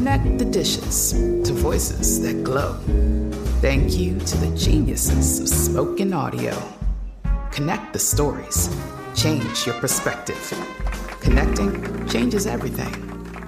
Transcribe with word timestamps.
Connect 0.00 0.38
the 0.38 0.46
dishes 0.46 1.12
to 1.12 1.52
voices 1.52 2.22
that 2.22 2.42
glow. 2.42 2.72
Thank 3.60 3.98
you 3.98 4.18
to 4.18 4.36
the 4.38 4.56
geniuses 4.56 5.40
of 5.40 5.46
spoken 5.46 6.14
audio. 6.14 6.56
Connect 7.50 7.92
the 7.92 7.98
stories. 7.98 8.74
Change 9.14 9.66
your 9.66 9.74
perspective. 9.74 10.40
Connecting 11.20 12.08
changes 12.08 12.46
everything. 12.46 12.94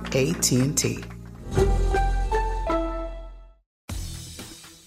AT&T. 0.08 1.02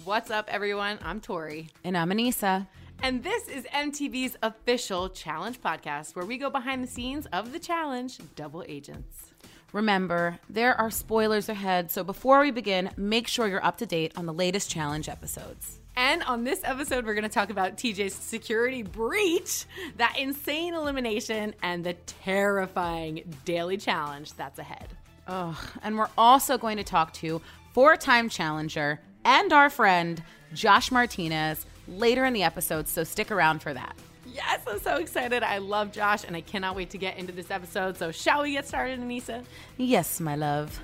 What's 0.04 0.30
up, 0.30 0.48
everyone? 0.50 1.00
I'm 1.02 1.20
Tori. 1.20 1.72
And 1.84 1.98
I'm 1.98 2.12
Aneesa. 2.12 2.68
And 3.02 3.24
this 3.24 3.48
is 3.48 3.66
MTV's 3.74 4.38
official 4.44 5.10
challenge 5.10 5.60
podcast 5.62 6.16
where 6.16 6.26
we 6.26 6.38
go 6.38 6.52
behind 6.52 6.84
the 6.84 6.88
scenes 6.88 7.26
of 7.34 7.52
the 7.52 7.60
challenge 7.60 8.20
Double 8.36 8.64
Agents. 8.68 9.34
Remember, 9.74 10.40
there 10.50 10.80
are 10.80 10.90
spoilers 10.90 11.50
ahead, 11.50 11.92
so 11.92 12.04
before 12.04 12.40
we 12.42 12.52
begin, 12.52 12.92
make 12.96 13.28
sure 13.28 13.48
you're 13.48 13.64
up 13.66 13.78
to 13.80 13.86
date 13.86 14.14
on 14.16 14.26
the 14.26 14.34
latest 14.34 14.70
challenge 14.70 15.10
episodes. 15.10 15.80
And 15.98 16.24
on 16.24 16.44
this 16.44 16.62
episode, 16.64 17.06
we're 17.06 17.14
going 17.14 17.24
to 17.24 17.30
talk 17.30 17.50
about 17.50 17.78
TJ's 17.78 18.14
security 18.14 18.84
breach, 18.84 19.66
that 19.98 20.18
insane 20.18 20.74
elimination, 20.74 21.56
and 21.62 21.86
the 21.86 21.94
terrifying 21.94 23.34
daily 23.46 23.78
challenge 23.78 24.34
that's 24.34 24.60
ahead. 24.60 24.88
Ugh. 25.28 25.56
And 25.82 25.98
we're 25.98 26.10
also 26.18 26.58
going 26.58 26.78
to 26.78 26.84
talk 26.84 27.14
to 27.14 27.42
four 27.74 27.96
time 27.96 28.30
challenger 28.30 29.00
and 29.24 29.52
our 29.54 29.70
friend, 29.70 30.22
Josh 30.54 30.92
Martinez, 30.92 31.66
later 31.88 32.26
in 32.26 32.34
the 32.34 32.44
episode, 32.44 32.88
so 32.88 33.04
stick 33.04 33.32
around 33.32 33.62
for 33.62 33.74
that. 33.74 33.96
I'm 34.68 34.80
so 34.80 34.96
excited. 34.96 35.44
I 35.44 35.60
love 35.60 35.92
Josh, 35.92 36.24
and 36.24 36.36
I 36.36 36.42
cannot 36.42 36.76
wait 36.76 36.90
to 36.92 36.98
get 36.98 37.18
into 37.18 37.32
this 37.32 37.52
episode. 37.52 37.98
So, 37.98 38.12
shall 38.12 38.44
we 38.44 38.54
get 38.54 38.68
started, 38.68 39.00
Aneesa? 39.00 39.44
Yes, 39.78 40.20
my 40.20 40.36
love. 40.36 40.80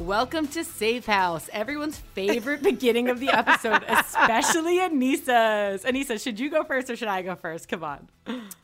Welcome 0.00 0.48
to 0.48 0.64
Safe 0.64 1.04
House, 1.04 1.50
everyone's 1.52 1.98
favorite 1.98 2.62
beginning 2.62 3.10
of 3.10 3.20
the 3.20 3.28
episode, 3.28 3.84
especially 3.86 4.78
Aneesa's. 4.78 5.84
Aneesa, 5.84 6.18
should 6.18 6.40
you 6.40 6.48
go 6.48 6.64
first 6.64 6.88
or 6.88 6.96
should 6.96 7.06
I 7.06 7.20
go 7.20 7.36
first? 7.36 7.68
Come 7.68 7.84
on. 7.84 8.08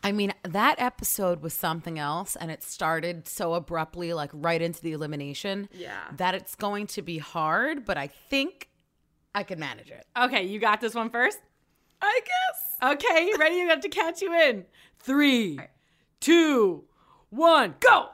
I 0.03 0.13
mean, 0.13 0.33
that 0.45 0.77
episode 0.79 1.43
was 1.43 1.53
something 1.53 1.99
else, 1.99 2.37
and 2.37 2.51
it 2.51 2.63
started 2.63 3.29
so 3.29 3.53
abruptly, 3.53 4.15
like 4.15 4.31
right 4.33 4.63
into 4.63 4.81
the 4.81 4.93
elimination. 4.93 5.69
Yeah. 5.75 5.99
That 6.17 6.35
it's 6.35 6.55
going 6.55 6.87
to 6.89 7.03
be 7.03 7.19
hard, 7.19 7.85
but 7.85 7.99
I 7.99 8.07
think 8.07 8.71
I 9.35 9.43
can 9.43 9.59
manage 9.59 9.91
it. 9.91 10.07
Okay, 10.19 10.45
you 10.45 10.59
got 10.59 10.81
this 10.81 10.95
one 10.95 11.11
first? 11.11 11.39
I 12.01 12.21
guess. 12.25 12.93
Okay, 12.95 13.31
ready? 13.39 13.57
You 13.57 13.69
have 13.69 13.81
to 13.81 13.91
catch 13.91 14.23
you 14.23 14.33
in. 14.33 14.65
Three, 15.01 15.61
two, 16.19 16.85
one, 17.29 17.75
go. 17.81 18.09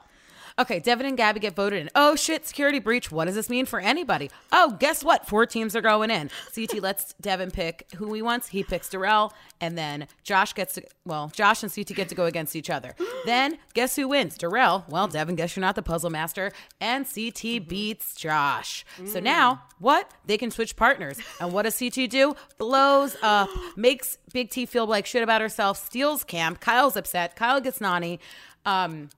Okay, 0.59 0.79
Devin 0.79 1.05
and 1.05 1.17
Gabby 1.17 1.39
get 1.39 1.55
voted 1.55 1.81
in. 1.81 1.89
Oh 1.95 2.15
shit, 2.15 2.45
security 2.45 2.79
breach. 2.79 3.11
What 3.11 3.25
does 3.25 3.35
this 3.35 3.49
mean 3.49 3.65
for 3.65 3.79
anybody? 3.79 4.29
Oh, 4.51 4.75
guess 4.79 5.03
what? 5.03 5.27
Four 5.27 5.45
teams 5.45 5.75
are 5.75 5.81
going 5.81 6.11
in. 6.11 6.29
CT 6.53 6.81
lets 6.81 7.13
Devin 7.21 7.51
pick 7.51 7.87
who 7.95 8.13
he 8.13 8.21
wants. 8.21 8.49
He 8.49 8.63
picks 8.63 8.89
Darrell, 8.89 9.33
and 9.59 9.77
then 9.77 10.07
Josh 10.23 10.53
gets 10.53 10.75
to 10.75 10.83
well, 11.05 11.31
Josh 11.33 11.63
and 11.63 11.73
CT 11.73 11.87
get 11.95 12.09
to 12.09 12.15
go 12.15 12.25
against 12.25 12.55
each 12.55 12.69
other. 12.69 12.95
Then 13.25 13.57
guess 13.73 13.95
who 13.95 14.09
wins? 14.09 14.37
Darrell. 14.37 14.83
Well, 14.89 15.07
Devin, 15.07 15.35
guess 15.35 15.55
you're 15.55 15.61
not 15.61 15.75
the 15.75 15.81
puzzle 15.81 16.09
master, 16.09 16.51
and 16.81 17.05
CT 17.05 17.69
beats 17.69 18.15
Josh. 18.15 18.85
So 19.05 19.21
now 19.21 19.63
what? 19.79 20.11
They 20.25 20.37
can 20.37 20.51
switch 20.51 20.75
partners. 20.75 21.17
And 21.39 21.53
what 21.53 21.63
does 21.63 21.79
CT 21.79 22.09
do? 22.09 22.35
Blows 22.57 23.15
up, 23.21 23.49
makes 23.77 24.17
Big 24.33 24.49
T 24.49 24.65
feel 24.65 24.85
like 24.85 25.05
shit 25.05 25.23
about 25.23 25.39
herself, 25.41 25.77
steals 25.77 26.23
camp. 26.23 26.59
Kyle's 26.59 26.97
upset. 26.97 27.35
Kyle 27.37 27.61
gets 27.61 27.79
Nany. 27.79 28.19
Um, 28.65 29.09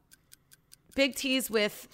Big 0.95 1.16
T's 1.16 1.50
with 1.50 1.88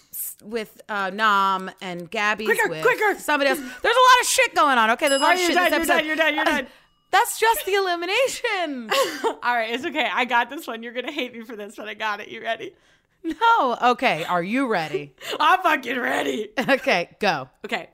with 0.44 0.81
uh, 0.88 1.09
Nam 1.13 1.69
and 1.81 2.09
Gabby's 2.09 2.47
Quicker, 2.47 2.69
with 2.69 2.81
quicker. 2.84 3.19
somebody 3.19 3.50
else. 3.50 3.59
There's 3.59 3.69
a 3.73 3.78
lot 3.88 4.22
of 4.22 4.28
shit 4.28 4.56
going 4.56 4.78
on. 4.78 4.91
Okay, 4.91 5.09
there's 5.09 5.22
a 5.22 5.23
lot 5.23 5.31
Oh, 5.31 5.39
of 5.39 5.39
shit. 5.39 5.56
done, 5.56 5.72
you're 5.73 5.85
done, 5.85 6.06
you're 6.06 6.16
done, 6.16 6.35
you're 6.35 6.45
done. 6.45 6.67
That's 7.11 7.40
just 7.40 7.66
the 7.66 7.73
elimination. 7.73 8.90
All 9.44 9.56
right, 9.56 9.72
it's 9.73 9.84
okay. 9.85 10.09
I 10.13 10.23
got 10.25 10.50
this 10.50 10.66
one. 10.66 10.81
You're 10.81 10.94
going 10.94 11.07
to 11.07 11.11
hate 11.11 11.34
me 11.34 11.41
for 11.44 11.56
this, 11.57 11.75
but 11.75 11.90
I 11.90 11.94
got 11.94 12.22
it. 12.22 12.29
You 12.29 12.41
ready? 12.41 12.73
no. 13.23 13.78
Okay, 13.81 14.23
are 14.23 14.41
you 14.41 14.67
ready? 14.67 15.13
I'm 15.40 15.61
fucking 15.61 16.00
ready. 16.00 16.50
Okay, 16.57 17.09
go. 17.19 17.50
Okay. 17.66 17.90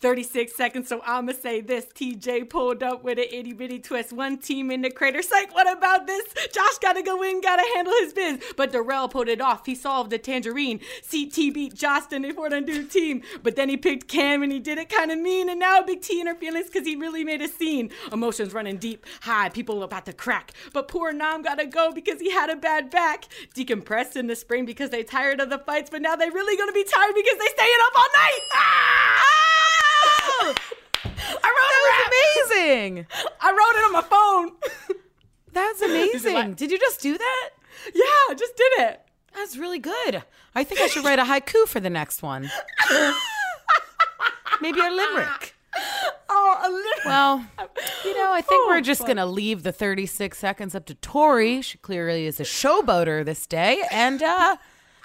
36 0.00 0.54
seconds, 0.54 0.88
so 0.88 1.00
I'ma 1.04 1.32
say 1.32 1.60
this. 1.60 1.86
TJ 1.86 2.48
pulled 2.50 2.82
up 2.82 3.02
with 3.02 3.18
an 3.18 3.26
itty 3.30 3.52
bitty 3.52 3.78
twist. 3.78 4.12
One 4.12 4.38
team 4.38 4.70
in 4.70 4.82
the 4.82 4.90
crater. 4.90 5.22
Psych, 5.22 5.54
what 5.54 5.70
about 5.70 6.06
this? 6.06 6.24
Josh 6.52 6.78
gotta 6.80 7.02
go 7.02 7.22
in, 7.22 7.40
gotta 7.40 7.64
handle 7.74 7.94
his 8.00 8.12
biz. 8.12 8.38
But 8.56 8.72
Darrell 8.72 9.08
pulled 9.08 9.28
it 9.28 9.40
off. 9.40 9.66
He 9.66 9.74
solved 9.74 10.10
the 10.10 10.18
tangerine. 10.18 10.80
CT 11.10 11.54
beat 11.54 11.74
Justin 11.74 12.30
for 12.34 12.50
the 12.50 12.60
new 12.60 12.84
team. 12.84 13.22
But 13.42 13.56
then 13.56 13.68
he 13.68 13.76
picked 13.76 14.08
Kam 14.08 14.42
and 14.42 14.52
he 14.52 14.58
did 14.58 14.78
it 14.78 14.88
kind 14.88 15.10
of 15.10 15.18
mean. 15.18 15.48
And 15.48 15.60
now 15.60 15.82
Big 15.82 16.02
T 16.02 16.20
in 16.20 16.26
her 16.26 16.34
feelings 16.34 16.66
because 16.66 16.86
he 16.86 16.96
really 16.96 17.24
made 17.24 17.42
a 17.42 17.48
scene. 17.48 17.90
Emotions 18.12 18.52
running 18.52 18.76
deep, 18.78 19.06
high, 19.22 19.48
people 19.48 19.82
about 19.82 20.06
to 20.06 20.12
crack. 20.12 20.52
But 20.72 20.88
poor 20.88 21.12
Nam 21.12 21.42
gotta 21.42 21.66
go 21.66 21.92
because 21.92 22.20
he 22.20 22.30
had 22.30 22.50
a 22.50 22.56
bad 22.56 22.90
back. 22.90 23.26
Decompressed 23.54 24.16
in 24.16 24.26
the 24.26 24.36
spring 24.36 24.64
because 24.66 24.90
they 24.90 25.02
tired 25.02 25.40
of 25.40 25.50
the 25.50 25.58
fights, 25.58 25.90
but 25.90 26.02
now 26.02 26.16
they 26.16 26.30
really 26.30 26.56
gonna 26.56 26.72
be 26.72 26.84
tired 26.84 27.14
because 27.14 27.38
they 27.38 27.46
staying 27.46 27.78
up 27.86 27.92
all 27.96 28.08
night. 28.14 28.40
Ah! 28.52 29.65
I 31.04 31.48
wrote 31.52 31.70
That 31.72 32.08
it. 32.10 32.48
was 32.48 32.50
amazing. 32.50 33.06
I 33.40 33.50
wrote 33.50 33.78
it 33.78 33.84
on 33.84 33.92
my 33.92 34.02
phone. 34.02 34.98
That's 35.52 35.82
amazing. 35.88 36.34
like- 36.34 36.56
Did 36.56 36.70
you 36.70 36.78
just 36.78 37.00
do 37.00 37.16
that? 37.16 37.50
yeah, 37.94 38.02
I 38.30 38.34
just 38.36 38.56
did 38.56 38.72
it. 38.80 39.00
That's 39.34 39.56
really 39.56 39.78
good. 39.78 40.22
I 40.54 40.64
think 40.64 40.80
I 40.80 40.86
should 40.86 41.04
write 41.04 41.18
a 41.18 41.24
haiku 41.24 41.66
for 41.68 41.78
the 41.80 41.90
next 41.90 42.22
one. 42.22 42.50
Maybe 44.60 44.80
a 44.80 44.90
limerick. 44.90 45.54
Oh, 46.30 46.58
a 46.64 46.68
little. 46.70 47.02
Well, 47.04 47.46
you 48.04 48.16
know, 48.16 48.32
I 48.32 48.40
think 48.40 48.62
Oh, 48.64 48.68
we're 48.68 48.80
just 48.80 49.02
going 49.02 49.18
to 49.18 49.26
leave 49.26 49.62
the 49.62 49.72
36 49.72 50.38
seconds 50.38 50.74
up 50.74 50.86
to 50.86 50.94
Tori. 50.94 51.60
She 51.60 51.76
clearly 51.78 52.24
is 52.26 52.40
a 52.40 52.44
showboater 52.44 53.22
this 53.24 53.46
day. 53.46 53.82
And, 53.90 54.22
uh, 54.22 54.56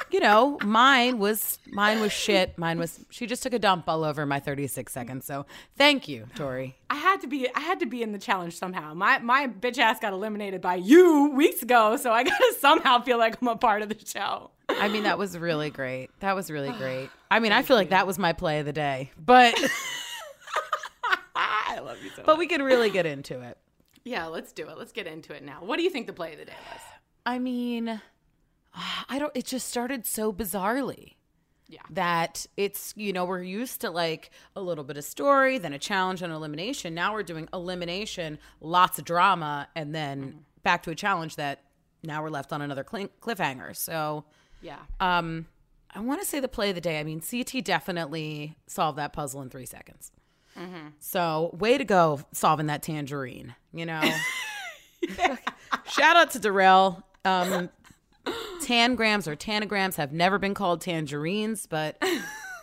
you 0.09 0.19
know, 0.19 0.57
mine 0.63 1.19
was 1.19 1.59
mine 1.67 2.01
was 2.01 2.11
shit. 2.11 2.57
Mine 2.57 2.79
was 2.79 2.99
she 3.09 3.27
just 3.27 3.43
took 3.43 3.53
a 3.53 3.59
dump 3.59 3.85
all 3.87 4.03
over 4.03 4.25
my 4.25 4.39
36 4.39 4.91
seconds. 4.91 5.25
So 5.25 5.45
thank 5.77 6.07
you, 6.07 6.27
Tori. 6.35 6.75
I 6.89 6.95
had 6.95 7.21
to 7.21 7.27
be. 7.27 7.47
I 7.53 7.59
had 7.59 7.79
to 7.81 7.85
be 7.85 8.01
in 8.01 8.11
the 8.11 8.19
challenge 8.19 8.57
somehow. 8.57 8.93
My 8.93 9.19
my 9.19 9.47
bitch 9.47 9.77
ass 9.77 9.99
got 9.99 10.13
eliminated 10.13 10.61
by 10.61 10.75
you 10.75 11.31
weeks 11.35 11.61
ago, 11.61 11.97
so 11.97 12.11
I 12.11 12.23
gotta 12.25 12.53
somehow 12.59 13.01
feel 13.01 13.17
like 13.17 13.41
I'm 13.41 13.47
a 13.47 13.55
part 13.55 13.81
of 13.81 13.89
the 13.89 13.97
show. 14.05 14.51
I 14.69 14.87
mean, 14.87 15.03
that 15.03 15.17
was 15.17 15.37
really 15.37 15.69
great. 15.69 16.09
That 16.21 16.35
was 16.35 16.49
really 16.49 16.71
great. 16.77 17.09
I 17.29 17.39
mean, 17.39 17.51
I 17.51 17.61
feel 17.61 17.75
like 17.77 17.89
that 17.89 18.07
was 18.07 18.17
my 18.17 18.33
play 18.33 18.59
of 18.59 18.65
the 18.65 18.73
day. 18.73 19.11
But 19.23 19.53
I 21.35 21.79
love 21.79 21.97
you 22.03 22.09
so. 22.15 22.23
but 22.25 22.37
we 22.37 22.47
could 22.47 22.61
really 22.61 22.89
get 22.89 23.05
into 23.05 23.41
it. 23.41 23.57
yeah, 24.03 24.25
let's 24.25 24.51
do 24.51 24.67
it. 24.69 24.77
Let's 24.77 24.91
get 24.91 25.07
into 25.07 25.33
it 25.33 25.43
now. 25.43 25.59
What 25.61 25.77
do 25.77 25.83
you 25.83 25.89
think 25.89 26.07
the 26.07 26.13
play 26.13 26.33
of 26.33 26.39
the 26.39 26.45
day 26.45 26.55
was? 26.71 26.81
I 27.25 27.39
mean, 27.39 28.01
I 28.73 29.19
don't 29.19 29.31
it 29.35 29.45
just 29.45 29.67
started 29.67 30.05
so 30.05 30.31
bizarrely. 30.31 31.15
Yeah. 31.67 31.79
That 31.91 32.45
it's, 32.57 32.93
you 32.97 33.13
know, 33.13 33.23
we're 33.23 33.41
used 33.43 33.79
to 33.81 33.89
like 33.91 34.31
a 34.57 34.61
little 34.61 34.83
bit 34.83 34.97
of 34.97 35.05
story, 35.05 35.57
then 35.57 35.71
a 35.71 35.79
challenge 35.79 36.21
and 36.21 36.33
elimination. 36.33 36.93
Now 36.93 37.13
we're 37.13 37.23
doing 37.23 37.47
elimination, 37.53 38.39
lots 38.59 38.99
of 38.99 39.05
drama, 39.05 39.69
and 39.75 39.95
then 39.95 40.21
Mm-hmm. 40.21 40.37
back 40.63 40.83
to 40.83 40.91
a 40.91 40.95
challenge 40.95 41.37
that 41.37 41.63
now 42.03 42.21
we're 42.23 42.29
left 42.29 42.51
on 42.51 42.61
another 42.61 42.85
cl- 42.89 43.07
cliffhanger. 43.21 43.73
So, 43.75 44.25
Yeah. 44.61 44.79
um, 44.99 45.47
I 45.93 45.99
want 46.01 46.19
to 46.21 46.27
say 46.27 46.39
the 46.41 46.47
play 46.49 46.69
of 46.69 46.75
the 46.75 46.81
day. 46.81 46.99
I 46.99 47.03
mean, 47.05 47.21
CT 47.21 47.63
definitely 47.63 48.57
solved 48.67 48.97
that 48.97 49.13
puzzle 49.13 49.41
in 49.41 49.49
three 49.49 49.65
seconds. 49.65 50.11
Mm-hmm. 50.57 50.87
So, 50.99 51.51
way 51.57 51.77
to 51.77 51.85
go 51.85 52.19
solving 52.33 52.65
that 52.67 52.83
tangerine. 52.83 53.55
You 53.71 53.85
know, 53.85 54.01
shout 55.87 56.15
out 56.17 56.31
to 56.31 56.39
Darrell. 56.39 57.03
Um, 57.23 57.69
tangrams 58.61 59.27
or 59.27 59.35
tanagrams 59.35 59.95
have 59.95 60.11
never 60.13 60.37
been 60.39 60.53
called 60.53 60.81
tangerines, 60.81 61.65
but 61.65 62.01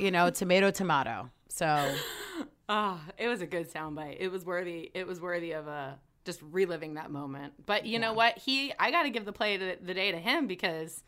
you 0.00 0.10
know, 0.10 0.30
tomato, 0.30 0.70
tomato. 0.70 1.30
So, 1.48 1.94
Ah, 2.68 3.00
it 3.16 3.28
was 3.28 3.40
a 3.40 3.46
good 3.46 3.72
soundbite. 3.72 4.16
It 4.20 4.28
was 4.28 4.44
worthy. 4.44 4.90
It 4.94 5.06
was 5.06 5.20
worthy 5.20 5.52
of 5.52 5.66
uh, 5.66 5.92
just 6.24 6.40
reliving 6.42 6.94
that 6.94 7.10
moment. 7.10 7.54
But 7.64 7.86
you 7.86 7.98
know 7.98 8.12
what? 8.12 8.36
He, 8.38 8.72
I 8.78 8.90
got 8.90 9.04
to 9.04 9.10
give 9.10 9.24
the 9.24 9.32
play 9.32 9.56
to 9.56 9.76
the 9.80 9.94
day 9.94 10.12
to 10.12 10.18
him 10.18 10.46
because, 10.46 11.02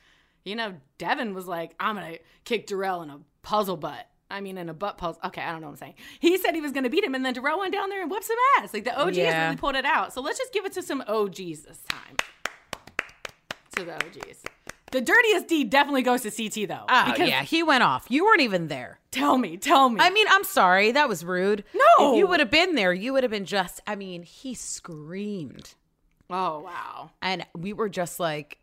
you 0.45 0.57
know, 0.57 0.75
Devin 0.97 1.35
was 1.35 1.47
like, 1.47 1.75
"I'm 1.79 1.97
gonna 1.97 2.17
kick 2.45 2.67
Darrell 2.67 3.03
in 3.03 3.11
a 3.11 3.21
puzzle 3.43 3.77
butt." 3.77 4.07
I 4.33 4.41
mean, 4.41 4.57
in 4.59 4.69
a 4.71 4.75
butt 4.75 4.97
puzzle. 4.97 5.21
Okay, 5.25 5.43
I 5.43 5.53
don't 5.53 5.61
know 5.61 5.67
what 5.67 5.73
I'm 5.75 5.79
saying. 5.79 5.95
He 6.21 6.39
said 6.39 6.55
he 6.55 6.61
was 6.63 6.73
gonna 6.73 6.89
beat 6.89 7.05
him, 7.05 7.15
and 7.15 7.25
then 7.25 7.35
Darrell 7.35 7.59
went 7.59 7.73
down 7.75 7.91
there 7.91 8.01
and 8.01 8.11
whooped 8.11 8.25
some 8.25 8.37
ass. 8.59 8.73
Like 8.73 8.85
the 8.85 8.99
OGs 8.99 9.17
Yeah. 9.19 9.45
really 9.45 9.57
pulled 9.57 9.77
it 9.77 9.85
out. 9.85 10.15
So 10.15 10.21
let's 10.23 10.39
just 10.39 10.53
give 10.55 10.65
it 10.65 10.73
to 10.73 10.83
some 10.83 11.03
OGs 11.07 11.63
this 11.63 11.83
time. 11.89 12.17
To 13.81 13.87
the 13.87 13.95
OGs. 13.95 14.43
The 14.93 15.01
dirtiest 15.01 15.47
deed 15.47 15.71
definitely 15.71 16.03
goes 16.03 16.23
to 16.23 16.31
CT 16.31 16.69
though. 16.69 16.85
oh 16.89 17.15
yeah, 17.19 17.43
he 17.43 17.63
went 17.63 17.83
off. 17.85 18.07
You 18.09 18.25
weren't 18.25 18.41
even 18.41 18.67
there. 18.69 18.99
Tell 19.13 19.39
me, 19.39 19.57
tell 19.57 19.89
me. 19.89 20.01
I 20.01 20.11
mean, 20.11 20.27
I'm 20.31 20.43
sorry, 20.45 20.91
that 20.93 21.09
was 21.09 21.25
rude. 21.25 21.63
No. 21.75 22.13
if 22.13 22.19
you 22.19 22.27
would 22.27 22.41
have 22.41 22.51
been 22.51 22.75
there, 22.75 22.93
you 22.93 23.13
would 23.13 23.23
have 23.23 23.31
been 23.31 23.45
just. 23.45 23.81
I 23.87 23.95
mean, 23.95 24.23
he 24.25 24.55
screamed. 24.55 25.75
oh 26.29 26.61
wow. 26.61 27.11
and 27.23 27.47
we 27.57 27.73
were 27.73 27.89
just 27.89 28.19
like 28.21 28.59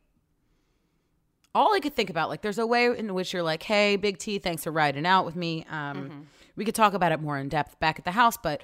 all 1.56 1.74
i 1.74 1.80
could 1.80 1.94
think 1.96 2.10
about 2.10 2.30
like 2.30 2.42
there's 2.42 2.60
a 2.60 2.68
way 2.68 2.86
in 2.98 3.14
which 3.16 3.34
you're 3.34 3.42
like 3.42 3.64
hey 3.64 3.96
big 3.96 4.18
t 4.19 4.38
thanks 4.38 4.64
for 4.64 4.72
riding 4.72 5.06
out 5.08 5.25
with 5.25 5.36
me 5.36 5.66
um 5.72 6.28
we 6.56 6.64
could 6.64 6.75
talk 6.75 6.94
about 6.94 7.12
it 7.12 7.19
more 7.19 7.38
in 7.38 7.50
depth 7.50 7.80
back 7.80 7.98
at 7.98 8.06
the 8.06 8.12
house 8.12 8.38
but 8.38 8.62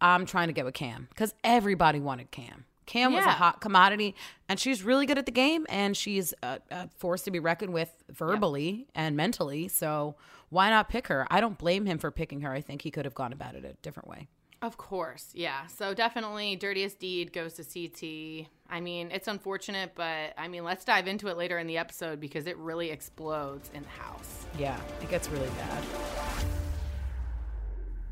i'm 0.00 0.24
trying 0.26 0.46
to 0.46 0.52
get 0.52 0.64
with 0.64 0.74
cam 0.74 1.08
because 1.10 1.34
everybody 1.42 1.98
wanted 1.98 2.30
cam 2.30 2.64
cam 2.90 3.12
was 3.14 3.24
a 3.24 3.30
hot 3.30 3.60
commodity 3.60 4.14
and 4.48 4.58
she's 4.58 4.82
really 4.82 5.06
good 5.06 5.16
at 5.16 5.24
the 5.26 5.32
game 5.32 5.64
and 5.68 5.96
she's 5.96 6.34
a, 6.42 6.58
a 6.70 6.88
force 6.88 7.22
to 7.22 7.30
be 7.30 7.38
reckoned 7.38 7.72
with 7.72 7.90
verbally 8.10 8.86
and 8.94 9.16
mentally 9.16 9.68
so 9.68 10.16
why 10.48 10.68
not 10.68 10.88
pick 10.88 11.06
her 11.06 11.26
i 11.30 11.40
don't 11.40 11.56
blame 11.56 11.86
him 11.86 11.98
for 11.98 12.10
picking 12.10 12.40
her 12.40 12.52
i 12.52 12.60
think 12.60 12.82
he 12.82 12.90
could 12.90 13.04
have 13.04 13.14
gone 13.14 13.32
about 13.32 13.54
it 13.54 13.64
a 13.64 13.74
different 13.82 14.08
way 14.08 14.26
Of 14.62 14.76
course, 14.76 15.30
yeah. 15.32 15.66
So 15.68 15.94
definitely, 15.94 16.54
dirtiest 16.54 16.98
deed 16.98 17.32
goes 17.32 17.54
to 17.54 17.64
CT. 17.64 18.46
I 18.68 18.78
mean, 18.80 19.10
it's 19.10 19.26
unfortunate, 19.26 19.92
but 19.94 20.34
I 20.36 20.48
mean, 20.48 20.64
let's 20.64 20.84
dive 20.84 21.06
into 21.08 21.28
it 21.28 21.38
later 21.38 21.58
in 21.58 21.66
the 21.66 21.78
episode 21.78 22.20
because 22.20 22.46
it 22.46 22.58
really 22.58 22.90
explodes 22.90 23.70
in 23.72 23.82
the 23.82 23.88
house. 24.04 24.44
Yeah, 24.58 24.78
it 25.00 25.08
gets 25.08 25.30
really 25.30 25.48
bad. 25.56 25.82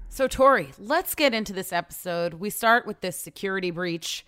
So, 0.08 0.26
Tori, 0.26 0.70
let's 0.78 1.14
get 1.14 1.34
into 1.34 1.52
this 1.52 1.70
episode. 1.70 2.34
We 2.34 2.48
start 2.48 2.86
with 2.86 3.02
this 3.02 3.16
security 3.18 3.70
breach. 3.70 4.24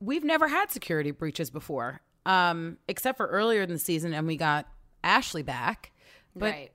We've 0.00 0.24
never 0.24 0.48
had 0.48 0.70
security 0.70 1.10
breaches 1.10 1.50
before, 1.50 2.00
um, 2.26 2.78
except 2.88 3.16
for 3.16 3.26
earlier 3.26 3.62
in 3.62 3.70
the 3.70 3.78
season, 3.78 4.12
and 4.12 4.26
we 4.26 4.36
got 4.36 4.66
Ashley 5.02 5.42
back. 5.42 5.92
But 6.36 6.52
right. 6.52 6.72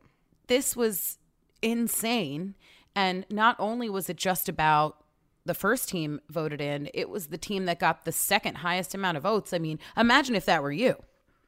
this 0.48 0.76
was 0.76 1.18
insane. 1.62 2.56
And 2.96 3.26
not 3.30 3.56
only 3.60 3.90
was 3.90 4.10
it 4.10 4.18
just 4.18 4.50
about 4.50 5.04
the 5.46 5.54
first 5.54 5.90
team 5.90 6.20
voted 6.30 6.62
in, 6.62 6.90
it 6.94 7.10
was 7.10 7.28
the 7.28 7.38
team 7.38 7.66
that 7.66 7.80
got 7.80 8.06
the 8.06 8.12
second 8.12 8.56
highest 8.56 8.94
amount 8.94 9.18
of 9.18 9.24
votes. 9.24 9.54
I 9.54 9.60
mean, 9.60 9.80
imagine 9.98 10.36
if 10.36 10.46
that 10.46 10.64
were 10.64 10.72
you. 10.72 10.96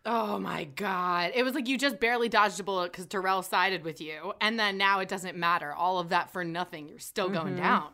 Oh 0.04 0.40
my 0.40 0.64
god! 0.64 1.32
It 1.36 1.44
was 1.44 1.54
like 1.54 1.68
you 1.68 1.78
just 1.78 2.00
barely 2.00 2.28
dodged 2.28 2.60
a 2.60 2.64
bullet 2.64 2.92
because 2.92 3.06
Terrell 3.06 3.44
sided 3.44 3.84
with 3.84 4.02
you, 4.02 4.34
and 4.42 4.60
then 4.60 4.76
now 4.76 5.00
it 5.00 5.08
doesn't 5.08 5.38
matter. 5.38 5.72
All 5.72 6.00
of 6.00 6.10
that 6.10 6.32
for 6.32 6.44
nothing. 6.44 6.90
You're 6.90 6.98
still 6.98 7.30
going 7.30 7.56
down. 7.58 7.90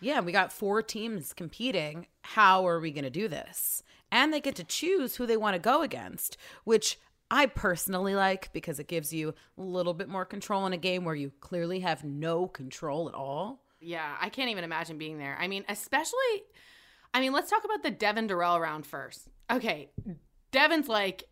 Yeah, 0.00 0.20
we 0.20 0.32
got 0.32 0.52
four 0.52 0.82
teams 0.82 1.32
competing. 1.32 2.06
How 2.22 2.66
are 2.66 2.80
we 2.80 2.90
going 2.90 3.04
to 3.04 3.10
do 3.10 3.28
this? 3.28 3.82
And 4.10 4.32
they 4.32 4.40
get 4.40 4.56
to 4.56 4.64
choose 4.64 5.16
who 5.16 5.26
they 5.26 5.36
want 5.36 5.54
to 5.54 5.58
go 5.58 5.82
against, 5.82 6.36
which 6.64 6.98
I 7.30 7.46
personally 7.46 8.14
like 8.14 8.52
because 8.52 8.78
it 8.78 8.88
gives 8.88 9.12
you 9.12 9.34
a 9.58 9.62
little 9.62 9.94
bit 9.94 10.08
more 10.08 10.24
control 10.24 10.66
in 10.66 10.72
a 10.72 10.78
game 10.78 11.04
where 11.04 11.14
you 11.14 11.32
clearly 11.40 11.80
have 11.80 12.04
no 12.04 12.46
control 12.46 13.08
at 13.08 13.14
all. 13.14 13.60
Yeah, 13.80 14.16
I 14.20 14.28
can't 14.28 14.50
even 14.50 14.64
imagine 14.64 14.98
being 14.98 15.18
there. 15.18 15.36
I 15.38 15.46
mean, 15.46 15.64
especially, 15.68 16.42
I 17.12 17.20
mean, 17.20 17.32
let's 17.32 17.50
talk 17.50 17.64
about 17.64 17.82
the 17.82 17.90
Devin 17.90 18.28
Darrell 18.28 18.58
round 18.58 18.86
first. 18.86 19.28
Okay, 19.50 19.90
Devin's 20.52 20.88
like, 20.88 21.24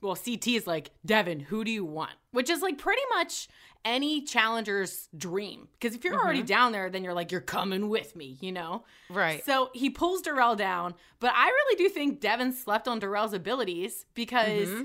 well, 0.00 0.16
CT 0.16 0.48
is 0.48 0.66
like, 0.66 0.90
Devin, 1.04 1.40
who 1.40 1.64
do 1.64 1.70
you 1.70 1.84
want? 1.84 2.12
Which 2.32 2.50
is 2.50 2.62
like 2.62 2.78
pretty 2.78 3.02
much 3.14 3.48
any 3.84 4.22
challenger's 4.22 5.08
dream. 5.16 5.68
Because 5.78 5.94
if 5.94 6.04
you're 6.04 6.14
mm-hmm. 6.14 6.24
already 6.24 6.42
down 6.42 6.72
there, 6.72 6.90
then 6.90 7.04
you're 7.04 7.14
like, 7.14 7.32
you're 7.32 7.40
coming 7.40 7.88
with 7.88 8.14
me, 8.16 8.36
you 8.40 8.52
know? 8.52 8.84
Right. 9.08 9.44
So 9.44 9.70
he 9.72 9.90
pulls 9.90 10.22
Darrell 10.22 10.56
down, 10.56 10.94
but 11.18 11.32
I 11.34 11.46
really 11.46 11.76
do 11.76 11.88
think 11.88 12.20
Devin 12.20 12.52
slept 12.52 12.88
on 12.88 12.98
Darrell's 12.98 13.32
abilities 13.32 14.06
because, 14.14 14.68
mm-hmm. 14.68 14.84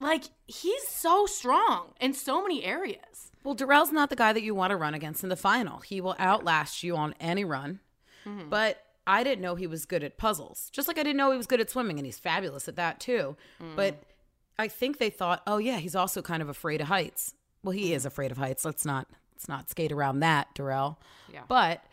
like, 0.00 0.24
he's 0.46 0.86
so 0.88 1.26
strong 1.26 1.92
in 2.00 2.14
so 2.14 2.42
many 2.42 2.64
areas. 2.64 3.30
Well, 3.44 3.54
Darrell's 3.54 3.92
not 3.92 4.08
the 4.08 4.16
guy 4.16 4.32
that 4.32 4.42
you 4.42 4.54
want 4.54 4.70
to 4.70 4.76
run 4.76 4.94
against 4.94 5.22
in 5.22 5.28
the 5.28 5.36
final. 5.36 5.80
He 5.80 6.00
will 6.00 6.16
outlast 6.18 6.82
you 6.82 6.96
on 6.96 7.14
any 7.20 7.44
run. 7.44 7.80
Mm-hmm. 8.24 8.48
But 8.48 8.84
I 9.06 9.24
didn't 9.24 9.42
know 9.42 9.56
he 9.56 9.66
was 9.66 9.84
good 9.84 10.04
at 10.04 10.16
puzzles. 10.16 10.70
Just 10.72 10.86
like 10.86 10.98
I 10.98 11.02
didn't 11.02 11.16
know 11.16 11.32
he 11.32 11.36
was 11.36 11.48
good 11.48 11.60
at 11.60 11.70
swimming, 11.70 11.98
and 11.98 12.06
he's 12.06 12.20
fabulous 12.20 12.68
at 12.68 12.76
that 12.76 13.00
too. 13.00 13.36
But 13.74 13.94
mm. 13.94 14.04
I 14.58 14.68
think 14.68 14.98
they 14.98 15.10
thought, 15.10 15.42
oh 15.46 15.58
yeah, 15.58 15.78
he's 15.78 15.96
also 15.96 16.22
kind 16.22 16.42
of 16.42 16.48
afraid 16.48 16.80
of 16.80 16.88
heights. 16.88 17.34
Well, 17.62 17.72
he 17.72 17.92
is 17.92 18.04
afraid 18.04 18.30
of 18.30 18.38
heights. 18.38 18.64
Let's 18.64 18.84
not 18.84 19.08
let's 19.34 19.48
not 19.48 19.70
skate 19.70 19.92
around 19.92 20.20
that, 20.20 20.54
Darrell. 20.54 20.98
Yeah. 21.32 21.42
But 21.48 21.84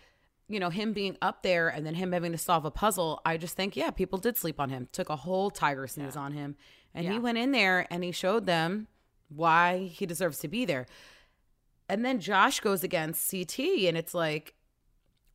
you 0.50 0.60
know, 0.60 0.70
him 0.70 0.94
being 0.94 1.16
up 1.22 1.44
there 1.44 1.70
and 1.70 1.86
then 1.86 1.94
him 1.94 2.12
having 2.12 2.32
to 2.32 2.38
solve 2.38 2.66
a 2.66 2.72
puzzle, 2.72 3.22
I 3.24 3.38
just 3.38 3.56
think, 3.56 3.78
yeah, 3.78 3.92
people 3.92 4.18
did 4.18 4.36
sleep 4.36 4.60
on 4.60 4.70
him. 4.72 4.90
Took 4.92 5.10
a 5.10 5.16
whole 5.16 5.52
tiger 5.52 5.88
snooze 5.88 6.18
on 6.18 6.32
him. 6.32 6.56
And 6.96 7.08
he 7.08 7.20
went 7.20 7.38
in 7.38 7.52
there 7.52 7.86
and 7.92 8.04
he 8.04 8.12
showed 8.12 8.48
them 8.48 8.88
why 9.30 9.92
he 9.94 10.08
deserves 10.08 10.40
to 10.40 10.48
be 10.48 10.66
there. 10.66 10.88
And 11.88 12.04
then 12.04 12.20
Josh 12.20 12.60
goes 12.60 12.84
against 12.84 13.32
CT, 13.32 13.60
and 13.60 13.98
it's 13.98 14.14
like 14.14 14.54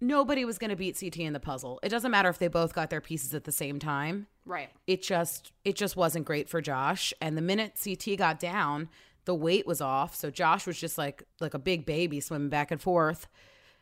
nobody 0.01 0.45
was 0.45 0.59
going 0.59 0.71
to 0.71 0.77
beat 0.77 0.99
CT 0.99 1.19
in 1.19 1.33
the 1.33 1.41
puzzle. 1.41 1.81
It 1.83 1.89
doesn't 1.89 2.11
matter 2.11 2.29
if 2.29 2.39
they 2.39 2.49
both 2.49 2.75
got 2.75 2.91
their 2.91 3.01
pieces 3.01 3.35
at 3.35 3.45
the 3.45 3.53
same 3.53 3.79
time. 3.79 4.27
Right. 4.47 4.71
It 4.87 5.03
just 5.03 5.53
it 5.65 5.77
just 5.77 5.97
wasn't 5.97 6.27
great 6.27 6.49
for 6.49 6.61
Josh. 6.61 7.15
And 7.21 7.37
the 7.37 7.43
minute 7.43 7.79
CT 7.83 8.19
got 8.19 8.39
down, 8.39 8.89
the 9.25 9.35
weight 9.35 9.67
was 9.67 9.81
off, 9.81 10.15
so 10.15 10.31
Josh 10.31 10.67
was 10.67 10.79
just 10.79 10.99
like 10.99 11.23
like 11.41 11.55
a 11.55 11.59
big 11.59 11.87
baby 11.87 12.21
swimming 12.21 12.51
back 12.51 12.71
and 12.71 12.81
forth, 12.81 13.27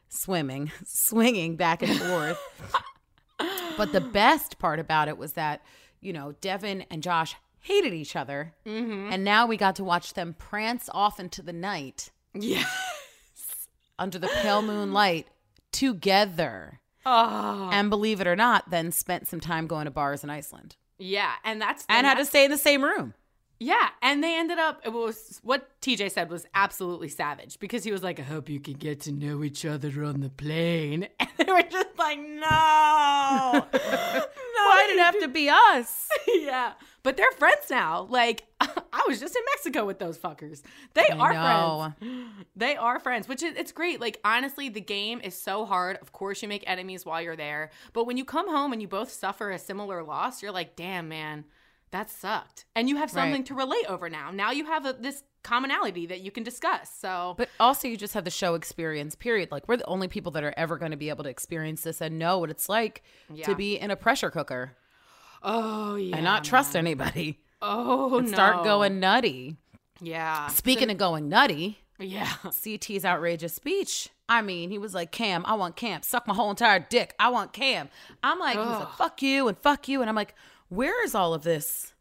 swimming, 0.08 0.70
swinging 0.86 1.56
back 1.56 1.82
and 1.82 1.98
forth. 1.98 2.38
but 3.76 3.92
the 3.92 4.00
best 4.00 4.58
part 4.58 4.78
about 4.78 5.08
it 5.08 5.18
was 5.18 5.32
that 5.32 5.62
you 6.00 6.12
know 6.12 6.32
Devin 6.40 6.82
and 6.90 7.02
Josh 7.02 7.34
hated 7.60 7.92
each 7.92 8.14
other, 8.16 8.54
mm-hmm. 8.66 9.12
and 9.12 9.24
now 9.24 9.46
we 9.46 9.56
got 9.56 9.76
to 9.76 9.84
watch 9.84 10.14
them 10.14 10.34
prance 10.38 10.88
off 10.92 11.18
into 11.20 11.42
the 11.42 11.52
night 11.52 12.10
Yes. 12.34 12.66
under 13.98 14.18
the 14.18 14.28
pale 14.28 14.62
moonlight 14.62 15.26
together. 15.70 16.80
Oh. 17.04 17.70
And 17.72 17.90
believe 17.90 18.20
it 18.20 18.26
or 18.26 18.36
not, 18.36 18.70
then 18.70 18.92
spent 18.92 19.28
some 19.28 19.40
time 19.40 19.66
going 19.66 19.86
to 19.86 19.90
bars 19.90 20.22
in 20.24 20.30
Iceland 20.30 20.76
Yeah, 20.98 21.32
and 21.44 21.60
that's 21.60 21.84
and 21.88 22.06
had 22.06 22.18
to 22.18 22.24
stay 22.24 22.44
in 22.44 22.50
the 22.50 22.58
same 22.58 22.82
room. 22.82 23.14
Yeah, 23.62 23.90
and 24.02 24.24
they 24.24 24.36
ended 24.36 24.58
up. 24.58 24.80
It 24.84 24.92
was 24.92 25.40
what 25.44 25.80
TJ 25.80 26.10
said 26.10 26.30
was 26.30 26.46
absolutely 26.52 27.08
savage 27.08 27.60
because 27.60 27.84
he 27.84 27.92
was 27.92 28.02
like, 28.02 28.18
"I 28.18 28.24
hope 28.24 28.48
you 28.48 28.58
can 28.58 28.74
get 28.74 29.00
to 29.02 29.12
know 29.12 29.44
each 29.44 29.64
other 29.64 30.02
on 30.02 30.20
the 30.20 30.30
plane," 30.30 31.06
and 31.20 31.28
they 31.38 31.44
were 31.44 31.62
just 31.62 31.96
like, 31.96 32.18
"No, 32.18 33.52
no, 33.52 33.62
Why 33.72 34.84
did 34.88 34.96
it 34.96 35.02
have 35.02 35.20
to 35.20 35.28
be 35.28 35.48
us? 35.48 36.08
yeah." 36.26 36.72
But 37.04 37.16
they're 37.16 37.30
friends 37.32 37.70
now. 37.70 38.08
Like 38.10 38.46
I 38.60 39.04
was 39.06 39.20
just 39.20 39.36
in 39.36 39.42
Mexico 39.54 39.84
with 39.84 40.00
those 40.00 40.18
fuckers. 40.18 40.62
They 40.94 41.06
I 41.08 41.16
are 41.16 41.32
know. 41.32 41.92
friends. 42.00 42.30
They 42.56 42.76
are 42.76 42.98
friends, 42.98 43.28
which 43.28 43.44
is 43.44 43.56
it's 43.56 43.70
great. 43.70 44.00
Like 44.00 44.18
honestly, 44.24 44.70
the 44.70 44.80
game 44.80 45.20
is 45.22 45.40
so 45.40 45.64
hard. 45.66 45.98
Of 46.02 46.10
course, 46.10 46.42
you 46.42 46.48
make 46.48 46.64
enemies 46.66 47.06
while 47.06 47.22
you're 47.22 47.36
there, 47.36 47.70
but 47.92 48.06
when 48.08 48.16
you 48.16 48.24
come 48.24 48.48
home 48.50 48.72
and 48.72 48.82
you 48.82 48.88
both 48.88 49.10
suffer 49.12 49.52
a 49.52 49.58
similar 49.58 50.02
loss, 50.02 50.42
you're 50.42 50.50
like, 50.50 50.74
"Damn, 50.74 51.08
man." 51.08 51.44
That 51.92 52.10
sucked. 52.10 52.64
And 52.74 52.88
you 52.88 52.96
have 52.96 53.10
something 53.10 53.32
Right. 53.32 53.46
to 53.46 53.54
relate 53.54 53.86
over 53.88 54.08
now. 54.10 54.30
Now 54.30 54.50
you 54.50 54.64
have 54.64 54.84
a, 54.86 54.92
this 54.94 55.22
commonality 55.44 56.06
that 56.06 56.20
you 56.20 56.30
can 56.30 56.42
discuss. 56.42 56.90
So, 56.98 57.34
But 57.38 57.48
also, 57.60 57.86
you 57.86 57.96
just 57.96 58.14
have 58.14 58.24
the 58.24 58.30
show 58.30 58.54
experience, 58.54 59.14
period. 59.14 59.50
Like, 59.52 59.68
we're 59.68 59.76
the 59.76 59.86
only 59.86 60.08
people 60.08 60.32
that 60.32 60.42
are 60.42 60.54
ever 60.56 60.78
going 60.78 60.90
to 60.92 60.96
be 60.96 61.10
able 61.10 61.24
to 61.24 61.30
experience 61.30 61.82
this 61.82 62.00
and 62.00 62.18
know 62.18 62.38
what 62.38 62.48
it's 62.50 62.68
like 62.68 63.02
Yeah. 63.32 63.44
to 63.46 63.54
be 63.54 63.76
in 63.78 63.90
a 63.90 63.96
pressure 63.96 64.30
cooker 64.30 64.76
oh 65.42 65.96
yeah, 65.96 66.16
and 66.16 66.24
not 66.24 66.44
trust 66.44 66.76
anybody 66.76 67.40
Oh 67.60 68.18
and 68.18 68.28
no, 68.28 68.34
start 68.34 68.64
going 68.64 68.98
nutty. 69.00 69.56
Yeah. 70.00 70.48
Speaking 70.48 70.90
of 70.90 70.96
going 70.96 71.28
nutty, 71.28 71.78
Yeah. 71.98 72.32
CT's 72.50 73.04
outrageous 73.04 73.54
speech. 73.54 74.08
I 74.28 74.40
mean, 74.42 74.70
he 74.70 74.78
was 74.78 74.94
like, 74.94 75.12
Kam, 75.12 75.44
I 75.46 75.54
want 75.54 75.76
Kam. 75.76 76.02
Suck 76.02 76.26
my 76.26 76.34
whole 76.34 76.48
entire 76.50 76.80
dick. 76.80 77.14
I 77.20 77.28
want 77.28 77.52
Kam. 77.52 77.88
I'm 78.22 78.38
like, 78.38 78.56
he's 78.56 78.66
like, 78.66 78.92
fuck 78.96 79.20
you 79.22 79.46
and 79.46 79.58
fuck 79.58 79.86
you. 79.88 80.00
And 80.00 80.08
I'm 80.08 80.16
like, 80.16 80.34
where 80.74 81.04
is 81.04 81.14
all 81.14 81.34
of 81.34 81.42
this 81.42 81.92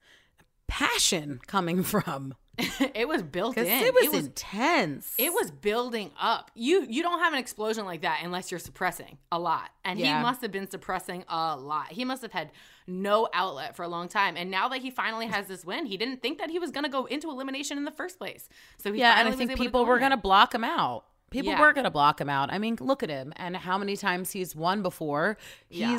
passion 0.68 1.40
coming 1.48 1.84
from? 1.84 2.34
it 2.94 3.08
was 3.08 3.24
built 3.24 3.58
in. 3.58 3.66
It 3.66 3.94
was 3.94 4.04
it 4.04 4.12
was 4.12 4.26
intense. 4.26 5.14
it 5.18 5.34
was 5.34 5.50
building 5.52 6.12
up. 6.20 6.52
You 6.54 6.86
you 6.88 7.02
don't 7.02 7.20
have 7.20 7.34
an 7.34 7.40
explosion 7.40 7.86
like 7.86 8.02
that 8.02 8.20
unless 8.24 8.52
you're 8.52 8.60
suppressing 8.60 9.18
a 9.32 9.40
lot. 9.40 9.70
And 9.86 9.98
Yeah. 10.00 10.18
he 10.18 10.24
must 10.24 10.42
have 10.42 10.52
been 10.52 10.70
suppressing 10.70 11.24
a 11.30 11.56
lot. 11.56 11.88
He 11.92 12.04
must 12.06 12.22
have 12.22 12.34
had 12.34 12.52
no 12.88 13.30
outlet 13.34 13.76
for 13.76 13.84
a 13.84 13.88
long 13.88 14.10
time. 14.10 14.36
And 14.38 14.52
now 14.52 14.68
that 14.70 14.82
he 14.82 14.92
finally 14.92 15.28
has 15.28 15.48
this 15.48 15.64
win, 15.66 15.86
he 15.86 15.98
didn't 15.98 16.22
think 16.22 16.40
that 16.40 16.50
he 16.50 16.60
was 16.60 16.72
going 16.72 16.84
to 16.84 16.90
go 16.90 17.06
into 17.06 17.30
elimination 17.30 17.78
in 17.78 17.86
the 17.86 17.92
first 17.92 18.18
place. 18.20 18.48
So 18.78 18.92
he 18.92 19.00
yeah, 19.00 19.20
and 19.20 19.30
I 19.30 19.32
think 19.32 19.56
people 19.56 19.86
were 19.86 19.98
going 20.00 20.12
to 20.12 20.18
block 20.18 20.54
him 20.54 20.66
out. 20.66 21.06
People 21.32 21.54
Yeah. 21.54 21.62
were 21.62 21.72
going 21.72 21.86
to 21.86 21.90
block 21.92 22.20
him 22.20 22.30
out. 22.30 22.52
I 22.52 22.58
mean, 22.60 22.78
look 22.82 23.02
at 23.02 23.10
him 23.10 23.32
and 23.38 23.56
how 23.56 23.78
many 23.78 23.96
times 23.96 24.32
he's 24.32 24.54
won 24.56 24.82
before. 24.84 25.38
Yeah. 25.70 25.96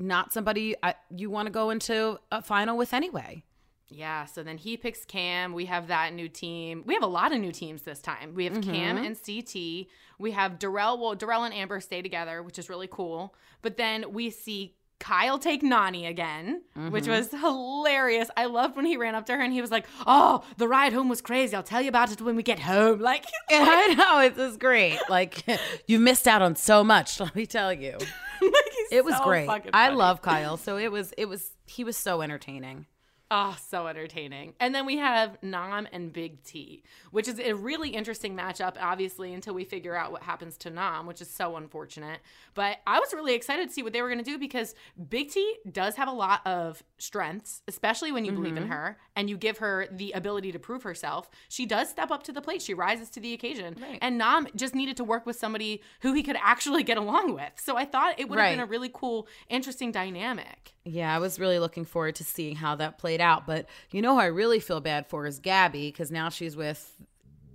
Not 0.00 0.32
somebody 0.32 0.74
I, 0.82 0.94
you 1.14 1.30
want 1.30 1.46
to 1.46 1.52
go 1.52 1.70
into 1.70 2.18
a 2.32 2.40
final 2.42 2.76
with 2.76 2.94
anyway. 2.94 3.44
Yeah, 3.92 4.24
so 4.24 4.42
then 4.44 4.56
he 4.56 4.76
picks 4.76 5.04
Kam. 5.04 5.52
We 5.52 5.66
have 5.66 5.88
that 5.88 6.14
new 6.14 6.28
team. 6.28 6.84
We 6.86 6.94
have 6.94 7.02
a 7.02 7.08
lot 7.08 7.32
of 7.32 7.40
new 7.40 7.50
teams 7.52 7.82
this 7.82 8.00
time. 8.00 8.34
We 8.34 8.44
have 8.44 8.62
Kam 8.62 8.96
Mm-hmm. 8.96 9.04
and 9.04 9.16
CT. 9.20 9.88
We 10.18 10.30
have 10.30 10.58
Darrell. 10.60 10.96
Well, 10.98 11.14
Darrell 11.16 11.42
and 11.44 11.52
Amber 11.52 11.80
stay 11.80 12.00
together, 12.00 12.42
which 12.42 12.58
is 12.58 12.68
really 12.70 12.88
cool. 12.90 13.34
But 13.62 13.76
then 13.76 14.12
we 14.12 14.30
see 14.30 14.76
Kyle 15.00 15.38
take 15.38 15.62
Nany 15.62 16.08
again, 16.08 16.62
which 16.90 17.04
Mm-hmm. 17.04 17.10
was 17.12 17.30
hilarious. 17.32 18.30
I 18.36 18.44
loved 18.44 18.76
when 18.76 18.84
he 18.84 18.96
ran 18.96 19.14
up 19.16 19.26
to 19.26 19.32
her 19.34 19.40
and 19.40 19.52
he 19.52 19.60
was 19.60 19.70
like, 19.72 19.86
"Oh, 20.06 20.44
the 20.58 20.68
ride 20.68 20.92
home 20.92 21.08
was 21.08 21.20
crazy. 21.20 21.56
I'll 21.56 21.62
tell 21.64 21.80
you 21.82 21.88
about 21.88 22.12
it 22.12 22.20
when 22.20 22.36
we 22.36 22.42
get 22.44 22.60
home." 22.60 23.00
Like, 23.10 23.24
I 23.50 23.94
know 23.94 24.20
it 24.20 24.36
was 24.36 24.56
great. 24.56 24.98
Like 25.08 25.44
you 25.88 25.98
missed 25.98 26.28
out 26.28 26.42
on 26.42 26.54
so 26.54 26.84
much. 26.84 27.18
Let 27.18 27.34
me 27.34 27.46
tell 27.46 27.72
you, 27.72 27.96
like 27.98 28.52
it 28.92 29.04
was 29.04 29.16
so 29.16 29.24
great. 29.24 29.48
I 29.72 29.88
love 29.88 30.22
Kyle, 30.22 30.56
so 30.56 30.76
it 30.76 30.92
was 30.92 31.12
it 31.18 31.24
was 31.26 31.50
he 31.66 31.82
was 31.82 31.96
so 31.96 32.20
entertaining. 32.22 32.86
Oh, 33.32 33.56
so 33.68 33.86
entertaining. 33.86 34.54
And 34.58 34.74
then 34.74 34.86
we 34.86 34.96
have 34.96 35.38
Nam 35.40 35.86
and 35.92 36.12
Big 36.12 36.42
T, 36.42 36.82
which 37.12 37.28
is 37.28 37.38
a 37.38 37.52
really 37.52 37.90
interesting 37.90 38.36
matchup, 38.36 38.74
obviously, 38.80 39.32
until 39.32 39.54
we 39.54 39.64
figure 39.64 39.94
out 39.94 40.10
what 40.10 40.24
happens 40.24 40.56
to 40.58 40.70
Nam, 40.70 41.06
which 41.06 41.20
is 41.20 41.30
so 41.30 41.54
unfortunate. 41.54 42.18
But 42.54 42.78
I 42.88 42.98
was 42.98 43.14
really 43.14 43.34
excited 43.34 43.68
to 43.68 43.72
see 43.72 43.84
what 43.84 43.92
they 43.92 44.02
were 44.02 44.08
going 44.08 44.18
to 44.18 44.24
do 44.24 44.36
because 44.36 44.74
Big 45.08 45.30
T 45.30 45.58
does 45.70 45.94
have 45.94 46.08
a 46.08 46.12
lot 46.12 46.44
of 46.44 46.82
strengths, 46.98 47.62
especially 47.68 48.10
when 48.10 48.24
you 48.24 48.32
believe 48.32 48.56
in 48.56 48.64
mm-hmm. 48.64 48.72
her 48.72 48.98
and 49.14 49.30
you 49.30 49.36
give 49.36 49.58
her 49.58 49.86
the 49.92 50.10
ability 50.10 50.50
to 50.50 50.58
prove 50.58 50.82
herself. 50.82 51.30
She 51.48 51.66
does 51.66 51.88
step 51.88 52.10
up 52.10 52.24
to 52.24 52.32
the 52.32 52.40
plate, 52.40 52.62
she 52.62 52.74
rises 52.74 53.10
to 53.10 53.20
the 53.20 53.32
occasion. 53.32 53.76
And 54.02 54.18
Nam 54.18 54.48
just 54.56 54.74
needed 54.74 54.96
to 54.96 55.04
work 55.04 55.24
with 55.24 55.36
somebody 55.36 55.82
who 56.00 56.14
he 56.14 56.24
could 56.24 56.36
actually 56.42 56.82
get 56.82 56.98
along 56.98 57.34
with. 57.34 57.52
So 57.56 57.76
I 57.76 57.84
thought 57.84 58.18
it 58.18 58.28
would 58.28 58.40
have 58.40 58.50
been 58.50 58.60
a 58.60 58.66
really 58.66 58.90
cool, 58.92 59.28
interesting 59.48 59.92
dynamic. 59.92 60.74
Yeah, 60.90 61.14
I 61.14 61.18
was 61.18 61.38
really 61.38 61.58
looking 61.58 61.84
forward 61.84 62.16
to 62.16 62.24
seeing 62.24 62.56
how 62.56 62.74
that 62.76 62.98
played 62.98 63.20
out. 63.20 63.46
But 63.46 63.66
you 63.90 64.02
know 64.02 64.14
who 64.14 64.20
I 64.20 64.26
really 64.26 64.60
feel 64.60 64.80
bad 64.80 65.06
for 65.06 65.26
is 65.26 65.38
Gabby 65.38 65.88
because 65.88 66.10
now 66.10 66.28
she's 66.28 66.56
with 66.56 67.00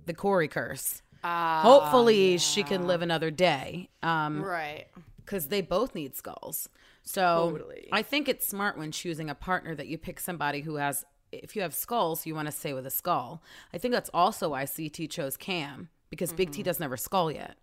the 0.06 0.14
Corey 0.14 0.48
curse. 0.48 1.02
Hopefully, 1.24 2.38
she 2.38 2.62
can 2.62 2.86
live 2.86 3.02
another 3.02 3.30
day. 3.30 3.88
Um, 4.02 4.42
Right. 4.44 4.86
because 5.24 5.48
they 5.48 5.60
both 5.60 5.94
need 5.94 6.14
skulls. 6.16 6.68
So 7.02 7.50
Totally. 7.52 7.88
I 7.92 8.02
think 8.02 8.28
it's 8.28 8.46
smart 8.46 8.78
when 8.78 8.92
choosing 8.92 9.28
a 9.30 9.34
partner 9.34 9.74
that 9.74 9.86
you 9.88 9.98
pick 9.98 10.20
somebody 10.20 10.60
who 10.60 10.76
has. 10.76 11.04
If 11.32 11.56
you 11.56 11.62
have 11.62 11.74
skulls, 11.74 12.24
you 12.26 12.34
want 12.34 12.46
to 12.46 12.52
stay 12.52 12.72
with 12.72 12.86
a 12.86 12.90
skull. 12.90 13.42
I 13.74 13.78
think 13.78 13.92
that's 13.92 14.10
also 14.14 14.50
why 14.50 14.64
CT 14.66 15.08
chose 15.10 15.36
Kam 15.36 15.88
because 16.08 16.32
Big 16.32 16.52
T 16.52 16.62
doesn't 16.62 16.82
have 16.82 16.92
a 16.92 16.96
skull 16.96 17.30
yet. 17.32 17.56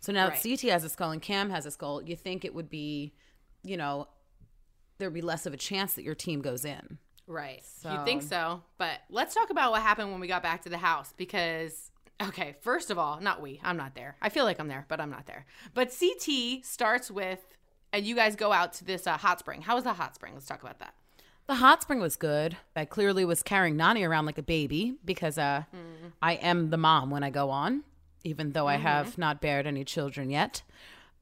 So 0.00 0.12
now 0.12 0.28
Right. 0.28 0.42
that 0.42 0.42
CT 0.42 0.68
has 0.70 0.82
a 0.82 0.88
skull 0.88 1.10
and 1.10 1.20
Kam 1.22 1.50
has 1.50 1.66
a 1.66 1.70
skull, 1.70 2.02
you 2.02 2.16
think 2.16 2.44
it 2.44 2.54
would 2.54 2.70
be, 2.70 3.12
you 3.62 3.76
know, 3.76 4.08
there'd 4.98 5.14
be 5.14 5.22
less 5.22 5.46
of 5.46 5.52
a 5.52 5.56
chance 5.56 5.94
that 5.94 6.02
your 6.02 6.14
team 6.14 6.40
goes 6.42 6.64
in. 6.64 6.98
Right. 7.26 7.62
You 7.84 8.04
think 8.04 8.22
so. 8.22 8.62
But 8.78 9.00
let's 9.08 9.34
talk 9.34 9.50
about 9.50 9.70
what 9.72 9.82
happened 9.82 10.10
when 10.10 10.20
we 10.20 10.26
got 10.26 10.42
back 10.42 10.62
to 10.62 10.68
the 10.68 10.78
house 10.78 11.12
because, 11.16 11.90
okay, 12.22 12.56
first 12.60 12.90
of 12.90 12.98
all, 12.98 13.20
not 13.20 13.40
we, 13.40 13.60
I'm 13.62 13.76
not 13.76 13.94
there. 13.94 14.16
I 14.20 14.28
feel 14.28 14.44
like 14.44 14.58
I'm 14.60 14.68
there, 14.68 14.86
but 14.88 15.00
I'm 15.00 15.10
not 15.10 15.26
there. 15.26 15.46
But 15.74 15.94
CT 15.98 16.64
starts 16.64 17.10
with, 17.10 17.40
and 17.92 18.04
you 18.04 18.14
guys 18.14 18.36
go 18.36 18.52
out 18.52 18.72
to 18.74 18.84
this 18.84 19.06
uh, 19.06 19.16
hot 19.16 19.38
spring. 19.38 19.62
How 19.62 19.74
was 19.76 19.84
the 19.84 19.92
hot 19.94 20.14
spring? 20.14 20.34
Let's 20.34 20.46
talk 20.46 20.62
about 20.62 20.78
that. 20.80 20.94
The 21.46 21.56
hot 21.56 21.82
spring 21.82 22.00
was 22.00 22.16
good. 22.16 22.56
I 22.76 22.84
clearly 22.84 23.24
was 23.24 23.42
carrying 23.42 23.76
Nany 23.76 24.08
around 24.08 24.26
like 24.26 24.38
a 24.38 24.42
baby 24.42 24.96
because 25.04 25.38
uh, 25.38 25.64
I 26.22 26.34
am 26.34 26.70
the 26.70 26.76
mom 26.76 27.10
when 27.10 27.24
I 27.24 27.30
go 27.30 27.50
on, 27.50 27.82
even 28.24 28.52
though 28.52 28.68
I 28.68 28.76
have 28.76 29.18
not 29.18 29.40
bared 29.40 29.66
any 29.66 29.84
children 29.84 30.30
yet. 30.30 30.62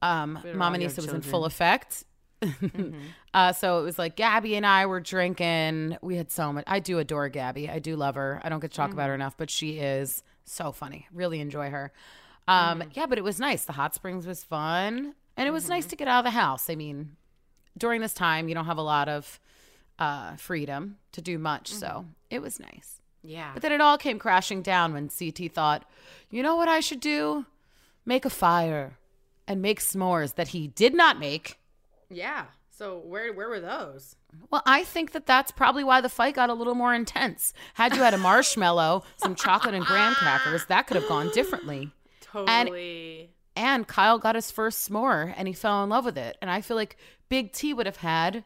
Um, 0.01 0.39
Mama 0.55 0.77
Nisa 0.77 1.01
was 1.01 1.11
in 1.11 1.21
full 1.21 1.45
effect. 1.45 2.05
uh, 3.33 3.53
so 3.53 3.79
it 3.79 3.83
was 3.83 3.99
like 3.99 4.15
Gabby 4.15 4.55
and 4.55 4.65
I 4.65 4.85
were 4.85 4.99
drinking. 4.99 5.97
We 6.01 6.15
had 6.15 6.31
so 6.31 6.51
much. 6.51 6.63
I 6.67 6.79
do 6.79 6.99
adore 6.99 7.29
Gabby. 7.29 7.69
I 7.69 7.79
do 7.79 7.95
love 7.95 8.15
her. 8.15 8.41
I 8.43 8.49
don't 8.49 8.59
get 8.59 8.71
to 8.71 8.77
talk 8.77 8.91
about 8.91 9.09
her 9.09 9.15
enough, 9.15 9.37
but 9.37 9.49
she 9.49 9.79
is 9.79 10.23
so 10.45 10.71
funny. 10.71 11.07
Really 11.13 11.39
enjoy 11.39 11.69
her. 11.69 11.91
Um, 12.47 12.83
Yeah, 12.93 13.05
but 13.05 13.17
it 13.17 13.23
was 13.23 13.39
nice. 13.39 13.65
The 13.65 13.73
hot 13.73 13.93
springs 13.93 14.25
was 14.25 14.43
fun, 14.43 15.13
and 15.37 15.47
it 15.47 15.51
was 15.51 15.69
nice 15.69 15.85
to 15.87 15.95
get 15.95 16.07
out 16.07 16.19
of 16.19 16.25
the 16.25 16.31
house. 16.31 16.69
I 16.69 16.75
mean, 16.75 17.15
during 17.77 18.01
this 18.01 18.13
time, 18.13 18.49
you 18.49 18.55
don't 18.55 18.65
have 18.65 18.77
a 18.77 18.81
lot 18.81 19.07
of 19.07 19.39
uh, 19.99 20.35
freedom 20.35 20.97
to 21.11 21.21
do 21.21 21.37
much, 21.37 21.71
so 21.71 22.05
it 22.29 22.41
was 22.41 22.59
nice. 22.59 22.99
Yeah. 23.23 23.51
But 23.53 23.61
then 23.61 23.71
it 23.71 23.81
all 23.81 23.97
came 23.97 24.17
crashing 24.17 24.63
down 24.63 24.93
when 24.93 25.09
CT 25.09 25.53
thought, 25.53 25.87
you 26.31 26.41
know 26.41 26.55
what 26.55 26.67
I 26.67 26.79
should 26.79 26.99
do? 26.99 27.45
Make 28.03 28.25
a 28.25 28.31
fire 28.31 28.97
and 29.47 29.61
make 29.61 29.79
s'mores 29.79 30.35
that 30.35 30.49
he 30.49 30.67
did 30.67 30.95
not 30.95 31.19
make. 31.19 31.59
Yeah. 32.11 32.45
So 32.69 32.97
where 32.99 33.33
where 33.33 33.49
were 33.49 33.59
those? 33.59 34.15
Well, 34.49 34.63
I 34.65 34.83
think 34.83 35.11
that 35.11 35.25
that's 35.25 35.51
probably 35.51 35.83
why 35.83 36.01
the 36.01 36.09
fight 36.09 36.35
got 36.35 36.49
a 36.49 36.53
little 36.53 36.75
more 36.75 36.93
intense. 36.93 37.53
Had 37.75 37.95
you 37.95 38.01
had 38.01 38.13
a 38.13 38.17
marshmallow, 38.29 39.03
some 39.17 39.35
chocolate 39.35 39.75
and 39.75 39.85
graham 39.85 40.13
crackers, 40.13 40.65
that 40.65 40.87
could 40.87 40.95
have 40.95 41.07
gone 41.07 41.29
differently. 41.33 41.91
Totally. 42.21 43.31
And 43.55 43.87
Kyle 43.87 44.17
got 44.17 44.35
his 44.35 44.49
first 44.49 44.89
s'more 44.89 45.33
and 45.35 45.47
he 45.47 45.53
fell 45.53 45.83
in 45.83 45.89
love 45.89 46.05
with 46.05 46.17
it. 46.17 46.37
And 46.41 46.49
I 46.49 46.61
feel 46.61 46.77
like 46.77 46.97
Big 47.29 47.51
T 47.51 47.73
would 47.73 47.85
have 47.85 47.97
had 47.97 48.45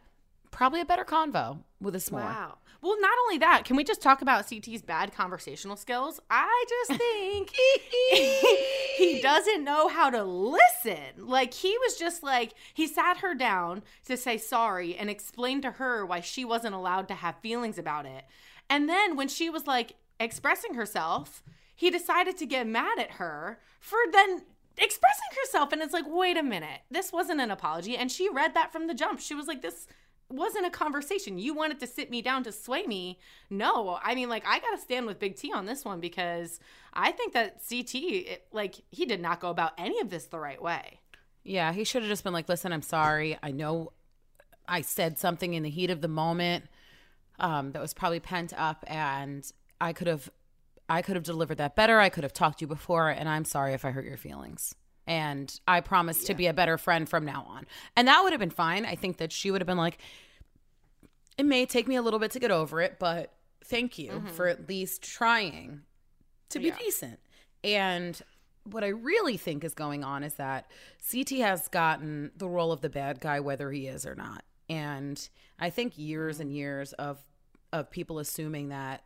probably 0.55 0.79
a 0.79 0.85
better 0.85 1.03
convo 1.03 1.59
with 1.81 1.95
a 1.95 2.00
s'more. 2.00 2.24
Wow. 2.24 2.57
Well, 2.81 2.95
not 3.01 3.17
only 3.25 3.39
that, 3.39 3.65
can 3.65 3.75
we 3.75 3.83
just 3.83 4.01
talk 4.01 4.21
about 4.21 4.47
CT's 4.47 4.81
bad 4.81 5.13
conversational 5.13 5.75
skills? 5.75 6.21
I 6.29 6.65
just 6.69 7.01
think 7.01 7.51
he 8.97 9.19
doesn't 9.21 9.65
know 9.65 9.89
how 9.89 10.09
to 10.09 10.24
listen. 10.24 11.27
Like, 11.27 11.53
he 11.53 11.77
was 11.79 11.97
just 11.97 12.24
like, 12.24 12.53
he 12.74 12.88
sat 12.88 13.17
her 13.17 13.35
down 13.35 13.83
to 14.05 14.15
say 14.15 14.38
sorry 14.38 14.95
and 14.95 15.09
explain 15.09 15.62
to 15.62 15.71
her 15.71 16.05
why 16.05 16.21
she 16.21 16.45
wasn't 16.45 16.75
allowed 16.75 17.09
to 17.09 17.15
have 17.15 17.35
feelings 17.41 17.77
about 17.77 18.05
it. 18.05 18.24
And 18.69 18.88
then 18.88 19.17
when 19.17 19.27
she 19.27 19.50
was 19.50 19.67
like 19.67 19.95
expressing 20.21 20.75
herself, 20.75 21.43
he 21.75 21.89
decided 21.91 22.38
to 22.38 22.45
get 22.45 22.65
mad 22.65 22.97
at 22.97 23.12
her 23.12 23.59
for 23.81 23.97
then 24.12 24.43
expressing 24.77 25.38
herself. 25.41 25.74
And 25.74 25.81
it's 25.81 25.93
like, 25.93 26.05
wait 26.07 26.38
a 26.38 26.43
minute, 26.43 26.81
this 26.89 27.12
wasn't 27.12 27.41
an 27.41 27.51
apology. 27.51 27.97
And 27.97 28.09
she 28.09 28.29
read 28.29 28.53
that 28.53 28.71
from 28.71 28.88
the 28.88 28.93
jump. 28.93 29.19
She 29.19 29.35
was 29.35 29.47
like, 29.47 29.62
this 29.62 29.88
wasn't 30.29 30.65
a 30.65 30.70
conversation. 30.70 31.38
You 31.38 31.53
wanted 31.53 31.79
to 31.79 31.88
sit 31.88 32.10
me 32.10 32.22
down 32.22 32.44
to 32.44 32.51
sway 32.51 32.84
me. 32.84 33.20
No, 33.50 34.00
I 34.03 34.15
mean, 34.15 34.29
like, 34.29 34.46
I 34.48 34.60
got 34.60 34.72
to 34.72 34.77
stand 34.77 35.05
with 35.05 35.20
Big 35.20 35.36
T 35.36 35.51
on 35.53 35.65
this 35.65 35.86
one 35.86 36.00
because 36.00 36.60
I 36.94 37.12
think 37.12 37.34
that 37.34 37.62
CT, 37.67 37.96
it, 37.96 38.48
like, 38.51 38.75
he 38.91 39.05
did 39.05 39.22
not 39.22 39.39
go 39.39 39.50
about 39.50 39.74
any 39.77 40.00
of 40.00 40.10
this 40.10 40.25
the 40.25 40.39
right 40.39 40.62
way. 40.62 41.00
Yeah, 41.44 41.74
he 41.74 41.84
should 41.84 42.01
have 42.01 42.10
just 42.10 42.24
been 42.24 42.34
like, 42.34 42.50
listen, 42.50 42.74
I'm 42.74 42.82
sorry. 42.82 43.38
I 43.44 43.51
know 43.51 43.91
I 44.67 44.82
said 44.82 45.17
something 45.20 45.53
in 45.53 45.63
the 45.63 45.70
heat 45.70 45.91
of 45.91 46.01
the 46.01 46.08
moment 46.08 46.65
um, 47.39 47.72
that 47.74 47.82
was 47.82 47.94
probably 47.94 48.20
pent 48.20 48.53
up 48.58 48.84
and 48.88 49.50
I 49.79 49.94
could 49.94 50.08
have 50.08 50.29
I 50.88 51.01
could 51.01 51.15
have 51.15 51.24
delivered 51.24 51.58
that 51.58 51.75
better. 51.75 52.00
I 52.00 52.10
could 52.10 52.24
have 52.24 52.34
talked 52.34 52.60
to 52.60 52.63
you 52.63 52.67
before 52.67 53.10
and 53.10 53.27
I'm 53.27 53.46
sorry 53.46 53.74
if 53.74 53.84
I 53.86 53.91
hurt 53.91 54.05
your 54.05 54.17
feelings. 54.17 54.75
And 55.07 55.59
I 55.67 55.81
promise 55.81 56.24
to 56.25 56.33
be 56.33 56.47
a 56.47 56.53
better 56.53 56.77
friend 56.77 57.07
from 57.07 57.25
now 57.25 57.45
on. 57.47 57.65
And 57.95 58.07
that 58.07 58.21
would 58.24 58.33
have 58.33 58.39
been 58.39 58.50
fine. 58.50 58.85
I 58.85 58.95
think 58.95 59.17
that 59.17 59.31
she 59.31 59.51
would 59.51 59.62
have 59.62 59.67
been 59.67 59.77
like, 59.77 60.00
it 61.38 61.45
may 61.45 61.65
take 61.65 61.88
me 61.88 61.95
a 61.95 62.01
little 62.01 62.19
bit 62.19 62.31
to 62.31 62.39
get 62.39 62.51
over 62.51 62.81
it, 62.81 62.97
but 62.97 63.33
thank 63.63 64.00
you 64.00 64.12
mm-hmm. 64.12 64.27
for 64.27 64.47
at 64.47 64.67
least 64.67 65.03
trying 65.03 65.81
to 66.50 66.59
be 66.59 66.67
Yeah. 66.67 66.77
decent. 66.77 67.19
And 67.63 68.19
what 68.63 68.83
I 68.83 68.88
really 68.88 69.38
think 69.38 69.63
is 69.63 69.74
going 69.74 70.03
on 70.03 70.24
is 70.24 70.35
that 70.35 70.69
CT 71.12 71.39
has 71.39 71.67
gotten 71.67 72.31
the 72.35 72.47
role 72.47 72.71
of 72.71 72.81
the 72.81 72.89
bad 72.89 73.19
guy, 73.19 73.39
whether 73.39 73.71
he 73.71 73.88
is 73.88 74.05
or 74.05 74.15
not. 74.15 74.43
And 74.69 75.27
I 75.59 75.69
think 75.69 75.97
years 75.97 76.39
and 76.39 76.50
mm-hmm. 76.50 76.57
years 76.57 76.93
of 76.93 77.19
of 77.74 77.91
people 77.91 78.19
assuming 78.19 78.69
that 78.69 79.03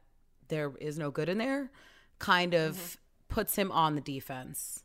there 0.48 0.72
is 0.80 1.00
no 1.00 1.10
good 1.10 1.28
in 1.28 1.40
there 1.40 1.72
kind 2.20 2.54
of 2.54 2.76
mm-hmm. 2.76 3.34
puts 3.34 3.56
him 3.56 3.72
on 3.72 3.96
the 3.96 4.02
defense. 4.02 4.84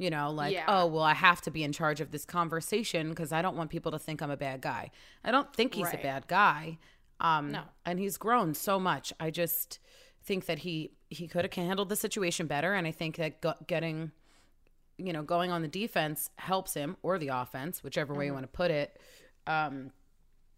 You 0.00 0.08
know, 0.10 0.30
like, 0.30 0.54
Yeah. 0.54 0.64
oh, 0.66 0.86
well, 0.86 1.02
I 1.02 1.12
have 1.14 1.40
to 1.42 1.50
be 1.50 1.62
in 1.62 1.72
charge 1.72 2.00
of 2.00 2.10
this 2.10 2.24
conversation 2.24 3.10
because 3.10 3.32
I 3.32 3.42
don't 3.42 3.56
want 3.56 3.68
people 3.70 3.92
to 3.92 3.98
think 3.98 4.22
I'm 4.22 4.30
a 4.30 4.36
bad 4.36 4.60
guy. 4.62 4.90
I 5.22 5.30
don't 5.30 5.52
think 5.54 5.74
he's 5.74 5.84
Right. 5.86 6.00
a 6.00 6.02
bad 6.02 6.26
guy. 6.26 6.78
Um, 7.20 7.50
No. 7.52 7.64
And 7.84 7.98
he's 7.98 8.16
grown 8.16 8.54
so 8.54 8.80
much. 8.80 9.12
I 9.20 9.30
just, 9.30 9.78
think 10.22 10.44
that 10.46 10.58
he 10.60 10.92
he 11.08 11.26
could 11.26 11.44
have 11.44 11.52
handled 11.54 11.88
the 11.88 11.96
situation 11.96 12.46
better, 12.46 12.74
and 12.74 12.86
I 12.86 12.92
think 12.92 13.16
that 13.16 13.40
go- 13.40 13.54
getting, 13.66 14.12
you 14.98 15.12
know, 15.12 15.22
going 15.22 15.50
on 15.50 15.62
the 15.62 15.66
defense 15.68 16.30
helps 16.36 16.74
him 16.74 16.96
or 17.02 17.18
the 17.18 17.28
offense, 17.28 17.82
whichever 17.82 18.14
way 18.14 18.26
you 18.26 18.32
want 18.34 18.44
to 18.44 18.48
put 18.52 18.70
it. 18.70 19.00
Um, 19.46 19.90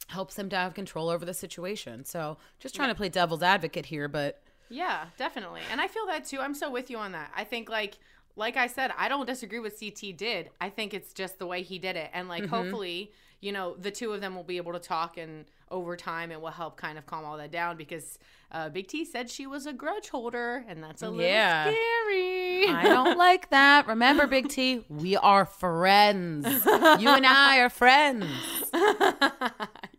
helps 0.09 0.37
him 0.39 0.51
to 0.51 0.57
have 0.57 0.75
control 0.75 1.09
over 1.09 1.25
the 1.25 1.33
situation. 1.33 2.05
So 2.05 2.37
just 2.59 2.75
trying 2.75 2.89
to 2.91 2.95
play 2.95 3.09
devil's 3.09 3.43
advocate 3.43 3.87
here, 3.87 4.09
but 4.09 4.43
Yeah, 4.69 5.07
definitely. 5.17 5.63
And 5.71 5.81
I 5.81 5.87
feel 5.89 6.07
that 6.07 6.25
too. 6.27 6.41
I'm 6.41 6.55
so 6.55 6.71
with 6.71 6.91
you 6.91 6.99
on 6.99 7.13
that. 7.13 7.31
I 7.35 7.45
think 7.45 7.69
like 7.71 7.99
like 8.37 8.57
I 8.57 8.67
said, 8.67 8.93
I 8.97 9.09
don't 9.09 9.27
disagree 9.27 9.59
with 9.61 9.79
CT 9.79 10.17
did. 10.17 10.51
I 10.61 10.69
think 10.71 10.95
it's 10.95 11.13
just 11.13 11.39
the 11.39 11.47
way 11.47 11.63
he 11.63 11.79
did 11.79 11.97
it. 11.97 12.11
And 12.15 12.29
like 12.29 12.47
hopefully, 12.47 13.13
you 13.41 13.53
know, 13.53 13.75
the 13.77 13.91
two 13.91 14.13
of 14.13 14.21
them 14.21 14.35
will 14.35 14.45
be 14.45 14.57
able 14.57 14.73
to 14.73 14.79
talk 14.79 15.19
and 15.19 15.45
over 15.71 15.97
time 15.97 16.31
it 16.31 16.41
will 16.41 16.51
help 16.51 16.77
kind 16.77 16.97
of 16.99 17.07
calm 17.07 17.25
all 17.25 17.37
that 17.39 17.51
down 17.51 17.77
because 17.77 18.19
uh, 18.53 18.69
Big 18.69 18.87
T 18.89 19.05
said 19.05 19.29
she 19.31 19.47
was 19.47 19.67
a 19.67 19.73
grudge 19.73 20.09
holder 20.11 20.65
and 20.69 20.83
that's 20.83 21.03
a 21.03 21.09
little 21.11 21.25
Yeah. 21.27 21.65
scary. 21.65 22.67
I 22.69 22.83
don't 22.85 23.17
like 23.19 23.51
that. 23.51 23.87
Remember, 23.89 24.27
Big 24.27 24.49
T, 24.49 24.85
we 24.89 25.17
are 25.17 25.45
friends. 25.47 26.47
You 26.47 27.09
and 27.09 27.27
I 27.27 27.59
are 27.61 27.71
friends. 27.71 28.27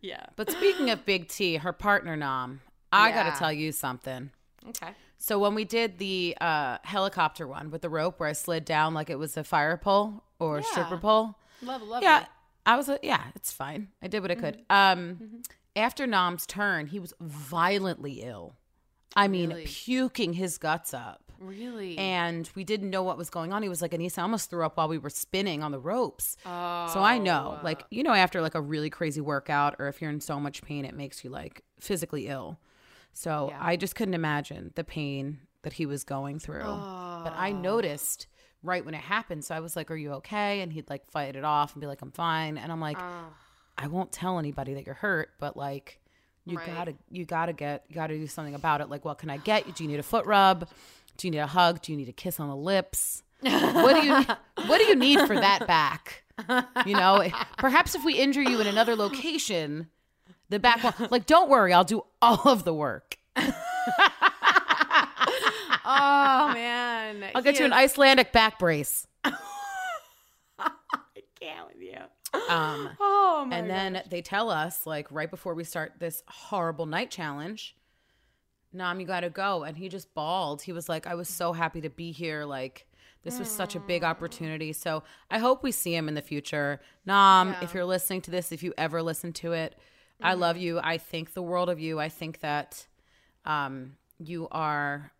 yeah. 0.01 0.25
But 0.35 0.51
speaking 0.51 0.89
of 0.89 1.05
Big 1.05 1.27
T, 1.27 1.57
her 1.57 1.73
partner 1.73 2.15
Nam, 2.15 2.61
I 2.91 3.11
gotta 3.11 3.37
tell 3.37 3.51
you 3.53 3.71
something. 3.71 4.29
Okay. 4.69 4.91
So 5.24 5.39
when 5.39 5.56
we 5.56 5.63
did 5.63 6.00
the 6.00 6.36
uh, 6.42 6.80
helicopter 6.84 7.48
one 7.48 7.72
with 7.72 7.82
the 7.82 7.88
rope 7.88 8.20
where 8.20 8.27
I 8.27 8.34
slid 8.34 8.65
down 8.65 8.94
like 8.94 9.10
it 9.10 9.18
was 9.18 9.38
a 9.38 9.44
fire 9.46 9.77
pole 9.77 10.22
or 10.38 10.58
Yeah. 10.58 10.65
stripper 10.65 10.98
pole, 10.98 11.36
Love 11.62 11.82
love 11.82 12.03
yeah, 12.03 12.24
it. 12.24 12.27
I 12.65 12.75
was. 12.75 12.89
Yeah, 13.01 13.22
it's 13.34 13.50
fine. 13.50 13.88
I 14.01 14.10
did 14.10 14.22
what 14.22 14.32
I 14.32 14.36
could. 14.36 14.56
Mm-hmm. 14.70 15.00
Um, 15.00 15.42
after 15.77 16.06
Nam's 16.06 16.46
turn, 16.46 16.88
he 16.88 17.00
was 17.00 17.13
violently 17.22 18.22
ill. 18.22 18.58
I 19.15 19.30
mean, 19.30 19.48
Really? 19.51 19.63
puking 19.65 20.34
his 20.34 20.58
guts 20.58 20.94
up. 20.94 21.22
Really? 21.39 21.98
and 21.98 22.50
we 22.56 22.65
didn't 22.65 22.89
know 22.89 23.03
what 23.03 23.18
was 23.18 23.30
going 23.30 23.51
on. 23.53 23.63
He 23.63 23.70
was 23.70 23.82
like, 23.82 23.92
Aneesa, 23.92 24.22
almost 24.22 24.50
threw 24.50 24.65
up 24.65 24.75
while 24.77 24.88
we 24.89 24.98
were 24.98 25.10
spinning 25.10 25.63
on 25.63 25.72
the 25.72 25.80
ropes. 25.80 26.36
Oh, 26.46 26.88
so 26.94 27.00
I 27.01 27.18
know, 27.18 27.58
Oh. 27.60 27.63
like, 27.63 27.84
you 27.92 28.03
know, 28.03 28.13
after 28.13 28.42
like 28.42 28.56
a 28.56 28.62
really 28.62 28.89
crazy 28.89 29.20
workout 29.22 29.75
or 29.80 29.88
if 29.88 30.01
you're 30.01 30.10
in 30.12 30.20
so 30.22 30.38
much 30.39 30.62
pain, 30.62 30.84
it 30.86 30.96
makes 30.96 31.24
you 31.24 31.30
like 31.30 31.63
physically 31.80 32.27
ill. 32.27 32.60
So 33.13 33.48
Yeah. 33.51 33.60
I 33.62 33.75
just 33.75 33.96
couldn't 33.96 34.13
imagine 34.15 34.72
the 34.75 34.84
pain 34.84 35.39
that 35.62 35.74
he 35.74 35.86
was 35.86 36.03
going 36.03 36.39
through. 36.39 36.63
But 37.24 37.34
I 37.38 37.51
noticed 37.51 38.27
right 38.63 38.84
when 38.84 38.93
it 38.93 39.01
happened. 39.01 39.43
So 39.46 39.55
I 39.55 39.60
was 39.60 39.75
like, 39.75 39.89
Are 39.91 39.96
you 39.96 40.12
okay? 40.13 40.62
And 40.62 40.74
he'd 40.74 40.89
like 40.89 41.05
fight 41.10 41.36
it 41.36 41.43
off 41.46 41.74
and 41.74 41.82
be 41.82 41.88
like, 41.88 42.01
I'm 42.01 42.12
fine. 42.12 42.58
And 42.58 42.72
I'm 42.72 42.82
like, 42.82 42.98
I 43.77 43.88
won't 43.88 44.12
tell 44.12 44.39
anybody 44.39 44.74
that 44.75 44.86
you're 44.86 44.96
hurt, 44.96 45.29
but 45.39 45.55
like, 45.58 46.00
you 46.46 46.58
Right. 46.58 46.65
gotta 46.67 46.96
you 47.10 47.24
gotta 47.25 47.53
get 47.53 47.86
you 47.88 47.96
gotta 47.96 48.17
do 48.17 48.27
something 48.27 48.55
about 48.55 48.82
it. 48.82 48.89
Like, 48.89 49.05
what 49.05 49.17
can 49.17 49.29
I 49.29 49.38
get? 49.38 49.74
Do 49.75 49.84
you 49.84 49.89
need 49.89 50.00
a 50.00 50.03
foot 50.03 50.25
rub? 50.25 50.67
Do 51.15 51.27
you 51.27 51.32
need 51.32 51.38
a 51.39 51.48
hug? 51.48 51.82
Do 51.82 51.91
you 51.93 51.98
need 51.98 52.10
a 52.10 52.13
kiss 52.13 52.39
on 52.39 52.50
the 52.50 52.55
lips? 52.55 53.24
What 53.41 54.01
do 54.01 54.05
you 54.08 54.13
what 54.67 54.77
do 54.79 54.84
you 54.86 54.96
need 54.96 55.20
for 55.22 55.36
that 55.36 55.65
back? 55.67 56.24
You 56.86 56.96
know, 56.96 57.25
perhaps 57.58 57.96
if 57.96 58.03
we 58.03 58.15
injure 58.15 58.41
you 58.41 58.60
in 58.60 58.67
another 58.67 58.96
location, 58.96 59.88
the 60.50 60.59
back 60.59 60.83
one 60.83 61.09
like 61.09 61.25
don't 61.25 61.50
worry, 61.50 61.73
I'll 61.73 61.83
do 61.83 62.03
all 62.21 62.47
of 62.50 62.63
the 62.63 62.73
work. 62.73 63.17
oh 65.85 66.51
man. 66.53 67.31
I'll 67.35 67.41
get 67.41 67.59
you 67.59 67.65
an 67.65 67.73
Icelandic 67.73 68.31
back 68.31 68.59
brace. 68.59 69.07
I 69.23 69.33
can't 71.39 71.67
with 71.67 71.81
you. 71.81 71.97
Um 72.50 72.89
Oh 73.00 73.45
my 73.47 73.57
and 73.57 73.69
then 73.69 74.03
they 74.09 74.21
tell 74.21 74.50
us 74.50 74.85
like 74.85 75.07
right 75.12 75.29
before 75.29 75.53
we 75.53 75.63
start 75.63 75.93
this 76.00 76.23
horrible 76.27 76.85
night 76.85 77.12
challenge 77.12 77.75
nam 78.73 79.00
you 79.00 79.05
gotta 79.05 79.29
go. 79.29 79.63
And 79.63 79.77
he 79.77 79.88
just 79.88 80.13
bawled. 80.13 80.62
He 80.62 80.71
was 80.71 80.89
like 80.89 81.07
i 81.07 81.15
was 81.15 81.29
so 81.29 81.53
happy 81.53 81.81
to 81.81 81.89
be 81.89 82.12
here. 82.12 82.45
Like 82.45 82.88
this 83.23 83.39
was 83.39 83.50
such 83.50 83.75
a 83.75 83.79
big 83.79 84.03
opportunity. 84.03 84.73
So 84.73 85.03
i 85.29 85.38
hope 85.38 85.63
we 85.63 85.71
see 85.71 85.95
him 85.95 86.07
in 86.07 86.15
the 86.15 86.21
future. 86.21 86.81
Nam 87.05 87.55
if 87.62 87.73
you're 87.73 87.85
listening 87.85 88.21
to 88.21 88.31
this 88.31 88.51
if 88.51 88.63
you 88.63 88.73
ever 88.77 89.01
listen 89.01 89.33
to 89.33 89.53
it 89.53 89.75
i 90.22 90.34
love 90.34 90.58
you 90.58 90.79
i 90.84 90.98
think 90.98 91.34
the 91.34 91.41
world 91.41 91.70
of 91.70 91.79
you 91.79 92.00
i 92.00 92.10
think 92.10 92.39
that 92.39 92.88
um, 93.46 93.98
you 94.20 94.48
are 94.51 95.11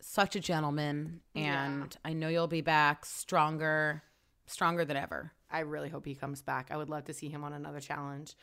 such 0.00 0.36
a 0.36 0.40
gentleman 0.40 1.20
and 1.34 1.96
i 2.04 2.12
know 2.12 2.28
you'll 2.28 2.46
be 2.46 2.60
back 2.60 3.04
stronger 3.04 4.02
stronger 4.46 4.84
than 4.84 4.96
ever 4.96 5.32
I 5.50 5.60
really 5.60 5.88
hope 5.88 6.04
he 6.04 6.14
comes 6.14 6.42
back. 6.42 6.68
I 6.70 6.76
would 6.76 6.90
love 6.90 7.04
to 7.04 7.14
see 7.14 7.28
him 7.28 7.44
on 7.44 7.52
another 7.52 7.80
challenge. 7.80 8.34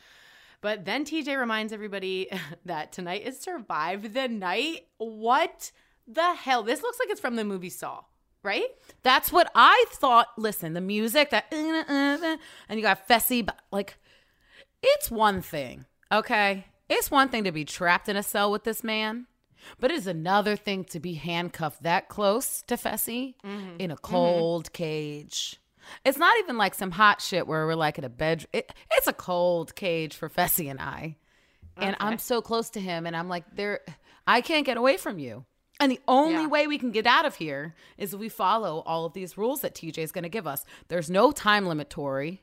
But 0.60 0.84
then 0.84 1.04
TJ 1.04 1.38
reminds 1.38 1.72
everybody 1.72 2.28
that 2.64 2.92
tonight 2.92 3.26
is 3.26 3.38
Survive 3.38 4.14
the 4.14 4.28
Night. 4.28 4.86
What 4.98 5.70
the 6.06 6.34
hell? 6.34 6.62
This 6.62 6.82
looks 6.82 6.98
like 6.98 7.10
it's 7.10 7.20
from 7.20 7.36
the 7.36 7.44
movie 7.44 7.70
Saw, 7.70 8.04
right? 8.42 8.66
That's 9.02 9.30
what 9.30 9.50
I 9.54 9.84
thought. 9.90 10.28
Listen, 10.38 10.72
the 10.72 10.80
music 10.80 11.30
that 11.30 11.46
and 11.52 12.40
you 12.70 12.82
got 12.82 13.06
Fessy, 13.06 13.44
but 13.44 13.60
like 13.70 13.98
it's 14.82 15.10
one 15.10 15.42
thing, 15.42 15.84
okay? 16.18 16.66
It's 16.88 17.10
one 17.10 17.28
thing 17.28 17.44
to 17.44 17.52
be 17.52 17.64
trapped 17.64 18.08
in 18.08 18.16
a 18.16 18.22
cell 18.22 18.50
with 18.50 18.64
this 18.64 18.84
man, 18.84 19.26
but 19.80 19.90
it 19.90 19.96
is 19.96 20.06
another 20.06 20.56
thing 20.56 20.84
to 20.86 21.00
be 21.00 21.14
handcuffed 21.14 21.82
that 21.82 22.08
close 22.08 22.62
to 22.62 22.76
Fessy 22.76 23.34
mm-hmm. 23.44 23.76
in 23.78 23.90
a 23.90 23.96
mm-hmm. 23.96 24.04
cold 24.04 24.72
cage. 24.72 25.58
It's 26.04 26.18
not 26.18 26.36
even 26.38 26.56
like 26.56 26.74
some 26.74 26.90
hot 26.90 27.20
shit 27.20 27.46
where 27.46 27.66
we're 27.66 27.74
like 27.74 27.98
in 27.98 28.04
a 28.04 28.08
bed. 28.08 28.46
It, 28.52 28.72
it's 28.92 29.06
a 29.06 29.12
cold 29.12 29.74
cage 29.74 30.14
for 30.14 30.28
Fessy 30.28 30.70
and 30.70 30.80
I. 30.80 31.16
And 31.76 31.96
I'm 31.98 32.18
so 32.18 32.40
close 32.40 32.70
to 32.70 32.80
him, 32.80 33.04
and 33.04 33.16
I'm 33.16 33.28
like, 33.28 33.44
there, 33.52 33.80
I 34.28 34.42
can't 34.42 34.64
get 34.64 34.76
away 34.76 34.96
from 34.96 35.18
you. 35.18 35.44
And 35.80 35.90
the 35.90 36.00
only 36.06 36.42
Yeah. 36.42 36.46
way 36.46 36.66
we 36.66 36.78
can 36.78 36.92
get 36.92 37.06
out 37.06 37.24
of 37.24 37.34
here 37.34 37.74
is 37.98 38.14
if 38.14 38.20
we 38.20 38.28
follow 38.28 38.82
all 38.86 39.04
of 39.04 39.12
these 39.12 39.36
rules 39.36 39.62
that 39.62 39.74
TJ 39.74 39.98
is 39.98 40.12
going 40.12 40.22
to 40.22 40.28
give 40.28 40.46
us. 40.46 40.64
There's 40.86 41.10
no 41.10 41.32
time 41.32 41.66
limit, 41.66 41.90
Tori. 41.90 42.42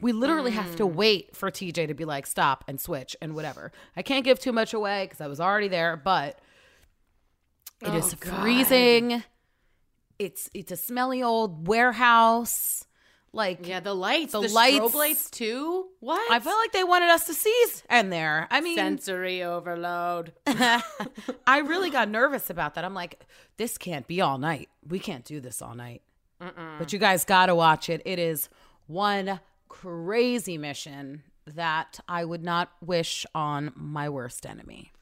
We 0.00 0.12
literally 0.12 0.52
have 0.52 0.76
to 0.76 0.84
mm. 0.84 0.94
wait 0.94 1.34
for 1.34 1.50
TJ 1.50 1.88
to 1.88 1.94
be 1.94 2.04
like, 2.04 2.26
stop 2.26 2.64
and 2.68 2.80
switch 2.80 3.16
and 3.20 3.34
whatever. 3.34 3.72
I 3.96 4.02
can't 4.02 4.24
give 4.24 4.38
too 4.38 4.52
much 4.52 4.72
away 4.72 5.06
because 5.06 5.20
I 5.20 5.26
was 5.26 5.40
already 5.40 5.68
there, 5.68 5.96
but 5.96 6.38
it 7.80 7.94
is 7.94 8.14
oh, 8.14 8.40
freezing. 8.40 9.22
It's 10.18 10.50
it's 10.54 10.72
a 10.72 10.76
smelly 10.76 11.22
old 11.22 11.68
warehouse. 11.68 12.84
Like 13.32 13.66
Yeah, 13.66 13.80
the 13.80 13.94
lights, 13.94 14.32
The 14.32 14.40
the, 14.40 14.48
lights. 14.48 14.78
strobe 14.78 14.94
lights 14.94 15.30
too. 15.30 15.88
What? 16.00 16.30
I 16.30 16.40
felt 16.40 16.58
like 16.58 16.72
they 16.72 16.82
wanted 16.82 17.10
us 17.10 17.26
to 17.26 17.34
seize 17.34 17.84
in 17.90 18.10
there. 18.10 18.48
I 18.50 18.60
mean, 18.60 18.76
sensory 18.76 19.42
overload. 19.42 20.32
I 20.46 21.58
really 21.64 21.90
got 21.90 22.08
nervous 22.08 22.50
about 22.50 22.74
that. 22.74 22.84
I'm 22.84 22.94
like, 22.94 23.26
this 23.58 23.76
can't 23.76 24.06
be 24.06 24.20
all 24.20 24.38
night. 24.38 24.70
We 24.88 24.98
can't 24.98 25.24
do 25.24 25.40
this 25.40 25.60
all 25.60 25.74
night. 25.74 26.02
But 26.78 26.92
you 26.92 27.00
guys 27.00 27.24
got 27.24 27.46
to 27.46 27.54
watch 27.54 27.90
it. 27.90 28.00
It 28.04 28.18
is 28.20 28.48
one 28.86 29.40
crazy 29.68 30.58
mission 30.58 31.22
that 31.46 32.00
I 32.08 32.24
would 32.24 32.44
not 32.44 32.70
wish 32.80 33.24
on 33.34 33.72
my 33.74 34.08
worst 34.08 34.46
enemy. 34.46 34.92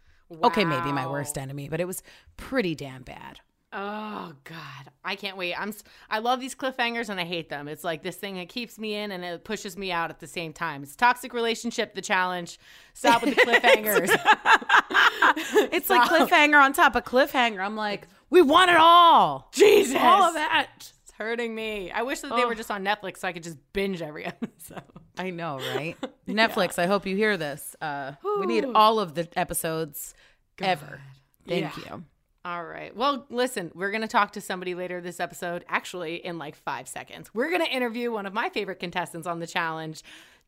Okay, 0.43 0.65
maybe 0.65 0.93
my 0.93 1.07
worst 1.07 1.39
enemy, 1.39 1.69
but 1.69 1.81
it 1.81 1.87
was 1.87 2.03
pretty 2.37 2.75
damn 2.75 3.03
bad. 3.03 3.41
Oh 3.73 4.33
God, 4.45 4.91
I 5.05 5.17
can't 5.17 5.37
wait. 5.37 5.55
I'm. 5.55 5.73
I 6.09 6.21
love 6.21 6.41
these 6.41 6.55
cliffhangers 6.55 7.09
and 7.09 7.21
I 7.21 7.25
hate 7.25 7.51
them. 7.51 7.69
It's 7.69 7.85
like 7.85 8.03
this 8.03 8.17
thing 8.17 8.37
that 8.37 8.49
keeps 8.49 8.79
me 8.79 8.95
in 8.95 9.11
and 9.11 9.25
it 9.25 9.45
pushes 9.45 9.77
me 9.77 9.93
out 9.93 10.09
at 10.09 10.19
the 10.21 10.27
same 10.27 10.53
time. 10.53 10.83
It's 10.83 10.97
toxic 10.97 11.35
relationship. 11.35 11.95
The 11.95 12.01
challenge. 12.01 12.59
Stop 12.95 13.23
with 13.23 13.37
the 13.37 13.43
cliffhangers. 13.43 14.11
It's 15.73 15.91
like 15.91 16.09
cliffhanger 16.09 16.63
on 16.63 16.73
top 16.73 16.97
of 16.97 17.05
cliffhanger. 17.05 17.61
I'm 17.61 17.77
like, 17.77 18.09
we 18.31 18.41
want 18.41 18.71
it 18.71 18.77
all. 18.79 19.49
Jesus, 19.53 19.97
All 20.01 20.23
of 20.23 20.35
that. 20.35 20.93
Hurting 21.19 21.55
me. 21.55 21.91
I 21.91 22.03
wish 22.03 22.21
that 22.21 22.35
they 22.37 22.45
were 22.45 22.55
just 22.55 22.71
on 22.71 22.85
Netflix 22.85 23.19
so 23.19 23.29
I 23.29 23.33
could 23.33 23.43
just 23.43 23.57
binge 23.73 24.03
every 24.03 24.25
episode. 24.27 24.83
I 25.17 25.31
know, 25.31 25.59
right? 25.75 25.97
Netflix, 26.29 26.79
I 26.79 26.87
hope 26.87 27.07
you 27.07 27.17
hear 27.17 27.37
this. 27.37 27.75
Uh, 27.81 28.13
we 28.39 28.47
need 28.47 28.65
all 28.75 29.01
of 29.01 29.15
the 29.15 29.27
episodes 29.37 30.15
ever. 30.61 31.01
Thank 31.49 31.77
Yeah. 31.79 31.83
you. 31.97 32.05
All 32.45 32.65
right. 32.65 32.95
Well, 32.95 33.27
listen, 33.29 33.73
we're 33.75 33.91
going 33.91 34.03
to 34.03 34.09
talk 34.09 34.33
to 34.35 34.41
somebody 34.41 34.75
later 34.77 35.01
this 35.01 35.19
episode, 35.19 35.65
actually, 35.69 36.25
in 36.25 36.39
like 36.39 36.55
five 36.55 36.87
seconds. 36.87 37.31
We're 37.35 37.49
going 37.51 37.65
to 37.65 37.71
interview 37.71 38.13
one 38.13 38.25
of 38.27 38.33
my 38.35 38.51
favorite 38.51 38.79
contestants 38.79 39.27
on 39.27 39.41
the 39.41 39.47
challenge, 39.49 40.03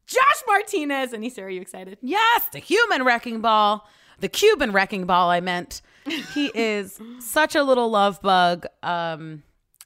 Josh 0.07 0.43
Martinez. 0.47 1.13
And 1.13 1.25
Aneesa, 1.25 1.43
are 1.43 1.49
you 1.49 1.61
excited? 1.61 1.99
Yes, 2.03 2.47
the 2.53 2.61
human 2.61 3.05
wrecking 3.05 3.41
ball, 3.41 3.89
the 4.21 4.29
Cuban 4.29 4.71
wrecking 4.73 5.07
ball. 5.07 5.29
I 5.31 5.41
meant 5.41 5.81
he 6.35 6.47
is 6.55 7.01
such 7.21 7.57
a 7.57 7.65
little 7.65 7.89
love 7.91 8.21
bug. 8.23 8.67
Um, 8.83 9.43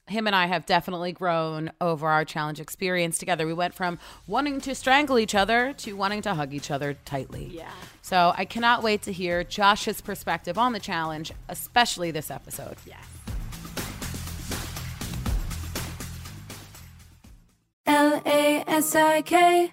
him 0.09 0.27
and 0.27 0.35
I 0.35 0.47
have 0.47 0.67
definitely 0.67 1.13
grown 1.13 1.71
over 1.81 2.09
our 2.09 2.25
challenge 2.25 2.61
experience 2.61 3.19
together. 3.19 3.47
We 3.47 3.55
went 3.55 3.75
from 3.75 3.99
wanting 4.27 4.61
to 4.63 4.75
strangle 4.75 5.19
each 5.19 5.35
other 5.35 5.73
to 5.75 5.95
wanting 5.95 6.23
to 6.23 6.35
hug 6.35 6.53
each 6.53 6.71
other 6.71 6.95
tightly. 7.05 7.51
Yeah. 7.53 7.71
So 8.03 8.33
I 8.37 8.45
cannot 8.45 8.83
wait 8.83 9.03
to 9.03 9.13
hear 9.13 9.45
Josh's 9.45 10.01
perspective 10.01 10.59
on 10.59 10.73
the 10.73 10.81
challenge, 10.81 11.33
especially 11.49 12.11
this 12.11 12.31
episode. 12.31 12.77
Yes. 12.85 12.99
L 17.87 18.23
A 18.25 18.65
S 18.67 18.95
I 18.95 19.23
K, 19.23 19.73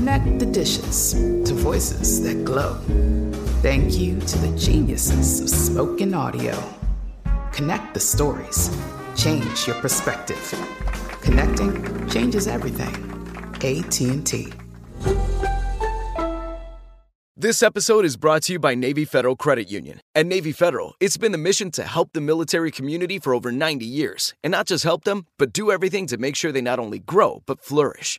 Connect 0.00 0.38
the 0.38 0.46
dishes 0.46 1.12
to 1.12 1.52
voices 1.52 2.22
that 2.22 2.42
glow. 2.42 2.80
Thank 3.60 3.98
you 3.98 4.18
to 4.18 4.38
the 4.38 4.58
geniuses 4.58 5.42
of 5.42 5.50
spoken 5.50 6.14
audio. 6.14 6.56
Connect 7.52 7.92
the 7.92 8.00
stories. 8.00 8.74
Change 9.14 9.66
your 9.66 9.76
perspective. 9.76 10.40
Connecting 11.20 12.08
changes 12.08 12.48
everything. 12.48 12.94
AT&T. 13.56 14.54
This 17.36 17.62
episode 17.62 18.04
is 18.06 18.16
brought 18.16 18.44
to 18.44 18.54
you 18.54 18.58
by 18.58 18.74
Navy 18.74 19.04
Federal 19.04 19.36
Credit 19.36 19.70
Union. 19.70 20.00
At 20.14 20.26
Navy 20.26 20.52
Federal, 20.52 20.94
it's 20.98 21.18
been 21.18 21.32
the 21.32 21.38
mission 21.38 21.70
to 21.72 21.84
help 21.84 22.14
the 22.14 22.20
military 22.20 22.70
community 22.70 23.18
for 23.18 23.34
over 23.34 23.52
90 23.52 23.84
years. 23.84 24.34
And 24.42 24.50
not 24.50 24.66
just 24.66 24.84
help 24.84 25.04
them, 25.04 25.26
but 25.38 25.52
do 25.52 25.70
everything 25.70 26.06
to 26.06 26.16
make 26.16 26.36
sure 26.36 26.52
they 26.52 26.62
not 26.62 26.78
only 26.78 26.98
grow, 26.98 27.42
but 27.44 27.62
flourish. 27.62 28.18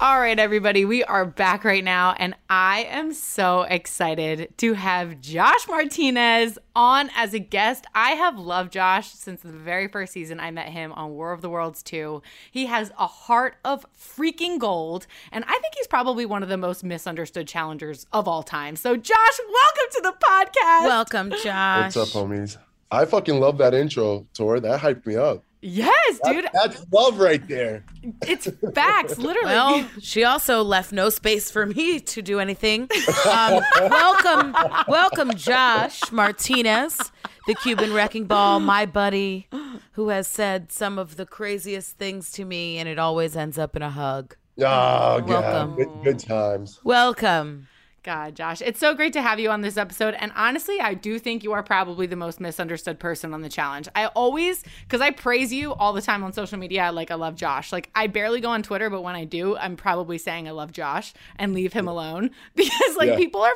All 0.00 0.20
right, 0.20 0.38
everybody, 0.38 0.84
we 0.84 1.02
are 1.02 1.24
back 1.24 1.64
right 1.64 1.82
now, 1.82 2.14
and 2.20 2.36
I 2.48 2.86
am 2.88 3.12
so 3.12 3.62
excited 3.62 4.56
to 4.58 4.74
have 4.74 5.20
Josh 5.20 5.66
Martinez 5.66 6.56
on 6.76 7.10
as 7.16 7.34
a 7.34 7.40
guest. 7.40 7.84
I 7.96 8.10
have 8.10 8.38
loved 8.38 8.72
Josh 8.72 9.10
since 9.10 9.40
the 9.40 9.50
very 9.50 9.88
first 9.88 10.12
season 10.12 10.38
I 10.38 10.52
met 10.52 10.68
him 10.68 10.92
on 10.92 11.10
War 11.10 11.32
of 11.32 11.40
the 11.40 11.50
Worlds 11.50 11.82
2. 11.82 12.22
He 12.48 12.66
has 12.66 12.92
a 12.96 13.08
heart 13.08 13.56
of 13.64 13.84
freaking 13.98 14.60
gold, 14.60 15.08
and 15.32 15.44
I 15.48 15.58
think 15.58 15.74
he's 15.76 15.88
probably 15.88 16.24
one 16.24 16.44
of 16.44 16.48
the 16.48 16.56
most 16.56 16.84
misunderstood 16.84 17.48
challengers 17.48 18.06
of 18.12 18.28
all 18.28 18.44
time. 18.44 18.76
So, 18.76 18.96
Josh, 18.96 19.40
welcome 19.52 19.90
to 19.94 20.00
the 20.04 20.14
podcast. 20.24 20.84
Welcome, 20.84 21.30
Josh. 21.42 21.96
What's 21.96 22.14
up, 22.14 22.22
homies? 22.22 22.56
I 22.92 23.04
fucking 23.04 23.40
love 23.40 23.58
that 23.58 23.74
intro, 23.74 24.28
Tor. 24.32 24.60
That 24.60 24.80
hyped 24.80 25.06
me 25.06 25.16
up. 25.16 25.42
Yes, 25.60 26.20
dude. 26.24 26.44
That- 26.44 26.52
that's 26.52 26.86
love 26.92 27.18
right 27.18 27.46
there. 27.48 27.84
It's 28.22 28.48
facts, 28.74 29.18
literally. 29.18 29.52
Well, 29.52 29.88
she 30.00 30.22
also 30.24 30.62
left 30.62 30.92
no 30.92 31.08
space 31.10 31.50
for 31.50 31.66
me 31.66 31.98
to 32.00 32.22
do 32.22 32.38
anything. 32.38 32.82
Um, 33.28 33.60
welcome, 33.80 34.54
welcome, 34.86 35.34
Josh 35.34 36.12
Martinez, 36.12 37.10
the 37.46 37.54
Cuban 37.54 37.92
wrecking 37.92 38.26
ball, 38.26 38.60
my 38.60 38.86
buddy, 38.86 39.48
who 39.92 40.10
has 40.10 40.28
said 40.28 40.70
some 40.70 40.98
of 40.98 41.16
the 41.16 41.26
craziest 41.26 41.96
things 41.96 42.30
to 42.32 42.44
me, 42.44 42.78
and 42.78 42.88
it 42.88 42.98
always 42.98 43.36
ends 43.36 43.58
up 43.58 43.74
in 43.74 43.82
a 43.82 43.90
hug. 43.90 44.36
Oh, 44.60 45.22
Welcome. 45.24 45.28
God. 45.28 45.76
Good, 45.76 45.88
good 46.04 46.18
times. 46.18 46.80
Welcome. 46.84 47.68
God, 48.04 48.34
Josh, 48.36 48.62
it's 48.62 48.78
so 48.80 48.94
great 48.94 49.12
to 49.14 49.22
have 49.22 49.38
you 49.40 49.50
on 49.50 49.60
this 49.60 49.76
episode. 49.76 50.14
And 50.18 50.32
honestly, 50.34 50.80
I 50.80 50.94
do 50.94 51.18
think 51.18 51.42
you 51.44 51.52
are 51.52 51.62
probably 51.62 52.06
the 52.06 52.16
most 52.16 52.40
misunderstood 52.40 52.98
person 52.98 53.34
on 53.34 53.42
the 53.42 53.48
challenge. 53.48 53.88
I 53.94 54.06
always, 54.06 54.62
because 54.82 55.00
I 55.00 55.10
praise 55.10 55.52
you 55.52 55.74
all 55.74 55.92
the 55.92 56.00
time 56.00 56.22
on 56.24 56.32
social 56.32 56.58
media, 56.58 56.90
like 56.92 57.10
I 57.10 57.16
love 57.16 57.34
Josh. 57.34 57.72
Like 57.72 57.90
I 57.94 58.06
barely 58.06 58.40
go 58.40 58.50
on 58.50 58.62
Twitter, 58.62 58.88
but 58.88 59.02
when 59.02 59.14
I 59.14 59.24
do, 59.24 59.56
I'm 59.56 59.76
probably 59.76 60.16
saying 60.16 60.48
I 60.48 60.52
love 60.52 60.72
Josh 60.72 61.12
and 61.36 61.52
leave 61.52 61.72
him 61.72 61.88
alone 61.88 62.30
because 62.54 62.96
like 62.96 63.08
Yeah. 63.08 63.16
people 63.16 63.42
are 63.42 63.52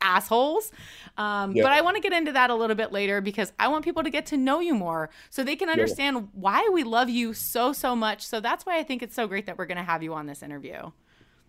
assholes. 0.00 0.72
Um, 1.18 1.54
Yeah. 1.54 1.64
But 1.64 1.72
I 1.72 1.82
want 1.82 1.96
to 1.96 2.00
get 2.00 2.12
into 2.12 2.32
that 2.32 2.48
a 2.48 2.54
little 2.54 2.76
bit 2.76 2.92
later 2.92 3.20
because 3.20 3.52
I 3.58 3.68
want 3.68 3.84
people 3.84 4.02
to 4.02 4.10
get 4.10 4.24
to 4.26 4.36
know 4.36 4.60
you 4.60 4.74
more 4.74 5.10
so 5.28 5.42
they 5.44 5.56
can 5.56 5.68
understand 5.68 6.28
why 6.32 6.70
we 6.72 6.84
love 6.84 7.10
you 7.10 7.34
so, 7.34 7.72
so 7.72 7.94
much. 7.94 8.24
So 8.24 8.40
that's 8.40 8.64
why 8.64 8.78
I 8.78 8.82
think 8.82 9.02
it's 9.02 9.14
so 9.16 9.26
great 9.26 9.46
that 9.46 9.58
we're 9.58 9.66
going 9.66 9.76
to 9.78 9.82
have 9.84 10.02
you 10.02 10.14
on 10.14 10.26
this 10.26 10.42
interview. 10.42 10.90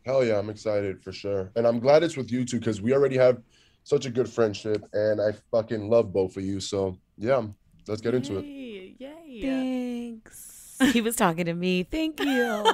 Hell 0.06 0.26
yeah, 0.26 0.40
I'm 0.40 0.50
excited 0.50 1.04
for 1.04 1.12
sure. 1.12 1.52
And 1.56 1.68
I'm 1.68 1.80
glad 1.80 2.04
it's 2.04 2.18
with 2.18 2.32
you 2.32 2.46
two 2.46 2.60
because 2.60 2.82
we 2.82 2.94
already 2.94 3.18
have 3.18 3.42
such 3.84 4.06
a 4.06 4.10
good 4.10 4.30
friendship 4.30 4.84
and 4.94 5.22
I 5.22 5.32
fucking 5.52 5.90
love 5.90 6.12
both 6.12 6.38
of 6.38 6.44
you. 6.44 6.60
So 6.60 6.98
yeah, 7.18 7.44
let's 7.88 8.02
get 8.02 8.16
into 8.16 8.38
it. 8.38 8.46
Yay, 8.46 8.96
yay. 9.28 9.42
Thanks. 9.42 10.58
He 10.94 11.00
was 11.00 11.16
talking 11.16 11.46
to 11.46 11.54
me. 11.54 11.84
Thank 11.84 12.20
you. 12.20 12.26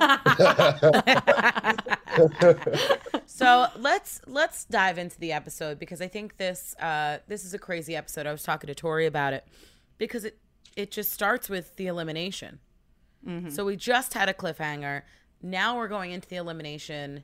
so 3.25 3.67
let's 3.75 4.21
let's 4.25 4.63
dive 4.63 4.97
into 4.97 5.19
the 5.19 5.33
episode 5.33 5.77
because 5.77 5.99
I 5.99 6.07
think 6.07 6.37
this 6.37 6.73
uh, 6.79 7.17
this 7.27 7.43
is 7.43 7.53
a 7.53 7.59
crazy 7.59 7.97
episode. 7.97 8.25
I 8.25 8.31
was 8.31 8.43
talking 8.43 8.69
to 8.69 8.75
Tori 8.75 9.07
about 9.07 9.33
it 9.33 9.45
because 9.97 10.23
it 10.23 10.39
it 10.77 10.91
just 10.91 11.11
starts 11.11 11.49
with 11.49 11.75
the 11.75 11.87
elimination. 11.87 12.59
So 13.49 13.65
we 13.65 13.75
just 13.75 14.13
had 14.13 14.29
a 14.29 14.33
cliffhanger. 14.33 15.01
Now 15.41 15.78
we're 15.78 15.88
going 15.88 16.12
into 16.12 16.28
the 16.28 16.38
elimination. 16.38 17.23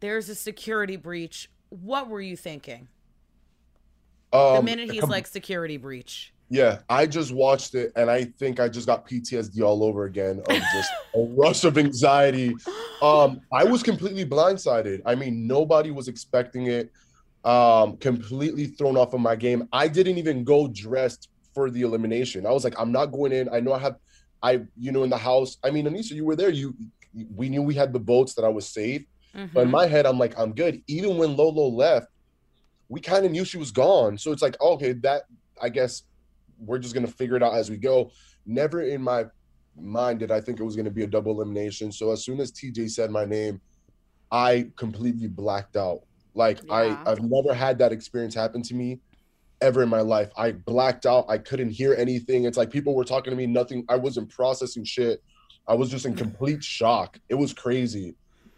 There's 0.00 0.28
a 0.28 0.34
security 0.34 0.96
breach. 0.96 1.50
What 1.68 2.08
were 2.08 2.20
you 2.20 2.36
thinking? 2.36 2.88
The 4.32 4.38
Um, 4.38 4.64
minute 4.64 4.90
he's 4.90 5.02
like 5.04 5.26
security 5.26 5.76
breach. 5.76 6.32
Yeah, 6.48 6.80
I 6.88 7.06
just 7.06 7.32
watched 7.32 7.74
it 7.74 7.92
and 7.96 8.10
I 8.10 8.24
think 8.24 8.60
I 8.60 8.68
just 8.68 8.86
got 8.86 9.08
PTSD 9.08 9.62
all 9.62 9.82
over 9.82 10.04
again 10.04 10.40
of 10.40 10.56
just 10.56 10.90
a 11.14 11.20
rush 11.36 11.64
of 11.64 11.78
anxiety. 11.78 12.54
Um, 13.00 13.40
I 13.52 13.64
was 13.64 13.82
completely 13.82 14.24
blindsided. 14.26 15.00
I 15.06 15.14
mean, 15.14 15.46
nobody 15.46 15.90
was 15.90 16.08
expecting 16.08 16.66
it. 16.66 16.90
Um, 17.44 17.96
completely 17.96 18.66
thrown 18.66 18.96
off 18.96 19.14
of 19.14 19.20
my 19.20 19.34
game. 19.34 19.66
I 19.72 19.88
didn't 19.88 20.18
even 20.18 20.44
go 20.44 20.68
dressed 20.68 21.28
for 21.54 21.70
the 21.70 21.82
elimination. 21.82 22.46
I 22.46 22.50
was 22.52 22.64
like, 22.64 22.74
I'm 22.78 22.92
not 22.92 23.06
going 23.06 23.32
in. 23.32 23.48
I 23.48 23.58
know 23.60 23.72
I 23.72 23.78
have, 23.80 23.96
I 24.42 24.60
you 24.78 24.92
know, 24.92 25.02
in 25.02 25.10
the 25.10 25.16
house. 25.16 25.56
I 25.64 25.70
mean, 25.70 25.86
Aneesa, 25.86 26.12
you 26.12 26.24
were 26.24 26.36
there. 26.36 26.50
You, 26.50 26.74
we 27.34 27.48
knew 27.48 27.62
we 27.62 27.74
had 27.74 27.92
the 27.92 27.98
votes 27.98 28.34
that 28.34 28.44
I 28.44 28.48
was 28.48 28.66
safe. 28.68 29.04
But 29.34 29.62
in 29.62 29.68
Mhm. 29.68 29.70
my 29.70 29.86
head, 29.86 30.04
I'm 30.06 30.18
like, 30.18 30.38
I'm 30.38 30.52
good. 30.52 30.82
Even 30.86 31.16
when 31.16 31.36
Lolo 31.36 31.68
left, 31.68 32.08
we 32.88 33.00
kind 33.00 33.24
of 33.24 33.32
knew 33.32 33.44
she 33.44 33.56
was 33.56 33.70
gone. 33.70 34.18
So 34.18 34.30
it's 34.32 34.42
like, 34.42 34.60
okay, 34.60 34.92
that 34.92 35.22
I 35.60 35.68
guess 35.70 36.02
we're 36.58 36.78
just 36.78 36.94
gonna 36.94 37.06
figure 37.06 37.36
it 37.36 37.42
out 37.42 37.54
as 37.54 37.70
we 37.70 37.76
go. 37.78 38.10
Never 38.44 38.82
in 38.82 39.00
my 39.02 39.26
mind 39.74 40.18
did 40.20 40.30
I 40.30 40.40
think 40.40 40.60
it 40.60 40.64
was 40.64 40.76
gonna 40.76 40.90
be 40.90 41.02
a 41.02 41.06
double 41.06 41.32
elimination. 41.32 41.90
So 41.92 42.12
as 42.12 42.24
soon 42.24 42.40
as 42.40 42.52
TJ 42.52 42.88
said 42.90 43.10
my 43.10 43.24
name, 43.24 43.60
I 44.30 44.70
completely 44.76 45.28
blacked 45.28 45.76
out. 45.76 46.02
Like 46.34 46.60
Yeah. 46.64 46.74
I, 46.74 47.10
I've 47.10 47.22
never 47.22 47.54
had 47.54 47.78
that 47.78 47.92
experience 47.92 48.34
happen 48.34 48.62
to 48.62 48.74
me 48.74 49.00
ever 49.62 49.82
in 49.82 49.88
my 49.88 50.00
life. 50.00 50.30
I 50.36 50.52
blacked 50.52 51.06
out. 51.06 51.24
I 51.28 51.38
couldn't 51.38 51.70
hear 51.70 51.94
anything. 51.94 52.44
It's 52.44 52.58
like 52.58 52.70
people 52.70 52.94
were 52.94 53.04
talking 53.04 53.30
to 53.30 53.36
me, 53.36 53.46
nothing. 53.46 53.84
I 53.88 53.96
wasn't 53.96 54.28
processing 54.28 54.84
shit. 54.84 55.22
I 55.66 55.74
was 55.74 55.90
just 55.90 56.06
in 56.06 56.14
complete 56.14 56.62
shock. 56.62 57.18
It 57.28 57.34
was 57.34 57.52
crazy. 57.52 58.14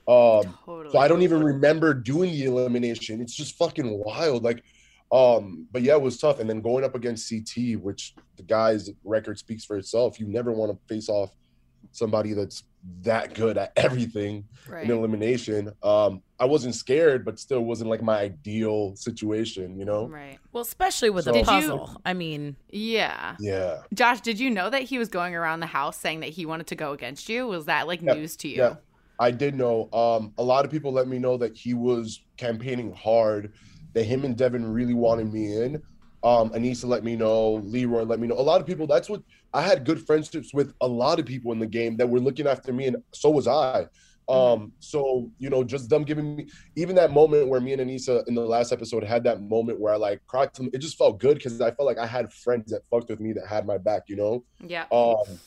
Um, 0.07 0.57
Totally. 0.65 0.91
so 0.91 0.99
I 0.99 1.09
don't 1.09 1.23
even 1.23 1.43
remember 1.43 1.95
doing 1.95 2.33
the 2.33 2.45
elimination. 2.45 3.21
It's 3.21 3.35
just 3.35 3.57
fucking 3.57 4.03
wild. 4.05 4.43
Like, 4.43 4.63
um, 5.13 5.67
but 5.73 5.83
yeah, 5.83 5.95
it 5.95 6.03
was 6.03 6.19
tough. 6.19 6.41
And 6.41 6.49
then 6.49 6.61
going 6.61 6.85
up 6.85 6.95
against 6.95 7.31
CT, 7.31 7.81
which 7.81 8.15
the 8.37 8.43
guy's 8.43 8.91
record 9.05 9.39
speaks 9.39 9.65
for 9.65 9.77
itself. 9.77 10.19
You 10.19 10.27
never 10.27 10.53
want 10.53 10.73
to 10.73 10.79
face 10.93 11.09
off 11.09 11.31
somebody 11.93 12.33
that's 12.33 12.65
that 13.03 13.35
good 13.35 13.57
at 13.59 13.73
everything 13.77 14.45
Right. 14.69 14.85
in 14.85 14.91
elimination. 14.91 15.73
Um, 15.83 16.23
I 16.39 16.45
wasn't 16.47 16.75
scared, 16.75 17.25
but 17.25 17.39
still 17.39 17.61
wasn't 17.63 17.91
like 17.91 18.03
my 18.03 18.19
ideal 18.21 18.95
situation, 18.97 19.79
you 19.79 19.85
know? 19.85 20.07
Right. 20.09 20.39
Well, 20.53 20.63
especially 20.63 21.11
with 21.11 21.25
So- 21.25 21.31
a 21.31 21.35
Did 21.35 21.41
you- 21.41 21.47
puzzle. 21.47 22.01
I 22.05 22.13
mean, 22.15 22.57
Yeah. 22.71 23.37
Yeah. 23.41 23.83
Josh, 23.93 24.21
did 24.21 24.39
you 24.41 24.51
know 24.51 24.69
that 24.71 24.83
he 24.83 24.99
was 24.99 25.09
going 25.09 25.35
around 25.35 25.61
the 25.61 25.67
house 25.67 25.97
saying 25.99 26.21
that 26.21 26.31
he 26.31 26.45
wanted 26.47 26.67
to 26.69 26.75
go 26.77 26.93
against 26.93 27.29
you? 27.29 27.47
Was 27.47 27.67
that 27.67 27.87
like 27.87 28.03
Yeah, 28.03 28.15
news 28.15 28.37
to 28.39 28.49
you? 28.49 28.57
Yeah. 28.57 28.75
I 29.19 29.31
did 29.31 29.55
know. 29.55 29.89
Um, 29.93 30.33
a 30.39 30.43
lot 30.43 30.65
of 30.65 30.71
people 30.71 30.93
let 30.93 31.07
me 31.09 31.19
know 31.19 31.37
that 31.37 31.57
he 31.57 31.73
was 31.75 32.21
campaigning 32.37 32.93
hard, 32.93 33.53
that 33.93 34.05
him 34.05 34.25
and 34.25 34.37
Devin 34.37 34.67
really 34.73 34.95
wanted 34.95 35.33
me 35.33 35.57
in. 35.57 35.77
Um, 36.25 36.51
Aneesa 36.51 36.87
let 36.87 37.05
me 37.05 37.17
know, 37.17 37.55
Leroy 37.65 38.03
let 38.03 38.19
me 38.19 38.27
know. 38.27 38.35
A 38.37 38.41
lot 38.43 38.61
of 38.61 38.67
people, 38.67 38.87
that's 38.87 39.09
what 39.11 39.23
I 39.55 39.63
had 39.63 39.85
good 39.85 40.05
friendships 40.05 40.53
with 40.53 40.75
a 40.81 40.87
lot 40.87 41.21
of 41.21 41.27
people 41.27 41.53
in 41.53 41.59
the 41.59 41.67
game 41.67 41.97
that 41.97 42.09
were 42.09 42.21
looking 42.21 42.47
after 42.47 42.73
me, 42.73 42.89
and 42.89 42.97
so 43.13 43.31
was 43.31 43.47
I. 43.47 43.87
Um, 44.29 44.73
so 44.81 45.31
you 45.39 45.51
know, 45.51 45.63
just 45.63 45.89
them 45.91 46.03
giving 46.03 46.37
me 46.37 46.49
even 46.77 46.97
that 46.97 47.13
moment 47.13 47.49
where 47.49 47.61
me 47.61 47.73
and 47.73 47.83
Aneesa 47.83 48.27
in 48.27 48.35
the 48.35 48.41
last 48.41 48.73
episode 48.73 49.05
had 49.05 49.23
that 49.25 49.43
moment 49.43 49.79
where 49.79 49.93
I 49.93 49.97
like 49.97 50.23
cried 50.27 50.53
to 50.55 50.63
them, 50.63 50.71
it 50.73 50.79
just 50.79 50.97
felt 50.97 51.21
good 51.21 51.37
because 51.37 51.61
I 51.61 51.71
felt 51.71 51.87
like 51.87 51.99
I 51.99 52.07
had 52.07 52.33
friends 52.33 52.73
that 52.73 52.83
fucked 52.91 53.11
with 53.11 53.21
me 53.21 53.33
that 53.35 53.47
had 53.47 53.67
my 53.67 53.79
back, 53.79 54.05
you 54.09 54.17
know. 54.17 54.45
Yeah. 54.61 54.87
Um, 54.91 55.39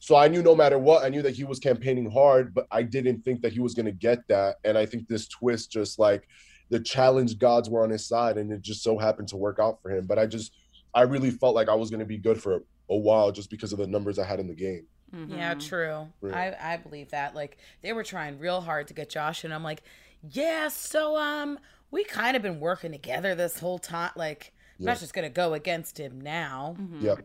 so 0.00 0.16
I 0.16 0.28
knew 0.28 0.42
no 0.42 0.54
matter 0.54 0.78
what, 0.78 1.04
I 1.04 1.08
knew 1.08 1.22
that 1.22 1.34
he 1.34 1.44
was 1.44 1.58
campaigning 1.58 2.10
hard, 2.10 2.52
but 2.52 2.66
I 2.70 2.82
didn't 2.82 3.22
think 3.22 3.40
that 3.40 3.52
he 3.52 3.60
was 3.60 3.72
going 3.72 3.86
to 3.86 3.92
get 3.92 4.18
that. 4.28 4.56
And 4.64 4.76
I 4.76 4.84
think 4.84 5.08
this 5.08 5.28
twist, 5.28 5.70
just 5.70 5.98
like 5.98 6.28
the 6.70 6.80
challenge 6.80 7.38
gods 7.38 7.70
were 7.70 7.84
on 7.84 7.90
his 7.90 8.06
side, 8.06 8.36
and 8.36 8.52
it 8.52 8.60
just 8.62 8.82
so 8.82 8.98
happened 8.98 9.28
to 9.28 9.36
work 9.36 9.58
out 9.58 9.80
for 9.80 9.90
him. 9.90 10.06
But 10.06 10.18
I 10.18 10.26
just, 10.26 10.52
I 10.92 11.02
really 11.02 11.30
felt 11.30 11.54
like 11.54 11.68
I 11.68 11.74
was 11.74 11.88
going 11.88 12.00
to 12.00 12.06
be 12.06 12.18
good 12.18 12.42
for 12.42 12.64
a 12.88 12.96
while 12.96 13.32
just 13.32 13.50
because 13.50 13.72
of 13.72 13.78
the 13.78 13.86
numbers 13.86 14.18
I 14.18 14.24
had 14.26 14.40
in 14.40 14.46
the 14.48 14.54
game. 14.54 14.86
yeah, 15.28 15.54
true. 15.54 16.08
Right. 16.20 16.54
I 16.58 16.74
I 16.74 16.76
believe 16.76 17.10
that. 17.10 17.34
Like 17.34 17.56
they 17.82 17.92
were 17.92 18.02
trying 18.04 18.38
real 18.38 18.60
hard 18.60 18.88
to 18.88 18.94
get 18.94 19.10
Josh, 19.10 19.44
and 19.44 19.54
I'm 19.54 19.62
like, 19.62 19.82
yeah. 20.28 20.68
So 20.68 21.16
um, 21.16 21.58
we 21.90 22.04
kind 22.04 22.36
of 22.36 22.42
been 22.42 22.58
working 22.60 22.92
together 22.92 23.34
this 23.34 23.58
whole 23.60 23.78
time. 23.78 24.10
Like, 24.16 24.52
I'm 24.78 24.84
Yeah. 24.86 24.92
not 24.92 25.00
just 25.00 25.14
gonna 25.14 25.28
go 25.30 25.54
against 25.54 25.98
him 25.98 26.20
now. 26.20 26.76
Yeah, 27.00 27.16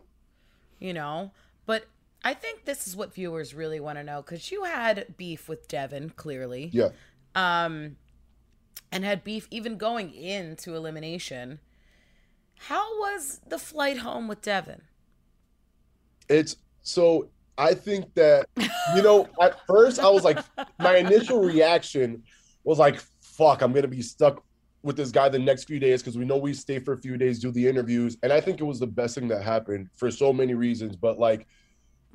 you 0.78 0.92
know. 0.92 1.32
But 1.66 1.86
I 2.22 2.34
think 2.34 2.64
this 2.64 2.86
is 2.86 2.94
what 2.96 3.12
viewers 3.14 3.54
really 3.54 3.80
want 3.80 3.98
to 3.98 4.04
know 4.04 4.22
because 4.22 4.50
you 4.52 4.64
had 4.64 5.14
beef 5.16 5.48
with 5.48 5.66
Devin, 5.68 6.10
clearly, 6.10 6.70
yeah. 6.72 6.90
um, 7.34 7.96
and 8.92 9.04
had 9.04 9.24
beef 9.24 9.48
even 9.50 9.76
going 9.78 10.12
into 10.14 10.74
elimination. 10.76 11.58
How 12.68 12.98
was 13.00 13.40
the 13.48 13.58
flight 13.58 13.98
home 13.98 14.28
with 14.28 14.42
Devin? 14.42 14.82
It's 16.30 16.56
so 16.82 17.28
I 17.58 17.74
think 17.74 18.14
that 18.14 18.46
you 18.94 19.02
know 19.02 19.28
at 19.42 19.66
first 19.66 20.00
I 20.00 20.08
was 20.08 20.24
like 20.24 20.38
my 20.78 20.96
initial 20.96 21.40
reaction 21.40 22.22
was 22.64 22.78
like 22.78 23.02
fuck 23.20 23.60
I'm 23.62 23.72
gonna 23.72 23.88
be 23.88 24.02
stuck 24.02 24.42
with 24.82 24.96
this 24.96 25.10
guy 25.10 25.28
the 25.28 25.38
next 25.38 25.64
few 25.64 25.78
days 25.78 26.02
because 26.02 26.16
we 26.16 26.24
know 26.24 26.38
we 26.38 26.54
stay 26.54 26.78
for 26.78 26.94
a 26.94 26.98
few 26.98 27.18
days 27.18 27.38
do 27.38 27.50
the 27.50 27.68
interviews 27.68 28.16
and 28.22 28.32
I 28.32 28.40
think 28.40 28.60
it 28.60 28.64
was 28.64 28.80
the 28.80 28.86
best 28.86 29.14
thing 29.14 29.28
that 29.28 29.42
happened 29.42 29.88
for 29.94 30.10
so 30.10 30.32
many 30.32 30.54
reasons 30.54 30.96
but 30.96 31.18
like 31.18 31.46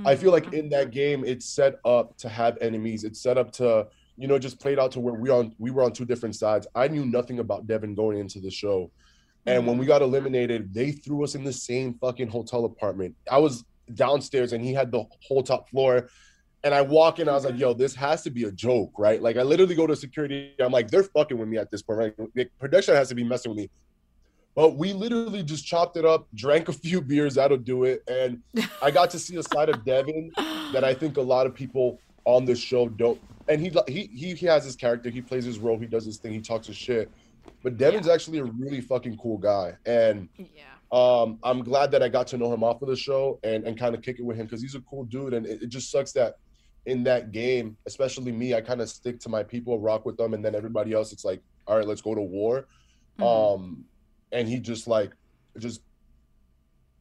I 0.03 0.15
feel 0.15 0.31
like 0.31 0.51
in 0.51 0.69
that 0.69 0.85
mm-hmm. 0.85 0.91
game 0.91 1.23
it's 1.25 1.45
set 1.45 1.75
up 1.85 2.17
to 2.17 2.27
have 2.27 2.57
enemies. 2.59 3.03
It's 3.03 3.21
set 3.21 3.37
up 3.37 3.51
to 3.53 3.87
you 4.17 4.27
know 4.27 4.39
just 4.39 4.59
played 4.59 4.79
out 4.79 4.91
to 4.93 4.99
where 4.99 5.13
we 5.13 5.29
on 5.29 5.53
we 5.57 5.71
were 5.71 5.83
on 5.83 5.93
two 5.93 6.05
different 6.05 6.35
sides. 6.35 6.67
I 6.75 6.87
knew 6.87 7.05
nothing 7.05 7.39
about 7.39 7.67
Devin 7.67 7.95
going 7.95 8.19
into 8.19 8.39
the 8.39 8.51
show. 8.51 8.91
And 9.47 9.67
when 9.67 9.77
we 9.77 9.83
mm-hmm. 9.83 9.91
got 9.91 10.01
eliminated, 10.01 10.73
they 10.73 10.91
threw 10.91 11.23
us 11.23 11.35
in 11.35 11.43
the 11.43 11.53
same 11.53 11.93
fucking 12.01 12.29
hotel 12.29 12.65
apartment. 12.65 13.15
I 13.31 13.37
was 13.37 13.63
downstairs 13.93 14.53
and 14.53 14.63
he 14.63 14.73
had 14.73 14.91
the 14.91 15.03
whole 15.27 15.43
top 15.43 15.69
floor. 15.69 16.09
And 16.63 16.73
I 16.73 16.81
walk 16.81 17.19
in, 17.19 17.29
I 17.29 17.33
was 17.33 17.45
like, 17.45 17.59
yo, 17.59 17.73
this 17.73 17.93
has 17.95 18.23
to 18.23 18.31
be 18.31 18.45
a 18.45 18.51
joke, 18.51 18.91
right? 18.97 19.21
Like 19.21 19.37
I 19.37 19.43
literally 19.43 19.75
go 19.75 19.85
to 19.85 19.95
security. 19.95 20.53
I'm 20.59 20.71
like, 20.71 20.89
they're 20.89 21.03
fucking 21.03 21.37
with 21.37 21.47
me 21.47 21.57
at 21.57 21.69
this 21.69 21.83
point, 21.83 21.99
right? 21.99 22.13
The 22.33 22.47
production 22.59 22.95
has 22.95 23.09
to 23.09 23.15
be 23.15 23.23
messing 23.23 23.51
with 23.51 23.57
me. 23.57 23.69
But 24.55 24.77
we 24.77 24.93
literally 24.93 25.43
just 25.43 25.65
chopped 25.65 25.97
it 25.97 26.05
up, 26.05 26.27
drank 26.33 26.69
a 26.69 26.73
few 26.73 27.01
beers, 27.11 27.35
that'll 27.35 27.57
do 27.57 27.83
it. 27.83 28.01
And 28.07 28.41
I 28.81 28.89
got 28.89 29.11
to 29.11 29.19
see 29.19 29.35
a 29.35 29.43
side 29.43 29.69
of 29.69 29.85
Devin 29.85 30.31
that 30.73 30.83
I 30.83 30.93
think 30.93 31.17
a 31.17 31.21
lot 31.21 31.45
of 31.45 31.53
people 31.53 31.99
on 32.23 32.45
this 32.45 32.59
show 32.59 32.89
don't. 32.89 33.19
And 33.47 33.61
he 33.61 33.71
he 33.87 34.09
he, 34.11 34.33
he 34.33 34.45
has 34.47 34.63
his 34.63 34.75
character, 34.75 35.11
he 35.11 35.21
plays 35.21 35.45
his 35.45 35.59
role, 35.59 35.77
he 35.77 35.85
does 35.85 36.05
his 36.05 36.17
thing, 36.17 36.33
he 36.33 36.41
talks 36.41 36.65
his 36.67 36.77
shit. 36.77 37.11
But 37.63 37.77
Devin's 37.77 38.07
actually 38.07 38.39
a 38.39 38.45
really 38.45 38.81
fucking 38.81 39.17
cool 39.17 39.37
guy. 39.37 39.73
And 39.85 40.29
Yeah. 40.37 40.74
Um, 40.91 41.39
I'm 41.43 41.63
glad 41.63 41.91
that 41.91 42.03
I 42.03 42.09
got 42.09 42.27
to 42.27 42.37
know 42.37 42.53
him 42.53 42.63
off 42.63 42.81
of 42.81 42.87
the 42.87 42.95
show 42.95 43.39
and, 43.43 43.65
and 43.65 43.77
kind 43.77 43.95
of 43.95 44.01
kick 44.01 44.19
it 44.19 44.23
with 44.23 44.37
him 44.37 44.45
because 44.45 44.61
he's 44.61 44.75
a 44.75 44.81
cool 44.81 45.03
dude. 45.05 45.33
And 45.33 45.45
it, 45.45 45.63
it 45.63 45.69
just 45.69 45.91
sucks 45.91 46.11
that 46.13 46.35
in 46.85 47.03
that 47.03 47.31
game, 47.31 47.75
especially 47.85 48.31
me, 48.31 48.53
I 48.53 48.61
kind 48.61 48.81
of 48.81 48.89
stick 48.89 49.19
to 49.21 49.29
my 49.29 49.43
people, 49.43 49.79
rock 49.79 50.05
with 50.05 50.17
them, 50.17 50.33
and 50.33 50.45
then 50.45 50.55
everybody 50.55 50.93
else, 50.93 51.11
it's 51.11 51.25
like, 51.25 51.41
all 51.67 51.77
right, 51.77 51.87
let's 51.87 52.01
go 52.01 52.13
to 52.13 52.21
war. 52.21 52.67
Um, 53.19 53.85
and 54.31 54.47
he 54.47 54.59
just 54.59 54.87
like, 54.87 55.13
just, 55.57 55.81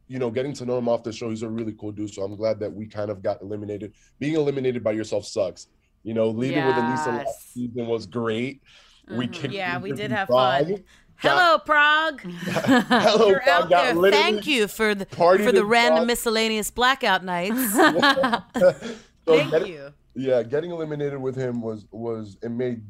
you 0.06 0.18
know, 0.18 0.30
getting 0.30 0.52
to 0.54 0.64
know 0.64 0.78
him 0.78 0.88
off 0.88 1.02
the 1.02 1.12
show, 1.12 1.28
he's 1.28 1.42
a 1.42 1.48
really 1.48 1.74
cool 1.78 1.92
dude. 1.92 2.12
So 2.12 2.22
I'm 2.22 2.36
glad 2.36 2.60
that 2.60 2.72
we 2.72 2.86
kind 2.86 3.10
of 3.10 3.22
got 3.22 3.42
eliminated. 3.42 3.92
Being 4.18 4.34
eliminated 4.34 4.82
by 4.82 4.92
yourself 4.92 5.26
sucks. 5.26 5.68
You 6.02 6.14
know, 6.14 6.28
leaving 6.28 6.64
with 6.66 6.76
Aneesa 6.76 7.06
last 7.06 7.52
season 7.52 7.86
was 7.86 8.06
great. 8.06 8.62
We 9.10 9.26
kicked 9.26 9.52
Yeah, 9.52 9.78
we 9.78 9.92
did 9.92 10.10
have 10.12 10.28
fun. 10.28 10.84
Hello, 11.18 11.58
Prague. 11.58 12.20
Hello, 12.24 13.28
You're 13.28 13.40
Prague 13.40 13.64
out 13.64 13.70
got 13.70 13.96
literally 13.96 14.10
Thank 14.22 14.46
you 14.46 14.68
for 14.68 14.94
the 14.94 15.06
for 15.06 15.38
the 15.52 15.64
random 15.64 15.98
Prague. 15.98 16.06
miscellaneous 16.08 16.70
blackout 16.70 17.24
nights. 17.24 17.54
So 19.26 19.38
Thank 19.38 19.52
getting- 19.52 19.72
you. 19.72 19.88
Yeah, 20.16 20.42
getting 20.42 20.70
eliminated 20.70 21.18
with 21.18 21.34
him 21.34 21.62
was 21.62 21.86
was 21.90 22.36
it 22.42 22.50
made 22.50 22.82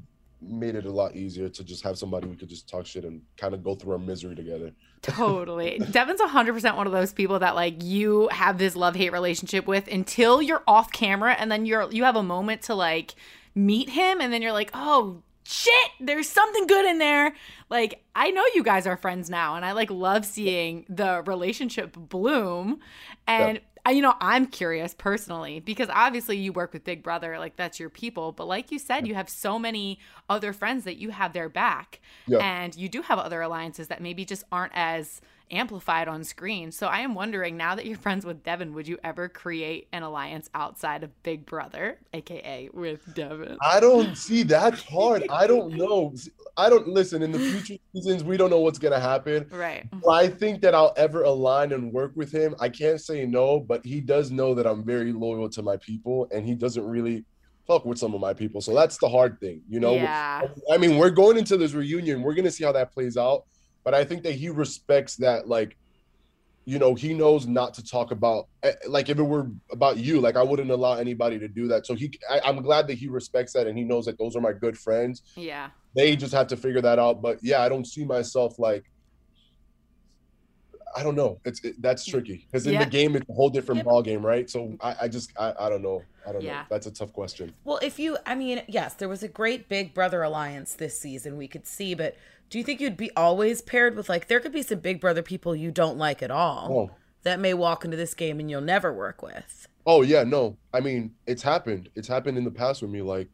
made 0.42 0.74
it 0.74 0.84
a 0.84 0.90
lot 0.90 1.14
easier 1.14 1.48
to 1.48 1.62
just 1.64 1.82
have 1.84 1.96
somebody 1.96 2.26
we 2.26 2.34
could 2.36 2.48
just 2.48 2.68
talk 2.68 2.84
shit 2.86 3.04
and 3.04 3.22
kind 3.36 3.54
of 3.54 3.62
go 3.62 3.74
through 3.76 3.92
our 3.92 3.98
misery 4.00 4.34
together. 4.34 4.72
Totally. 5.00 5.78
Devin's 5.90 6.20
100% 6.20 6.76
one 6.76 6.86
of 6.86 6.92
those 6.92 7.12
people 7.14 7.38
that 7.38 7.54
like 7.54 7.82
you 7.84 8.28
have 8.32 8.58
this 8.58 8.74
love-hate 8.76 9.12
relationship 9.12 9.66
with 9.66 9.86
until 9.86 10.42
you're 10.42 10.62
off 10.66 10.90
camera 10.92 11.34
and 11.38 11.50
then 11.52 11.64
you're 11.66 11.90
you 11.92 12.02
have 12.04 12.16
a 12.16 12.22
moment 12.22 12.62
to 12.62 12.74
like 12.74 13.14
meet 13.54 13.88
him 13.90 14.20
and 14.20 14.32
then 14.32 14.42
you're 14.42 14.52
like, 14.52 14.70
"Oh, 14.74 15.22
shit, 15.44 15.90
there's 16.00 16.28
something 16.28 16.66
good 16.66 16.84
in 16.86 16.98
there." 16.98 17.34
Like 17.70 18.02
I 18.14 18.30
know 18.30 18.44
you 18.54 18.62
guys 18.62 18.86
are 18.86 18.96
friends 18.96 19.28
now 19.30 19.56
and 19.56 19.64
I 19.64 19.72
like 19.72 19.90
love 19.90 20.24
seeing 20.24 20.84
the 20.88 21.22
relationship 21.26 21.92
bloom 21.96 22.80
and 23.26 23.60
I, 23.86 23.90
you 23.90 24.00
know, 24.00 24.14
I'm 24.18 24.46
curious 24.46 24.94
personally 24.94 25.60
because 25.60 25.88
obviously 25.92 26.38
you 26.38 26.54
work 26.54 26.72
with 26.72 26.84
Big 26.84 27.02
Brother, 27.02 27.38
like 27.38 27.56
that's 27.56 27.78
your 27.78 27.90
people. 27.90 28.32
But 28.32 28.46
like 28.48 28.72
you 28.72 28.78
said, 28.78 29.06
you 29.06 29.14
have 29.14 29.28
so 29.28 29.58
many 29.58 29.98
other 30.30 30.54
friends 30.54 30.84
that 30.84 30.96
you 30.96 31.10
have 31.10 31.34
their 31.34 31.50
back, 31.50 32.00
Yeah. 32.26 32.38
and 32.38 32.74
you 32.74 32.88
do 32.88 33.02
have 33.02 33.18
other 33.18 33.42
alliances 33.42 33.88
that 33.88 34.00
maybe 34.00 34.24
just 34.24 34.44
aren't 34.50 34.72
as 34.74 35.20
amplified 35.50 36.08
on 36.08 36.24
screen. 36.24 36.72
So 36.72 36.86
I 36.86 37.00
am 37.00 37.14
wondering 37.14 37.56
now 37.56 37.74
that 37.74 37.86
you're 37.86 37.98
friends 37.98 38.24
with 38.24 38.42
Devin, 38.42 38.74
would 38.74 38.88
you 38.88 38.98
ever 39.04 39.28
create 39.28 39.88
an 39.92 40.02
alliance 40.02 40.48
outside 40.54 41.02
of 41.02 41.22
Big 41.22 41.46
Brother, 41.46 41.98
aka 42.12 42.68
with 42.72 43.14
Devin? 43.14 43.56
I 43.60 43.80
don't 43.80 44.16
see 44.16 44.42
that's 44.42 44.82
hard. 44.82 45.24
I 45.30 45.46
don't 45.46 45.72
know. 45.76 46.14
I 46.56 46.68
don't 46.68 46.88
listen 46.88 47.22
in 47.22 47.32
the 47.32 47.38
future 47.38 47.80
seasons. 47.94 48.24
We 48.24 48.36
don't 48.36 48.50
know 48.50 48.60
what's 48.60 48.78
gonna 48.78 49.00
happen. 49.00 49.46
Right. 49.50 49.88
Do 49.90 50.10
I 50.10 50.28
think 50.28 50.62
that 50.62 50.74
I'll 50.74 50.94
ever 50.96 51.22
align 51.22 51.72
and 51.72 51.92
work 51.92 52.12
with 52.14 52.32
him. 52.32 52.54
I 52.60 52.68
can't 52.68 53.00
say 53.00 53.26
no, 53.26 53.60
but 53.60 53.84
he 53.84 54.00
does 54.00 54.30
know 54.30 54.54
that 54.54 54.66
I'm 54.66 54.84
very 54.84 55.12
loyal 55.12 55.48
to 55.50 55.62
my 55.62 55.76
people, 55.76 56.28
and 56.32 56.46
he 56.46 56.54
doesn't 56.54 56.86
really 56.86 57.24
fuck 57.66 57.84
with 57.84 57.98
some 57.98 58.14
of 58.14 58.20
my 58.20 58.34
people. 58.34 58.60
So 58.60 58.74
that's 58.74 58.98
the 58.98 59.08
hard 59.08 59.40
thing, 59.40 59.62
you 59.68 59.80
know. 59.80 59.94
Yeah. 59.94 60.42
I 60.70 60.76
mean, 60.78 60.98
we're 60.98 61.10
going 61.10 61.38
into 61.38 61.56
this 61.56 61.72
reunion. 61.72 62.22
We're 62.22 62.34
gonna 62.34 62.50
see 62.50 62.64
how 62.64 62.72
that 62.72 62.92
plays 62.92 63.16
out. 63.16 63.44
But 63.84 63.94
I 63.94 64.04
think 64.04 64.22
that 64.22 64.32
he 64.32 64.48
respects 64.48 65.16
that, 65.16 65.46
like, 65.46 65.76
you 66.64 66.78
know, 66.78 66.94
he 66.94 67.12
knows 67.12 67.46
not 67.46 67.74
to 67.74 67.84
talk 67.84 68.10
about, 68.10 68.48
eh, 68.62 68.72
like, 68.88 69.10
if 69.10 69.18
it 69.18 69.22
were 69.22 69.50
about 69.70 69.98
you, 69.98 70.20
like, 70.20 70.36
I 70.36 70.42
wouldn't 70.42 70.70
allow 70.70 70.94
anybody 70.94 71.38
to 71.38 71.48
do 71.48 71.68
that. 71.68 71.86
So 71.86 71.94
he, 71.94 72.10
I, 72.30 72.40
I'm 72.44 72.62
glad 72.62 72.86
that 72.88 72.94
he 72.94 73.08
respects 73.08 73.52
that, 73.52 73.66
and 73.66 73.76
he 73.76 73.84
knows 73.84 74.06
that 74.06 74.18
those 74.18 74.34
are 74.34 74.40
my 74.40 74.52
good 74.54 74.78
friends. 74.78 75.22
Yeah. 75.36 75.68
They 75.94 76.16
just 76.16 76.32
have 76.32 76.46
to 76.48 76.56
figure 76.56 76.80
that 76.80 76.98
out. 76.98 77.20
But 77.20 77.38
yeah, 77.42 77.60
I 77.62 77.68
don't 77.68 77.86
see 77.86 78.04
myself 78.04 78.58
like. 78.58 78.84
I 80.96 81.02
don't 81.02 81.16
know. 81.16 81.40
It's 81.44 81.62
it, 81.64 81.74
that's 81.82 82.06
tricky 82.06 82.46
because 82.46 82.68
in 82.68 82.74
Yeah. 82.74 82.84
the 82.84 82.90
game 82.90 83.16
it's 83.16 83.28
a 83.28 83.32
whole 83.32 83.50
different 83.50 83.78
Yeah, 83.78 83.84
ball 83.84 84.00
game, 84.00 84.24
right? 84.24 84.48
So 84.48 84.76
I, 84.80 84.94
I 85.02 85.08
just 85.08 85.32
I, 85.36 85.52
I 85.58 85.68
don't 85.68 85.82
know. 85.82 86.02
I 86.26 86.30
don't 86.32 86.44
know. 86.44 86.62
That's 86.70 86.86
a 86.86 86.90
tough 86.92 87.12
question. 87.12 87.52
Well, 87.64 87.80
if 87.82 87.98
you, 87.98 88.16
I 88.24 88.36
mean, 88.36 88.62
yes, 88.68 88.94
there 88.94 89.08
was 89.08 89.24
a 89.24 89.28
great 89.28 89.68
Big 89.68 89.92
Brother 89.92 90.22
alliance 90.22 90.74
this 90.74 90.98
season 90.98 91.36
we 91.36 91.48
could 91.48 91.66
see, 91.66 91.94
but 91.94 92.16
do 92.50 92.58
you 92.58 92.64
think 92.64 92.80
you'd 92.80 92.96
be 92.96 93.10
always 93.16 93.60
paired 93.62 93.96
with 93.96 94.08
like 94.08 94.28
there 94.28 94.40
could 94.40 94.52
be 94.52 94.62
some 94.62 94.78
Big 94.80 95.00
Brother 95.00 95.22
people 95.22 95.54
you 95.56 95.70
don't 95.70 95.98
like 95.98 96.22
at 96.22 96.30
all 96.30 96.68
Oh. 96.70 96.96
that 97.22 97.40
may 97.40 97.54
walk 97.54 97.84
into 97.84 97.96
this 97.96 98.14
game 98.14 98.38
and 98.40 98.50
you'll 98.50 98.60
never 98.60 98.92
work 98.92 99.22
with? 99.22 99.66
Oh 99.86 100.02
yeah, 100.02 100.24
no. 100.24 100.56
I 100.72 100.80
mean, 100.80 101.12
it's 101.26 101.42
happened. 101.42 101.88
It's 101.94 102.08
happened 102.08 102.38
in 102.38 102.44
the 102.44 102.50
past 102.50 102.80
with 102.82 102.90
me, 102.90 103.02
like 103.02 103.28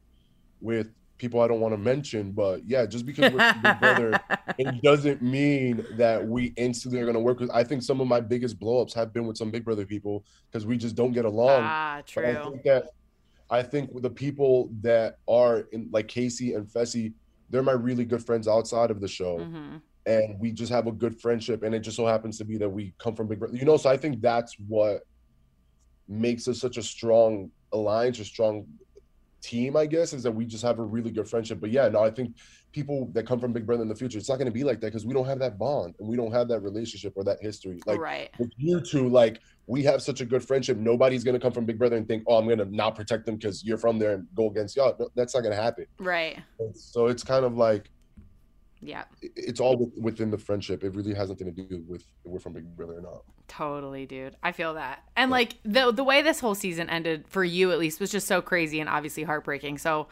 with 0.60 0.88
people 1.18 1.40
I 1.40 1.46
don't 1.48 1.60
want 1.60 1.74
to 1.74 1.78
mention. 1.78 2.32
But 2.32 2.62
yeah, 2.66 2.86
just 2.86 3.04
because 3.06 3.32
we're 3.32 3.52
Big 3.62 3.78
Brother, 3.80 4.20
it 4.58 4.80
doesn't 4.82 5.20
mean 5.22 5.84
that 5.96 6.26
we 6.26 6.52
instantly 6.56 6.98
are 7.00 7.06
gonna 7.06 7.20
work 7.20 7.38
with. 7.40 7.50
I 7.52 7.62
think 7.62 7.82
some 7.82 8.00
of 8.00 8.08
my 8.08 8.20
biggest 8.20 8.58
blowups 8.58 8.94
have 8.94 9.12
been 9.12 9.26
with 9.26 9.36
some 9.36 9.50
Big 9.50 9.64
Brother 9.64 9.84
people 9.86 10.24
because 10.50 10.66
we 10.66 10.76
just 10.76 10.94
don't 10.96 11.12
get 11.12 11.24
along. 11.24 11.60
Ah, 11.62 12.02
But 12.14 12.24
I 12.24 12.32
true. 12.32 12.42
think 12.52 12.62
that 12.64 12.84
I 13.50 13.62
think 13.62 14.00
the 14.02 14.10
people 14.10 14.70
that 14.80 15.18
are 15.28 15.66
in 15.72 15.88
like 15.92 16.08
Casey 16.08 16.54
and 16.54 16.66
Fessy, 16.66 17.12
they're 17.50 17.62
my 17.62 17.72
really 17.72 18.04
good 18.04 18.24
friends 18.24 18.48
outside 18.48 18.90
of 18.90 19.00
the 19.00 19.08
show. 19.08 19.38
Mm-hmm. 19.38 19.76
And 20.06 20.40
we 20.40 20.52
just 20.52 20.72
have 20.72 20.86
a 20.86 20.92
good 20.92 21.20
friendship. 21.20 21.62
And 21.62 21.74
it 21.74 21.80
just 21.80 21.96
so 21.96 22.06
happens 22.06 22.38
to 22.38 22.44
be 22.44 22.56
that 22.56 22.68
we 22.68 22.94
come 22.98 23.14
from 23.14 23.26
Big 23.28 23.38
Brother. 23.38 23.56
You 23.56 23.64
know, 23.64 23.76
so 23.76 23.90
I 23.90 23.96
think 23.96 24.20
that's 24.20 24.56
what 24.66 25.02
makes 26.08 26.48
us 26.48 26.58
such 26.58 26.78
a 26.78 26.82
strong 26.82 27.50
alliance, 27.72 28.18
a 28.18 28.24
strong 28.24 28.66
team, 29.42 29.76
I 29.76 29.86
guess, 29.86 30.12
is 30.12 30.22
that 30.22 30.32
we 30.32 30.44
just 30.46 30.64
have 30.64 30.78
a 30.78 30.82
really 30.82 31.10
good 31.10 31.28
friendship. 31.28 31.60
But 31.60 31.70
yeah, 31.70 31.88
no, 31.88 32.02
I 32.02 32.10
think 32.10 32.36
people 32.72 33.10
that 33.12 33.26
come 33.26 33.40
from 33.40 33.52
Big 33.52 33.66
Brother 33.66 33.82
in 33.82 33.88
the 33.88 33.94
future, 33.94 34.18
it's 34.18 34.28
not 34.28 34.36
going 34.36 34.46
to 34.46 34.52
be 34.52 34.64
like 34.64 34.80
that 34.80 34.88
because 34.88 35.04
we 35.04 35.12
don't 35.14 35.26
have 35.26 35.38
that 35.40 35.58
bond 35.58 35.94
and 35.98 36.08
we 36.08 36.16
don't 36.16 36.32
have 36.32 36.48
that 36.48 36.60
relationship 36.60 37.12
or 37.16 37.24
that 37.24 37.38
history. 37.40 37.80
Like 37.86 37.98
right. 38.00 38.30
with 38.38 38.50
you 38.56 38.80
two, 38.80 39.08
like 39.08 39.40
we 39.66 39.82
have 39.84 40.02
such 40.02 40.20
a 40.20 40.24
good 40.24 40.44
friendship. 40.44 40.76
Nobody's 40.76 41.24
going 41.24 41.34
to 41.34 41.40
come 41.40 41.52
from 41.52 41.64
Big 41.64 41.78
Brother 41.78 41.96
and 41.96 42.06
think, 42.06 42.24
oh, 42.26 42.36
I'm 42.38 42.46
going 42.46 42.58
to 42.58 42.64
not 42.64 42.94
protect 42.94 43.26
them 43.26 43.36
because 43.36 43.64
you're 43.64 43.78
from 43.78 43.98
there 43.98 44.14
and 44.14 44.26
go 44.34 44.48
against 44.48 44.76
y'all. 44.76 44.94
No, 44.98 45.08
that's 45.14 45.34
not 45.34 45.42
going 45.42 45.54
to 45.54 45.60
happen. 45.62 45.86
Right. 45.98 46.38
So 46.74 47.06
it's 47.06 47.24
kind 47.24 47.44
of 47.44 47.56
like 47.56 47.90
Yeah. 48.80 49.04
it's 49.20 49.60
all 49.60 49.90
within 50.00 50.30
the 50.30 50.38
friendship. 50.38 50.84
It 50.84 50.94
really 50.94 51.14
has 51.14 51.28
nothing 51.28 51.52
to 51.52 51.62
do 51.62 51.84
with 51.88 52.02
if 52.24 52.30
we're 52.30 52.38
from 52.38 52.52
Big 52.52 52.76
Brother 52.76 52.98
or 52.98 53.02
not. 53.02 53.22
Totally, 53.48 54.06
dude. 54.06 54.36
I 54.44 54.52
feel 54.52 54.74
that. 54.74 55.02
And 55.16 55.30
like 55.30 55.56
the 55.64 55.90
the 55.90 56.04
way 56.04 56.22
this 56.22 56.38
whole 56.38 56.54
season 56.54 56.88
ended 56.88 57.24
for 57.28 57.42
you 57.42 57.72
at 57.72 57.80
least 57.80 57.98
was 57.98 58.10
just 58.10 58.28
so 58.28 58.40
crazy 58.40 58.78
and 58.78 58.88
obviously 58.88 59.24
heartbreaking. 59.24 59.78
So 59.78 60.06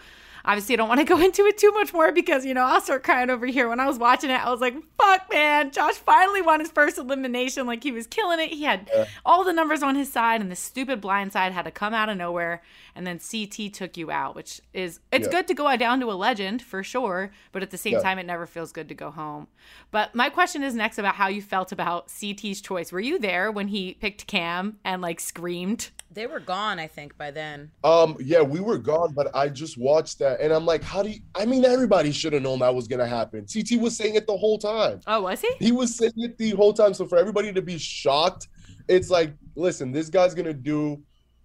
obviously 0.49 0.75
I 0.75 0.77
don't 0.77 0.89
want 0.89 0.99
to 1.01 1.05
go 1.05 1.21
into 1.25 1.45
it 1.45 1.59
too 1.59 1.71
much 1.73 1.93
more 1.93 2.11
because 2.11 2.45
you 2.45 2.55
know 2.55 2.65
I'll 2.65 2.81
start 2.81 3.05
crying 3.05 3.31
over 3.31 3.47
here. 3.47 3.69
When 3.69 3.79
I 3.79 3.87
was 3.87 3.99
watching 3.99 4.31
it, 4.31 4.45
I 4.45 4.51
was 4.51 4.61
like, 4.61 4.75
"Fuck, 4.99 5.31
man! 5.31 5.71
Josh 5.71 5.95
finally 5.95 6.43
won 6.43 6.59
his 6.61 6.71
first 6.71 6.99
elimination. 6.99 7.67
Like 7.67 7.83
he 7.85 7.93
was 7.93 8.07
killing 8.07 8.41
it. 8.41 8.51
He 8.51 8.65
had 8.65 8.91
all 9.25 9.45
the 9.45 9.53
numbers 9.53 9.83
on 9.83 9.95
his 9.95 10.11
side, 10.11 10.41
and 10.41 10.51
the 10.51 10.57
stupid 10.57 11.01
blind 11.01 11.33
side 11.33 11.53
had 11.53 11.67
to 11.67 11.71
come 11.71 11.95
out 11.95 12.09
of 12.09 12.17
nowhere. 12.17 12.63
And 12.97 13.07
then 13.07 13.21
CT 13.21 13.73
took 13.73 13.97
you 13.97 14.11
out, 14.11 14.35
which 14.35 14.61
is 14.73 14.99
it's 15.13 15.27
Yeah. 15.27 15.33
good 15.33 15.47
to 15.49 15.55
go 15.55 15.77
down 15.77 16.01
to 16.01 16.11
a 16.11 16.15
legend 16.15 16.63
for 16.63 16.83
sure, 16.83 17.31
but 17.53 17.63
at 17.63 17.71
the 17.71 17.79
same 17.79 17.93
Yeah. 17.93 18.01
time, 18.01 18.19
it 18.19 18.27
never 18.27 18.47
feels 18.47 18.73
good 18.73 18.89
to 18.89 18.95
go 18.95 19.11
home. 19.13 19.47
But 19.93 20.15
my 20.17 20.31
question 20.31 20.65
is 20.65 20.75
next 20.75 20.99
about 20.99 21.15
how 21.15 21.29
you 21.29 21.41
felt 21.43 21.71
about 21.71 22.11
CT's 22.11 22.61
choice. 22.61 22.91
Were 22.91 22.99
you 22.99 23.19
there 23.19 23.53
when 23.53 23.69
he 23.69 23.95
picked 23.95 24.27
Kam 24.27 24.79
and 24.85 25.01
like 25.01 25.21
screamed? 25.21 25.91
They 26.11 26.27
were 26.27 26.41
gone, 26.41 26.79
I 26.79 26.87
think, 26.87 27.17
by 27.19 27.31
then. 27.31 27.71
Um, 27.85 28.17
yeah, 28.19 28.41
we 28.41 28.61
were 28.61 28.79
gone, 28.79 29.13
but 29.15 29.35
I 29.37 29.49
just 29.49 29.77
watched 29.77 30.19
that 30.21 30.41
and 30.41 30.53
I'm 30.53 30.65
like, 30.65 30.83
how 30.83 31.03
do 31.03 31.11
you 31.11 31.21
I 31.35 31.45
mean 31.45 31.65
everybody 31.65 32.13
should 32.13 32.33
have 32.33 32.43
known 32.43 32.61
that 32.61 32.75
was 32.75 32.89
gonna 32.89 33.07
happen. 33.07 33.45
TT 33.45 33.79
was 33.79 33.97
saying 33.97 34.15
it 34.15 34.27
the 34.27 34.37
whole 34.37 34.59
time. 34.59 35.01
Oh, 35.07 35.23
was 35.23 35.41
he? 35.43 35.51
He 35.59 35.71
was 35.73 35.97
saying 35.97 36.13
it 36.17 36.39
the 36.39 36.51
whole 36.51 36.73
time. 36.73 36.95
So 36.95 37.07
for 37.07 37.19
everybody 37.19 37.53
to 37.53 37.61
be 37.63 37.77
shocked, 37.79 38.49
it's 38.89 39.11
like, 39.11 39.35
listen, 39.55 39.93
this 39.93 40.09
guy's 40.09 40.35
gonna 40.35 40.55
do. 40.55 41.03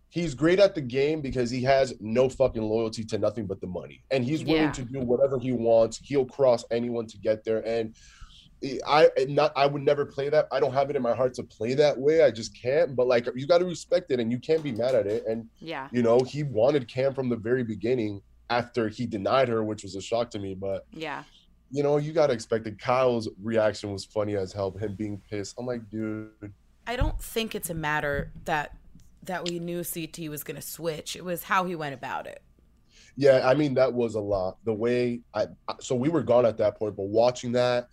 He's 0.10 0.34
great 0.36 0.60
at 0.60 0.76
the 0.76 0.82
game 0.82 1.21
because 1.21 1.49
he 1.49 1.62
has 1.63 1.93
no 1.99 2.30
fucking 2.30 2.62
loyalty 2.62 3.04
to 3.06 3.17
nothing 3.17 3.47
but 3.47 3.60
the 3.60 3.67
money, 3.67 4.04
and 4.12 4.23
he's 4.23 4.43
willing 4.45 4.63
Yeah. 4.63 4.71
to 4.73 4.84
do 4.84 4.99
whatever 5.02 5.39
he 5.39 5.52
wants. 5.52 5.97
He'll 6.04 6.26
cross 6.26 6.63
anyone 6.71 7.08
to 7.08 7.17
get 7.17 7.43
there, 7.43 7.67
and 7.67 7.95
I 8.88 9.10
not 9.28 9.52
I 9.56 9.65
would 9.65 9.82
never 9.82 10.06
play 10.06 10.30
that. 10.30 10.47
I 10.52 10.60
don't 10.60 10.73
have 10.73 10.89
it 10.89 10.95
in 10.95 11.02
my 11.02 11.13
heart 11.13 11.34
to 11.36 11.43
play 11.43 11.73
that 11.76 11.97
way. 11.97 12.23
I 12.23 12.32
just 12.32 12.60
can't. 12.60 12.95
But 12.95 13.08
like, 13.08 13.28
you 13.36 13.45
got 13.47 13.58
to 13.60 13.65
respect 13.65 14.12
it, 14.12 14.19
and 14.19 14.32
you 14.32 14.39
can't 14.39 14.63
be 14.63 14.71
mad 14.71 14.95
at 14.95 15.08
it. 15.08 15.26
And 15.28 15.47
Yeah. 15.60 15.89
you 15.91 16.02
know, 16.02 16.19
he 16.19 16.43
wanted 16.43 16.88
Kam 16.88 17.13
from 17.13 17.30
the 17.30 17.36
very 17.36 17.63
beginning. 17.63 18.21
After 18.49 18.88
he 18.88 19.08
denied 19.08 19.47
her, 19.47 19.63
which 19.63 19.82
was 19.84 19.95
a 19.95 20.02
shock 20.02 20.30
to 20.32 20.39
me, 20.39 20.54
but 20.54 20.86
Yeah. 20.91 21.23
you 21.71 21.82
know, 21.82 21.97
you 21.97 22.13
gotta 22.13 22.34
expect 22.34 22.67
it. 22.67 22.78
Kyle's 22.78 23.28
reaction 23.41 23.91
was 23.91 24.06
funny 24.06 24.36
as 24.36 24.54
hell. 24.54 24.71
Him 24.71 24.95
being 24.95 25.19
pissed. 25.30 25.56
I'm 25.58 25.65
like, 25.65 25.89
dude. 25.89 26.30
I 26.86 26.95
don't 26.95 27.19
think 27.19 27.56
it's 27.56 27.69
a 27.69 27.73
matter 27.73 28.32
that 28.45 28.78
that 29.23 29.47
we 29.47 29.58
knew 29.58 29.84
CT 29.86 30.28
was 30.30 30.43
going 30.43 30.58
to 30.58 30.62
switch. 30.62 31.15
It 31.15 31.23
was 31.23 31.43
how 31.43 31.63
he 31.63 31.76
went 31.76 31.93
about 31.95 32.28
it. 32.28 32.41
Yeah, 33.15 33.47
I 33.47 33.54
mean 33.54 33.73
that 33.76 33.93
was 33.93 34.15
a 34.15 34.19
lot. 34.19 34.58
The 34.65 34.73
way 34.73 35.21
I 35.34 35.47
so 35.80 35.95
we 35.95 36.10
were 36.10 36.21
gone 36.23 36.45
at 36.45 36.58
that 36.58 36.78
point, 36.78 36.95
but 36.97 37.08
watching 37.08 37.54
that 37.54 37.88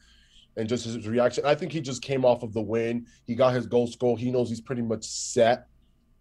and 0.56 0.68
just 0.68 0.84
his 0.84 1.06
reaction, 1.08 1.44
I 1.44 1.54
think 1.54 1.72
he 1.72 1.80
just 1.80 2.02
came 2.02 2.24
off 2.24 2.42
of 2.42 2.52
the 2.52 2.60
win. 2.60 3.06
He 3.26 3.34
got 3.34 3.54
his 3.54 3.66
goal 3.66 3.86
score. 3.86 4.18
He 4.18 4.30
knows 4.30 4.48
he's 4.48 4.60
pretty 4.60 4.82
much 4.82 5.04
set 5.04 5.66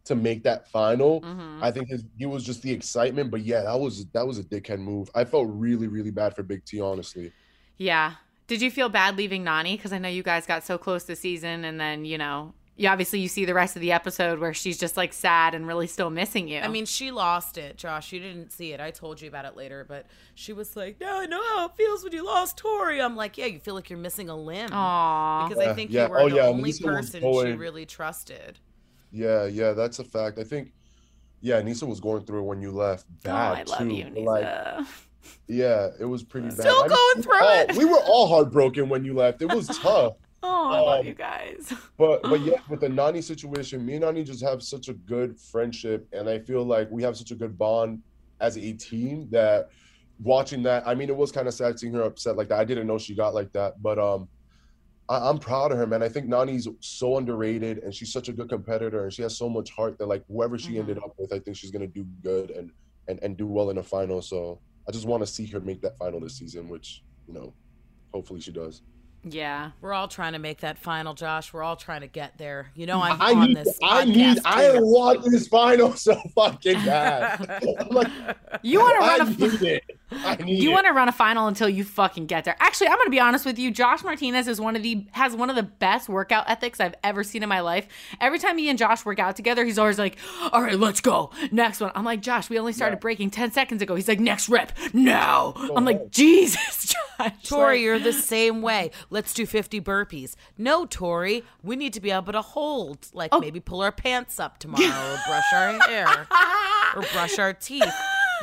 to 0.06 0.16
make 0.16 0.44
that 0.44 0.68
final. 0.70 1.22
Mhm. 1.22 1.62
I 1.62 1.72
think 1.72 1.90
his 1.90 2.04
he 2.18 2.26
was 2.26 2.44
just 2.44 2.62
the 2.62 2.72
excitement, 2.72 3.32
but 3.32 3.42
yeah, 3.42 3.62
that 3.62 3.80
was 3.80 4.06
that 4.14 4.26
was 4.26 4.40
a 4.40 4.44
dickhead 4.44 4.80
move. 4.80 5.10
I 5.14 5.24
felt 5.24 5.48
really 5.50 5.88
really 5.88 6.12
bad 6.12 6.36
for 6.36 6.44
Big 6.44 6.66
T, 6.66 6.80
honestly. 6.82 7.32
Yeah. 7.78 8.16
Did 8.48 8.62
you 8.62 8.72
feel 8.72 8.90
bad 8.90 9.16
leaving 9.16 9.44
Nany? 9.44 9.78
Because 9.78 9.94
I 9.94 10.00
know 10.00 10.10
you 10.10 10.24
guys 10.24 10.48
got 10.48 10.64
so 10.64 10.80
close 10.80 11.04
this 11.04 11.20
season, 11.20 11.64
and 11.64 11.80
then 11.80 12.06
you 12.06 12.18
know, 12.18 12.54
you 12.80 12.88
obviously 12.88 13.20
you 13.20 13.28
see 13.28 13.44
the 13.44 13.54
rest 13.54 13.76
of 13.76 13.82
the 13.82 13.92
episode 13.92 14.40
where 14.40 14.54
she's 14.54 14.78
just 14.78 14.96
like 14.96 15.12
sad 15.12 15.54
and 15.54 15.68
really 15.68 15.86
still 15.86 16.10
missing 16.10 16.48
you. 16.48 16.62
I 16.62 16.70
mean, 16.70 16.86
she 16.86 17.12
lost 17.12 17.58
it, 17.58 17.76
Josh. 17.76 18.14
You 18.14 18.22
didn't 18.22 18.54
see 18.54 18.72
it. 18.72 18.80
I 18.80 18.90
told 18.90 19.20
you 19.22 19.28
about 19.28 19.44
it 19.44 19.58
later, 19.58 19.86
but 19.86 20.06
she 20.34 20.54
was 20.54 20.78
like, 20.78 20.98
"No, 21.02 21.20
I 21.20 21.26
know 21.26 21.42
how 21.44 21.66
it 21.66 21.74
feels 21.76 22.06
when 22.06 22.14
you 22.14 22.26
lost 22.26 22.56
Tori." 22.58 23.02
I'm 23.02 23.18
like, 23.18 23.38
"Yeah, 23.38 23.48
you 23.48 23.60
feel 23.60 23.76
like 23.76 23.90
you're 23.90 24.00
missing 24.00 24.30
a 24.30 24.36
limb." 24.36 24.70
Aw. 24.72 25.50
Because 25.50 25.62
I 25.68 25.74
think 25.74 25.92
yeah. 25.92 26.06
you 26.06 26.10
were 26.12 26.20
Oh, 26.22 26.30
the 26.30 26.38
yeah, 26.38 26.44
only 26.44 26.64
Lisa 26.64 26.88
was 26.88 26.96
person 27.12 27.22
she 27.22 27.52
really 27.58 27.86
trusted. 27.86 28.60
Yeah, 29.12 29.46
yeah, 29.46 29.74
that's 29.74 30.00
a 30.00 30.06
fact. 30.06 30.40
I 30.40 30.46
think 30.46 30.72
yeah, 31.42 31.62
Nisa 31.62 31.86
was 31.86 32.00
going 32.00 32.24
through 32.24 32.40
it 32.40 32.46
when 32.46 32.62
you 32.62 32.72
left. 32.72 33.06
Oh, 33.10 33.16
Bad 33.24 33.58
I 33.58 33.64
love 33.64 33.80
too. 33.80 33.94
you, 33.94 34.06
but, 34.14 34.24
like, 34.24 34.86
Yeah, 35.48 35.90
it 36.00 36.06
was 36.06 36.24
pretty 36.24 36.48
bad. 36.48 36.60
Still 36.60 36.78
I 36.80 36.88
mean, 36.88 36.90
going 36.90 37.14
we 37.18 37.22
through 37.24 37.32
were 37.34 37.42
all- 37.44 37.60
it. 37.60 37.76
We 37.76 37.86
were 37.86 38.00
all 38.06 38.28
heartbroken 38.28 38.88
when 38.88 39.04
you 39.04 39.14
left. 39.14 39.42
It 39.42 39.54
was 39.54 39.68
tough. 39.80 40.14
Oh, 40.42 40.70
I 40.72 40.80
love 40.80 41.00
um, 41.02 41.08
you 41.08 41.14
guys. 41.14 41.74
But 41.98 42.24
but 42.24 42.40
yeah, 42.42 42.60
with 42.70 42.80
the 42.80 42.88
Nany 42.88 43.22
situation, 43.22 43.86
me 43.86 43.96
and 43.96 44.06
Nany 44.06 44.26
just 44.26 44.42
have 44.42 44.64
such 44.64 44.88
a 44.88 44.94
good 44.94 45.38
friendship, 45.52 46.08
and 46.14 46.30
I 46.30 46.40
feel 46.40 46.64
like 46.64 46.90
we 46.90 47.04
have 47.04 47.18
such 47.18 47.32
a 47.32 47.36
good 47.36 47.58
bond 47.58 48.00
as 48.40 48.56
a 48.58 48.72
team 48.74 49.28
that 49.32 49.68
watching 50.22 50.64
that, 50.64 50.88
I 50.88 50.96
mean, 50.96 51.10
it 51.10 51.16
was 51.16 51.32
kind 51.32 51.48
of 51.48 51.54
sad 51.54 51.78
seeing 51.78 51.94
her 51.94 52.04
upset 52.04 52.38
like 52.38 52.48
that. 52.50 52.60
I 52.60 52.64
didn't 52.64 52.88
know 52.88 52.98
she 52.98 53.16
got 53.16 53.34
like 53.34 53.52
that, 53.52 53.82
but 53.82 54.00
um, 54.00 54.30
I, 55.10 55.30
I'm 55.30 55.40
proud 55.40 55.74
of 55.74 55.78
her, 55.78 55.88
man. 55.88 56.02
I 56.02 56.08
think 56.08 56.28
Nany's 56.28 56.70
so 56.80 57.18
underrated, 57.18 57.80
and 57.80 57.94
she's 57.94 58.14
such 58.14 58.30
a 58.30 58.34
good 58.34 58.48
competitor, 58.48 59.04
and 59.04 59.12
she 59.14 59.22
has 59.24 59.38
so 59.38 59.50
much 59.50 59.70
heart 59.72 59.98
that 60.00 60.08
like 60.08 60.24
whoever 60.30 60.58
she 60.58 60.74
Mhm. 60.76 60.80
ended 60.80 60.98
up 61.00 61.12
with, 61.18 61.34
I 61.34 61.40
think 61.40 61.58
she's 61.58 61.72
gonna 61.72 61.88
do 61.88 62.06
good 62.24 62.52
and 62.52 62.72
and 63.10 63.20
and 63.24 63.36
do 63.36 63.46
well 63.46 63.72
in 63.72 63.76
the 63.76 63.84
final. 63.84 64.22
So 64.22 64.62
I 64.88 64.92
just 64.94 65.06
want 65.06 65.22
to 65.22 65.28
see 65.28 65.48
her 65.48 65.60
make 65.60 65.82
that 65.82 65.98
final 65.98 66.22
this 66.22 66.38
season, 66.38 66.70
which 66.70 67.04
you 67.28 67.34
know, 67.34 67.54
hopefully 68.14 68.40
she 68.40 68.52
does. 68.54 68.82
Yeah. 69.24 69.72
We're 69.82 69.94
all 69.94 70.08
trying 70.08 70.34
to 70.34 70.40
make 70.40 70.62
that 70.62 70.78
final, 70.78 71.14
Josh. 71.14 71.54
We're 71.54 71.64
all 71.64 71.76
trying 71.76 72.02
to 72.02 72.08
get 72.08 72.38
there. 72.38 72.72
You 72.76 72.86
know, 72.86 73.02
I'm 73.02 73.22
I 73.22 73.34
on 73.34 73.48
need, 73.48 73.58
this. 73.58 73.78
I 73.84 74.06
podcast 74.06 74.08
need, 74.08 74.42
I 74.46 74.80
want 74.80 75.24
this 75.24 75.48
final 75.48 75.94
so 75.96 76.20
fucking 76.36 76.86
bad. 76.86 77.64
Like, 77.92 78.08
You 78.62 78.80
want 78.80 78.96
to 78.96 79.00
run 79.00 79.22
a 79.22 79.26
need 79.26 79.62
it. 79.62 79.84
I 79.84 79.90
need 79.90 79.99
You 80.46 80.70
it. 80.70 80.74
want 80.74 80.88
to 80.88 80.94
run 80.94 81.08
a 81.08 81.12
final 81.12 81.48
until 81.48 81.70
you 81.70 81.84
fucking 81.84 82.26
get 82.26 82.44
there. 82.46 82.56
Actually, 82.60 82.88
I'm 82.88 82.96
going 82.96 83.08
to 83.08 83.12
be 83.12 83.20
honest 83.20 83.46
with 83.46 83.60
you. 83.60 83.72
Josh 83.72 84.04
Martinez 84.04 84.48
is 84.48 84.60
one 84.60 84.76
of 84.76 84.84
the 84.84 85.06
has 85.12 85.36
one 85.36 85.50
of 85.50 85.56
the 85.56 85.64
best 85.64 86.10
workout 86.10 86.50
ethics 86.50 86.80
I've 86.80 86.96
ever 87.04 87.24
seen 87.24 87.44
in 87.44 87.50
my 87.50 87.60
life. 87.62 87.88
Every 88.20 88.40
time 88.40 88.58
he 88.58 88.70
and 88.70 88.78
Josh 88.80 89.06
work 89.06 89.20
out 89.20 89.36
together, 89.36 89.64
he's 89.66 89.78
always 89.78 90.00
like, 90.00 90.18
"All 90.52 90.62
right, 90.62 90.78
let's 90.80 91.02
go. 91.02 91.32
Next 91.52 91.80
one." 91.80 91.92
I'm 91.96 92.06
like, 92.06 92.22
"Josh, 92.22 92.50
we 92.50 92.58
only 92.60 92.74
started 92.74 92.96
Yeah. 92.98 93.00
breaking 93.02 93.30
10 93.32 93.52
seconds 93.52 93.82
ago." 93.82 93.96
He's 93.96 94.08
like, 94.08 94.20
"Next 94.20 94.50
rep. 94.50 94.72
Now." 94.94 95.54
I'm 95.76 95.86
like, 95.86 96.10
"Jesus, 96.12 96.96
Josh." 97.20 97.32
Tori, 97.44 97.76
Like- 97.78 97.82
you're 97.84 98.00
the 98.00 98.14
same 98.14 98.62
way. 98.62 98.92
Let's 99.10 99.34
do 99.34 99.46
50 99.46 99.82
burpees. 99.82 100.36
No, 100.58 100.86
Tori, 100.86 101.44
we 101.64 101.76
need 101.76 101.94
to 101.94 102.00
be 102.02 102.12
able 102.12 102.32
to 102.34 102.42
hold, 102.42 103.08
like 103.14 103.30
Oh. 103.34 103.40
maybe 103.40 103.60
pull 103.60 103.82
our 103.82 103.92
pants 103.92 104.40
up 104.40 104.58
tomorrow 104.58 104.86
or 104.86 105.20
brush 105.28 105.54
our 105.54 105.80
hair 105.88 106.28
or 106.96 107.02
brush 107.14 107.38
our 107.38 107.54
teeth. 107.54 107.84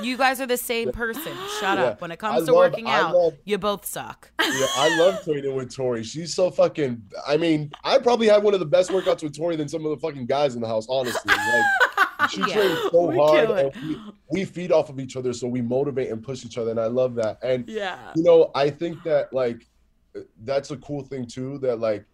You 0.02 0.16
guys 0.16 0.40
are 0.40 0.46
the 0.46 0.56
same 0.56 0.92
person. 0.92 1.32
Shut 1.60 1.78
Yeah. 1.78 1.84
up. 1.84 2.00
When 2.00 2.10
it 2.10 2.18
comes 2.18 2.42
I 2.42 2.46
to 2.46 2.52
love- 2.52 2.72
working 2.72 2.86
I 2.86 3.00
out, 3.00 3.14
love- 3.14 3.34
you 3.44 3.56
both 3.58 3.84
suck. 3.86 4.30
Yeah, 4.40 4.66
I 4.76 4.96
love 4.98 5.24
training 5.24 5.54
with 5.54 5.74
Tori. 5.74 6.02
She's 6.02 6.34
so 6.34 6.50
fucking. 6.50 7.02
I 7.26 7.36
mean, 7.36 7.70
I 7.82 7.98
probably 7.98 8.26
had 8.28 8.42
one 8.42 8.54
of 8.54 8.60
the 8.60 8.66
best 8.66 8.90
workouts 8.90 9.22
with 9.22 9.36
Tori 9.36 9.56
than 9.56 9.68
some 9.68 9.84
of 9.84 9.90
the 9.90 9.96
fucking 9.98 10.26
guys 10.26 10.54
in 10.54 10.60
the 10.60 10.68
house. 10.68 10.86
Honestly, 10.88 11.32
like 11.34 12.30
she 12.30 12.40
Yeah. 12.40 12.46
trains 12.46 12.78
so 12.90 13.06
We 13.06 13.16
hard, 13.16 13.50
and 13.50 13.72
we, 13.88 14.00
we 14.30 14.44
feed 14.44 14.70
off 14.72 14.90
of 14.90 15.00
each 15.00 15.16
other, 15.16 15.32
so 15.32 15.46
we 15.48 15.62
motivate 15.62 16.10
and 16.10 16.22
push 16.22 16.44
each 16.44 16.58
other, 16.58 16.70
and 16.70 16.80
I 16.80 16.86
love 16.86 17.14
that. 17.16 17.38
And 17.42 17.68
Yeah. 17.68 17.96
you 18.14 18.22
know, 18.22 18.50
I 18.54 18.70
think 18.70 19.02
that 19.04 19.32
like 19.32 19.66
that's 20.44 20.70
a 20.70 20.76
cool 20.78 21.02
thing 21.02 21.26
too. 21.26 21.58
That 21.58 21.78
like, 21.80 22.04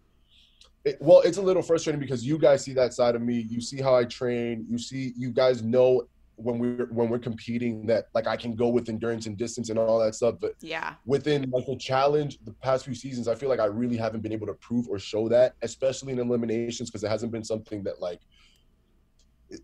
it, 0.85 0.97
well, 1.01 1.21
it's 1.21 1.37
a 1.37 1.41
little 1.41 1.61
frustrating 1.63 1.99
because 2.01 2.25
you 2.25 2.37
guys 2.37 2.63
see 2.63 2.73
that 2.73 2.93
side 2.93 3.15
of 3.15 3.21
me. 3.21 3.45
You 3.49 3.61
see 3.61 3.81
how 3.81 3.95
I 3.95 4.03
train. 4.05 4.65
You 4.69 4.77
see, 4.77 5.13
you 5.17 5.31
guys 5.31 5.61
know 5.63 6.07
when 6.35 6.57
we're 6.59 6.87
when 6.87 7.09
we're 7.09 7.19
competing 7.19 7.85
that 7.87 8.05
like 8.13 8.27
I 8.27 8.35
can 8.35 8.55
go 8.55 8.67
with 8.67 8.89
endurance 8.89 9.27
and 9.27 9.37
distance 9.37 9.69
and 9.69 9.77
all 9.77 9.99
that 9.99 10.15
stuff. 10.15 10.35
But 10.41 10.53
Yeah. 10.61 10.95
within 11.05 11.49
like 11.51 11.65
the 11.65 11.75
challenge, 11.77 12.39
the 12.43 12.53
past 12.53 12.85
few 12.85 12.95
seasons, 12.95 13.27
I 13.27 13.35
feel 13.35 13.49
like 13.49 13.59
I 13.59 13.65
really 13.65 13.97
haven't 13.97 14.21
been 14.21 14.31
able 14.31 14.47
to 14.47 14.53
prove 14.55 14.87
or 14.89 14.97
show 14.99 15.29
that, 15.29 15.53
especially 15.61 16.13
in 16.13 16.19
eliminations, 16.19 16.89
because 16.89 17.03
it 17.03 17.09
hasn't 17.09 17.31
been 17.31 17.43
something 17.43 17.83
that 17.83 18.01
like 18.01 18.19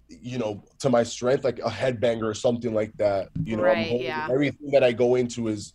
you 0.08 0.38
know 0.38 0.64
to 0.78 0.90
my 0.90 1.02
strength 1.02 1.44
like 1.44 1.58
a 1.60 1.70
headbanger 1.70 2.24
or 2.24 2.34
something 2.36 2.74
like 2.76 2.96
that 2.98 3.30
you 3.44 3.58
know 3.58 3.64
I'm 3.64 3.70
Right, 3.70 4.02
yeah. 4.02 4.28
everything 4.32 4.70
that 4.72 4.84
i 4.84 4.92
go 4.92 5.16
into 5.16 5.48
is 5.48 5.74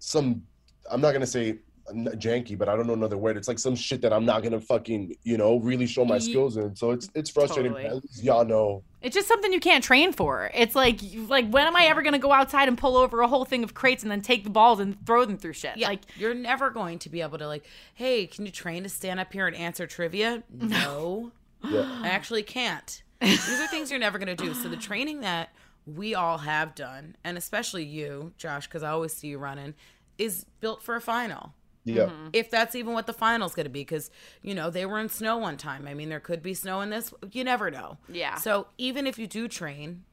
some 0.00 0.42
i'm 0.90 1.00
not 1.00 1.10
going 1.12 1.22
to 1.22 1.26
say 1.26 1.60
janky, 1.92 2.56
but 2.58 2.68
I 2.68 2.76
don't 2.76 2.86
know 2.86 2.92
another 2.94 3.16
word. 3.18 3.36
It's 3.36 3.48
like 3.48 3.58
some 3.58 3.74
shit 3.76 4.00
that 4.02 4.12
I'm 4.12 4.24
not 4.24 4.42
gonna 4.42 4.60
fucking, 4.60 5.16
you 5.22 5.36
know, 5.36 5.56
really 5.58 5.86
show 5.86 6.04
my 6.04 6.16
Ye- 6.16 6.20
skills 6.30 6.56
in. 6.56 6.74
So 6.76 6.90
it's 6.90 7.08
it's 7.14 7.30
frustrating. 7.30 7.72
Totally. 7.72 7.88
At 7.90 8.02
least 8.02 8.22
y'all 8.22 8.44
know. 8.44 8.82
It's 9.00 9.14
just 9.14 9.26
something 9.28 9.52
you 9.52 9.58
can't 9.60 9.82
train 9.82 10.12
for. 10.12 10.50
It's 10.54 10.74
like, 10.76 11.00
like 11.28 11.48
when 11.50 11.66
am 11.66 11.74
I 11.76 11.84
ever 11.86 12.02
gonna 12.02 12.18
go 12.18 12.32
outside 12.32 12.68
and 12.68 12.78
pull 12.78 12.96
over 12.96 13.20
a 13.20 13.28
whole 13.28 13.44
thing 13.44 13.64
of 13.64 13.74
crates 13.74 14.02
and 14.02 14.10
then 14.12 14.20
take 14.20 14.44
the 14.44 14.50
balls 14.50 14.78
and 14.80 14.96
throw 15.06 15.24
them 15.24 15.36
through 15.38 15.54
shit? 15.54 15.76
Yeah, 15.76 15.88
Like, 15.88 16.00
you're 16.16 16.34
never 16.34 16.70
going 16.70 16.98
to 17.00 17.08
be 17.08 17.20
able 17.20 17.38
to 17.38 17.46
like, 17.48 17.64
hey, 17.94 18.26
can 18.26 18.46
you 18.46 18.52
train 18.52 18.82
to 18.84 18.88
stand 18.88 19.18
up 19.20 19.32
here 19.32 19.46
and 19.46 19.56
answer 19.56 19.86
trivia? 19.86 20.42
No, 20.52 21.32
Yeah. 21.64 22.00
I 22.02 22.08
actually 22.08 22.42
can't. 22.42 23.02
These 23.20 23.60
are 23.60 23.66
things 23.68 23.90
you're 23.90 24.00
never 24.00 24.18
going 24.18 24.34
to 24.36 24.44
do. 24.44 24.52
So 24.54 24.68
the 24.68 24.76
training 24.76 25.20
that 25.20 25.50
we 25.86 26.14
all 26.14 26.38
have 26.38 26.74
done, 26.74 27.16
and 27.24 27.36
especially 27.38 27.84
you, 27.84 28.32
Josh, 28.36 28.66
because 28.66 28.82
I 28.82 28.90
always 28.90 29.12
see 29.14 29.28
you 29.28 29.38
running, 29.38 29.74
is 30.18 30.44
built 30.60 30.82
for 30.82 30.94
a 30.96 31.00
final. 31.00 31.54
Yeah. 31.84 32.02
Mm-hmm. 32.04 32.12
Mm-hmm. 32.14 32.28
If 32.32 32.50
that's 32.50 32.74
even 32.74 32.92
what 32.94 33.06
the 33.06 33.12
final's 33.12 33.54
going 33.54 33.64
to 33.64 33.70
be, 33.70 33.80
because 33.80 34.10
you 34.42 34.54
know 34.54 34.70
they 34.70 34.86
were 34.86 35.00
in 35.00 35.08
snow 35.08 35.36
one 35.38 35.56
time. 35.56 35.86
I 35.88 35.94
mean, 35.94 36.08
there 36.08 36.20
could 36.20 36.42
be 36.42 36.54
snow 36.54 36.80
in 36.80 36.90
this. 36.90 37.12
You 37.32 37.44
never 37.44 37.70
know. 37.70 37.98
Yeah. 38.08 38.36
So 38.36 38.68
even 38.78 39.06
if 39.06 39.18
you 39.18 39.26
do 39.26 39.48
train, 39.48 40.04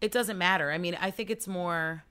it 0.00 0.12
doesn't 0.12 0.36
matter. 0.38 0.70
I 0.70 0.78
mean, 0.78 0.96
I 1.00 1.10
think 1.10 1.30
it's 1.30 1.48
more 1.48 2.04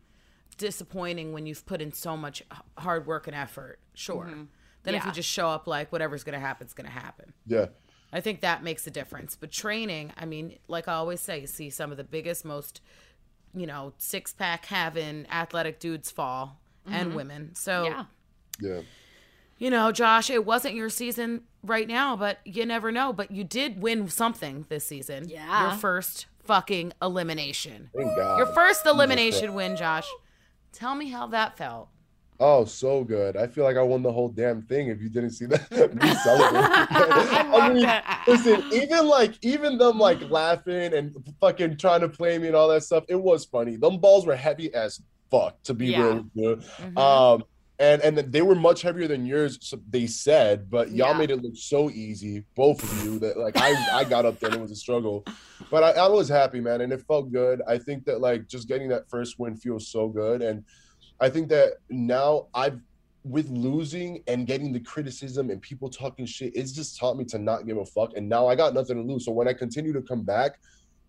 disappointing 0.57 1.33
when 1.33 1.45
you've 1.45 1.65
put 1.65 1.81
in 1.81 1.91
so 1.93 2.15
much 2.15 2.41
hard 2.77 3.05
work 3.05 3.27
and 3.27 3.35
effort. 3.35 3.79
Sure. 3.93 4.25
Mm-hmm. 4.25 4.43
Then 4.83 4.95
if 4.95 5.03
Yeah. 5.03 5.07
you 5.07 5.13
just 5.13 5.29
show 5.29 5.49
up 5.49 5.67
like 5.67 5.91
whatever's 5.91 6.23
going 6.23 6.33
to 6.33 6.39
happen, 6.39 6.65
it's 6.65 6.73
going 6.73 6.85
to 6.87 6.93
happen. 6.93 7.33
Yeah. 7.45 7.67
I 8.13 8.21
think 8.21 8.41
that 8.41 8.63
makes 8.63 8.87
a 8.87 8.91
difference. 8.91 9.35
But 9.35 9.51
training, 9.51 10.13
I 10.17 10.25
mean, 10.25 10.57
like 10.67 10.87
I 10.87 10.93
always 10.93 11.19
say, 11.21 11.39
you 11.41 11.47
see 11.47 11.69
some 11.69 11.91
of 11.91 11.97
the 11.97 12.03
biggest, 12.03 12.45
most, 12.45 12.81
you 13.53 13.65
know, 13.67 13.93
six 13.97 14.31
pack 14.31 14.65
having 14.67 15.25
athletic 15.29 15.79
dudes 15.79 16.11
fall 16.11 16.59
and 16.87 17.15
women. 17.15 17.55
So, 17.55 17.85
yeah. 17.85 18.05
Yeah. 18.61 18.81
you 19.57 19.69
know, 19.69 19.91
Josh, 19.91 20.29
it 20.29 20.45
wasn't 20.45 20.75
your 20.75 20.89
season 20.89 21.41
right 21.63 21.87
now, 21.87 22.15
but 22.15 22.39
you 22.45 22.65
never 22.65 22.91
know. 22.91 23.13
But 23.13 23.31
you 23.31 23.43
did 23.43 23.81
win 23.81 24.07
something 24.09 24.65
this 24.69 24.85
season. 24.85 25.27
Yeah. 25.29 25.69
Your 25.69 25.77
first 25.77 26.25
fucking 26.43 26.93
elimination. 27.01 27.89
Thank 27.95 28.15
God. 28.15 28.37
Your 28.37 28.47
first 28.47 28.85
elimination 28.85 29.53
win, 29.53 29.75
Josh. 29.75 30.07
Tell 30.73 30.93
me 30.95 31.09
how 31.09 31.27
that 31.27 31.57
felt. 31.57 31.89
Oh, 32.37 32.65
so 32.65 33.05
good. 33.05 33.37
I 33.37 33.47
feel 33.47 33.63
like 33.63 33.77
I 33.77 33.81
won 33.81 34.03
the 34.03 34.11
whole 34.11 34.27
damn 34.27 34.61
thing 34.63 34.89
if 34.89 35.01
you 35.01 35.07
didn't 35.07 35.29
see 35.31 35.45
that. 35.45 35.71
Me 35.95 36.13
celebrating. 36.15 36.69
I 37.55 37.71
mean, 37.73 38.01
listen, 38.27 38.61
even 38.73 39.07
like, 39.07 39.35
even 39.41 39.77
them 39.77 39.97
like 39.97 40.19
laughing 40.29 40.93
and 40.93 41.15
fucking 41.39 41.77
trying 41.77 42.01
to 42.01 42.09
play 42.09 42.37
me 42.37 42.47
and 42.47 42.55
all 42.55 42.67
that 42.67 42.83
stuff, 42.83 43.05
it 43.07 43.15
was 43.15 43.45
funny. 43.45 43.77
Them 43.77 43.99
balls 43.99 44.25
were 44.25 44.35
heavy 44.35 44.73
as 44.73 44.99
fuck, 45.31 45.63
to 45.63 45.73
be 45.73 45.87
Yeah. 45.87 46.01
real 46.01 46.25
with 46.35 46.69
you. 46.93 47.01
Um, 47.01 47.43
and 47.79 48.01
and 48.01 48.17
they 48.17 48.41
were 48.41 48.55
much 48.55 48.81
heavier 48.81 49.07
than 49.07 49.25
yours, 49.25 49.57
so 49.61 49.77
they 49.89 50.07
said, 50.07 50.69
but 50.69 50.91
y'all 50.91 51.13
Yeah. 51.13 51.19
made 51.19 51.31
it 51.31 51.41
look 51.41 51.55
so 51.55 51.89
easy, 51.89 52.43
both 52.55 52.83
of 52.83 52.93
you, 52.93 53.19
that 53.19 53.37
like 53.37 53.57
I, 53.57 53.73
I 53.93 54.03
got 54.05 54.25
up 54.25 54.39
there 54.39 54.49
and 54.49 54.57
it 54.59 54.61
was 54.61 54.71
a 54.71 54.75
struggle. 54.75 55.25
But 55.71 55.83
I, 55.83 56.05
I 56.05 56.07
was 56.07 56.29
happy, 56.29 56.61
man, 56.61 56.81
and 56.81 56.93
it 56.93 57.03
felt 57.07 57.31
good. 57.31 57.61
I 57.67 57.77
think 57.77 58.05
that 58.05 58.21
like 58.21 58.47
just 58.47 58.67
getting 58.67 58.89
that 58.89 59.09
first 59.09 59.35
win 59.39 59.57
feels 59.57 59.89
so 59.89 60.07
good. 60.07 60.41
And 60.41 60.63
I 61.19 61.29
think 61.29 61.49
that 61.49 61.73
now 61.89 62.47
I've 62.53 62.79
with 63.23 63.49
losing 63.49 64.21
and 64.27 64.45
getting 64.45 64.71
the 64.71 64.79
criticism 64.79 65.49
and 65.49 65.59
people 65.61 65.89
talking 65.89 66.27
shit, 66.27 66.55
it's 66.55 66.71
just 66.71 66.99
taught 66.99 67.17
me 67.17 67.25
to 67.25 67.39
not 67.39 67.65
give 67.65 67.77
a 67.77 67.85
fuck. 67.85 68.11
And 68.15 68.29
now 68.29 68.47
I 68.47 68.55
got 68.55 68.75
nothing 68.75 68.97
to 68.97 69.01
lose. 69.01 69.25
So 69.25 69.31
when 69.31 69.47
I 69.47 69.53
continue 69.53 69.93
to 69.93 70.01
come 70.03 70.23
back, 70.23 70.59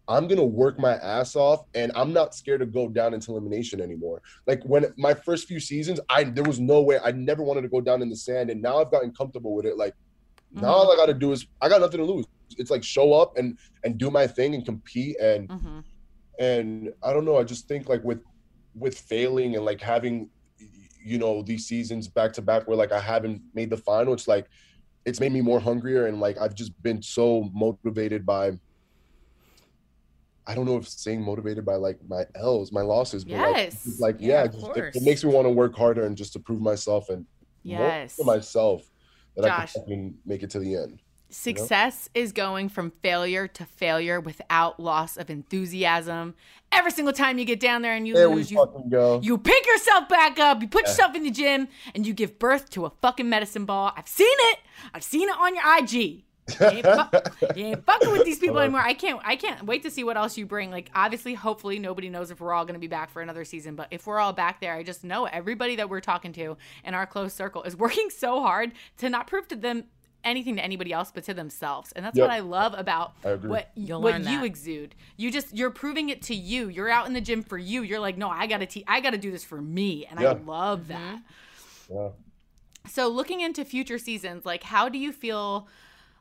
I'm 0.08 0.28
gonna 0.28 0.44
work 0.44 0.78
my 0.78 0.94
ass 0.94 1.34
off 1.34 1.64
and 1.74 1.90
I'm 1.94 2.12
not 2.12 2.34
scared 2.34 2.60
to 2.60 2.66
go 2.66 2.88
down 2.88 3.12
into 3.14 3.32
elimination 3.32 3.80
anymore. 3.80 4.22
Like 4.46 4.62
when 4.64 4.92
my 4.96 5.14
first 5.14 5.48
few 5.48 5.58
seasons, 5.60 5.98
I 6.08 6.24
there 6.24 6.44
was 6.44 6.60
no 6.60 6.80
way 6.82 6.98
I 7.02 7.10
never 7.12 7.42
wanted 7.42 7.62
to 7.62 7.68
go 7.68 7.80
down 7.80 8.02
in 8.02 8.08
the 8.08 8.16
sand, 8.16 8.50
and 8.50 8.62
now 8.62 8.78
I've 8.78 8.90
gotten 8.90 9.12
comfortable 9.12 9.54
with 9.54 9.66
it. 9.66 9.76
Like 9.76 9.94
now 10.52 10.68
all 10.68 10.92
I 10.92 10.96
gotta 10.96 11.14
do 11.14 11.32
is 11.32 11.46
I 11.60 11.68
got 11.68 11.80
nothing 11.80 11.98
to 11.98 12.04
lose. 12.06 12.24
It's 12.56 12.70
like 12.70 12.84
show 12.84 13.12
up 13.14 13.36
and 13.36 13.58
and 13.84 13.98
do 13.98 14.10
my 14.10 14.26
thing 14.26 14.54
and 14.54 14.64
compete 14.64 15.16
and 15.20 15.48
Mhm. 15.48 15.84
and 16.38 16.92
I 17.02 17.12
don't 17.12 17.24
know. 17.24 17.36
I 17.36 17.44
just 17.44 17.66
think 17.68 17.88
like 17.88 18.04
with 18.04 18.20
with 18.74 18.96
failing 18.98 19.56
and 19.56 19.64
like 19.64 19.80
having 19.80 20.30
you 21.04 21.18
know 21.18 21.42
these 21.42 21.66
seasons 21.66 22.08
back 22.08 22.32
to 22.34 22.42
back 22.42 22.66
where 22.68 22.76
like 22.76 22.92
I 22.92 23.00
haven't 23.00 23.42
made 23.54 23.70
the 23.70 23.76
final, 23.76 24.12
it's 24.12 24.28
like 24.28 24.46
it's 25.04 25.20
made 25.20 25.32
me 25.32 25.40
more 25.40 25.60
hungrier 25.60 26.06
and 26.06 26.20
like 26.20 26.36
I've 26.38 26.54
just 26.54 26.80
been 26.82 27.02
so 27.02 27.50
motivated 27.54 28.24
by 28.26 28.52
I 30.46 30.54
don't 30.54 30.64
know 30.66 30.76
if 30.76 30.88
saying 30.88 31.22
motivated 31.22 31.64
by 31.64 31.74
like 31.74 31.98
my 32.08 32.24
L's, 32.34 32.70
my 32.72 32.82
losses, 32.82 33.24
but 33.24 33.34
like, 33.36 33.56
Yes. 33.56 33.86
it's 33.86 34.00
like 34.00 34.16
Yeah, 34.20 34.44
yeah, 34.44 34.46
just, 34.46 34.76
it, 34.76 34.96
it 34.96 35.02
makes 35.02 35.24
me 35.24 35.32
want 35.32 35.46
to 35.46 35.50
work 35.50 35.74
harder 35.76 36.04
and 36.04 36.16
just 36.16 36.32
to 36.34 36.38
prove 36.38 36.60
myself 36.60 37.08
and 37.08 37.26
Yes. 37.62 38.14
for 38.14 38.24
myself 38.24 38.88
that 39.36 39.44
I 39.44 39.48
Josh. 39.62 39.74
can 39.86 40.16
make 40.24 40.42
it 40.42 40.50
to 40.50 40.58
the 40.60 40.76
end. 40.76 41.00
Success 41.28 42.08
is 42.14 42.30
going 42.32 42.68
from 42.68 42.92
failure 43.02 43.48
to 43.48 43.64
failure 43.64 44.20
without 44.20 44.78
loss 44.78 45.16
of 45.16 45.28
enthusiasm. 45.28 46.34
Every 46.70 46.92
single 46.92 47.12
time 47.12 47.38
you 47.38 47.44
get 47.44 47.58
down 47.58 47.82
there 47.82 47.94
and 47.94 48.06
you 48.06 48.14
There 48.14 48.28
lose, 48.28 48.50
you 48.50 48.64
go. 48.88 49.20
you 49.22 49.36
pick 49.36 49.66
yourself 49.66 50.08
back 50.08 50.38
up, 50.38 50.62
you 50.62 50.68
put 50.68 50.86
yourself 50.86 51.16
in 51.16 51.24
the 51.24 51.30
gym, 51.32 51.66
and 51.94 52.06
you 52.06 52.14
give 52.14 52.38
birth 52.38 52.70
to 52.70 52.86
a 52.86 52.90
fucking 53.02 53.28
medicine 53.28 53.64
ball. 53.64 53.92
I've 53.96 54.06
seen 54.08 54.26
it. 54.30 54.58
I've 54.94 55.02
seen 55.02 55.28
it 55.28 55.36
on 55.36 55.54
your 55.56 55.64
IG. 55.78 56.22
You 56.48 56.66
ain't, 56.66 56.86
fu- 56.86 57.54
you 57.56 57.66
ain't 57.66 57.84
fucking 57.84 58.10
with 58.12 58.24
these 58.24 58.38
people 58.38 58.58
anymore. 58.60 58.80
I 58.80 58.94
can't. 58.94 59.20
I 59.24 59.36
can't 59.36 59.64
wait 59.64 59.82
to 59.82 59.90
see 59.90 60.04
what 60.04 60.16
else 60.16 60.38
you 60.38 60.46
bring. 60.46 60.70
Like, 60.70 60.90
obviously, 60.94 61.34
hopefully, 61.34 61.78
nobody 61.78 62.08
knows 62.08 62.30
if 62.30 62.40
we're 62.40 62.52
all 62.52 62.64
going 62.64 62.74
to 62.74 62.80
be 62.80 62.86
back 62.86 63.10
for 63.10 63.20
another 63.20 63.44
season. 63.44 63.74
But 63.74 63.88
if 63.90 64.06
we're 64.06 64.20
all 64.20 64.32
back 64.32 64.60
there, 64.60 64.74
I 64.74 64.82
just 64.82 65.02
know 65.04 65.24
everybody 65.24 65.76
that 65.76 65.88
we're 65.90 66.00
talking 66.00 66.32
to 66.34 66.56
in 66.84 66.94
our 66.94 67.06
close 67.06 67.34
circle 67.34 67.62
is 67.64 67.76
working 67.86 68.10
so 68.10 68.40
hard 68.40 68.72
to 68.98 69.08
not 69.08 69.26
prove 69.26 69.48
to 69.48 69.56
them 69.56 69.84
anything 70.24 70.56
to 70.56 70.64
anybody 70.64 70.92
else 70.92 71.12
but 71.14 71.24
to 71.24 71.34
themselves. 71.34 71.92
And 71.92 72.04
that's 72.04 72.16
Yep. 72.16 72.28
what 72.28 72.34
I 72.34 72.40
love 72.40 72.74
about 72.76 73.14
I 73.24 73.34
what 73.34 73.70
You'll 73.74 74.02
what 74.02 74.18
you 74.18 74.24
that. 74.24 74.44
exude. 74.44 74.94
You 75.16 75.30
just 75.30 75.56
you're 75.56 75.70
proving 75.70 76.08
it 76.10 76.22
to 76.22 76.34
you. 76.34 76.68
You're 76.68 76.90
out 76.90 77.06
in 77.06 77.12
the 77.12 77.20
gym 77.20 77.42
for 77.42 77.56
you. 77.56 77.82
You're 77.82 78.00
like, 78.00 78.18
no, 78.18 78.28
I 78.28 78.46
gotta 78.46 78.66
te- 78.66 78.84
I 78.88 79.00
gotta 79.00 79.18
do 79.18 79.30
this 79.30 79.44
for 79.44 79.60
me, 79.60 80.04
and 80.06 80.18
I 80.18 80.32
love 80.32 80.80
mm-hmm. 80.80 80.92
that. 80.92 81.22
Yeah. 81.90 82.08
So 82.88 83.08
looking 83.08 83.40
into 83.40 83.64
future 83.64 83.98
seasons, 83.98 84.44
like 84.44 84.64
how 84.64 84.88
do 84.88 84.98
you 84.98 85.12
feel 85.12 85.68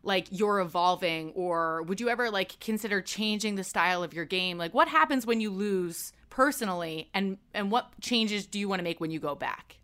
like 0.06 0.28
you're 0.30 0.60
evolving 0.60 1.32
or 1.32 1.82
would 1.84 2.00
you 2.00 2.10
ever 2.10 2.30
like 2.30 2.60
consider 2.60 3.02
changing 3.02 3.56
the 3.56 3.64
style 3.64 4.04
of 4.04 4.14
your 4.14 4.26
game? 4.26 4.58
Like 4.58 4.74
what 4.74 4.88
happens 4.88 5.26
when 5.26 5.42
you 5.42 5.50
lose 5.50 6.14
personally 6.30 7.10
and 7.14 7.38
and 7.54 7.72
what 7.72 8.00
changes 8.02 8.46
do 8.46 8.60
you 8.60 8.70
want 8.70 8.80
to 8.80 8.84
make 8.84 9.00
when 9.00 9.12
you 9.12 9.20
go 9.20 9.36
back? 9.36 9.78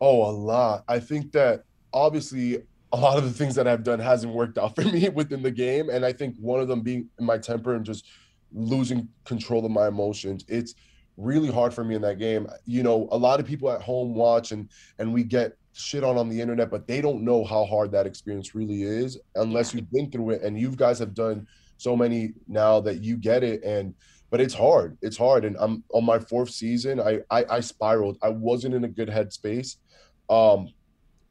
Oh, 0.00 0.28
a 0.28 0.32
lot. 0.32 0.84
I 0.88 0.98
think 0.98 1.32
that 1.32 1.64
obviously 1.92 2.62
a 2.92 2.96
lot 2.96 3.18
of 3.18 3.24
the 3.24 3.30
things 3.30 3.54
that 3.54 3.66
I've 3.66 3.84
done 3.84 3.98
hasn't 3.98 4.32
worked 4.32 4.58
out 4.58 4.74
for 4.76 4.82
me 4.82 5.08
within 5.08 5.42
the 5.42 5.50
game. 5.50 5.88
And 5.88 6.04
I 6.04 6.12
think 6.12 6.36
one 6.38 6.60
of 6.60 6.68
them 6.68 6.82
being 6.82 7.08
my 7.20 7.38
temper 7.38 7.74
and 7.74 7.84
just 7.84 8.06
losing 8.52 9.08
control 9.24 9.64
of 9.64 9.70
my 9.70 9.88
emotions. 9.88 10.44
It's 10.48 10.74
really 11.16 11.50
hard 11.50 11.72
for 11.72 11.84
me 11.84 11.94
in 11.94 12.02
that 12.02 12.18
game. 12.18 12.46
You 12.64 12.82
know, 12.82 13.08
a 13.10 13.16
lot 13.16 13.40
of 13.40 13.46
people 13.46 13.70
at 13.70 13.80
home 13.80 14.14
watch 14.14 14.52
and 14.52 14.68
and 14.98 15.12
we 15.12 15.24
get 15.24 15.56
shit 15.76 16.02
on 16.02 16.16
on 16.16 16.28
the 16.28 16.40
internet, 16.40 16.70
but 16.70 16.86
they 16.86 17.00
don't 17.00 17.22
know 17.22 17.44
how 17.44 17.64
hard 17.64 17.92
that 17.92 18.06
experience 18.06 18.54
really 18.54 18.82
is 18.82 19.18
unless 19.34 19.74
you've 19.74 19.90
been 19.92 20.10
through 20.10 20.30
it. 20.30 20.42
And 20.42 20.58
you 20.58 20.70
guys 20.70 20.98
have 20.98 21.14
done 21.14 21.46
so 21.76 21.96
many 21.96 22.32
now 22.48 22.80
that 22.80 23.04
you 23.04 23.16
get 23.16 23.44
it. 23.44 23.62
And 23.62 23.94
but 24.30 24.40
it's 24.40 24.54
hard. 24.54 24.96
It's 25.02 25.16
hard. 25.16 25.44
And 25.44 25.56
I'm 25.58 25.84
on 25.92 26.04
my 26.04 26.18
fourth 26.18 26.50
season. 26.50 27.00
I 27.00 27.20
I, 27.30 27.44
I 27.50 27.60
spiraled. 27.60 28.18
I 28.22 28.30
wasn't 28.30 28.74
in 28.74 28.84
a 28.84 28.88
good 28.88 29.08
headspace. 29.08 29.76
Um 30.30 30.68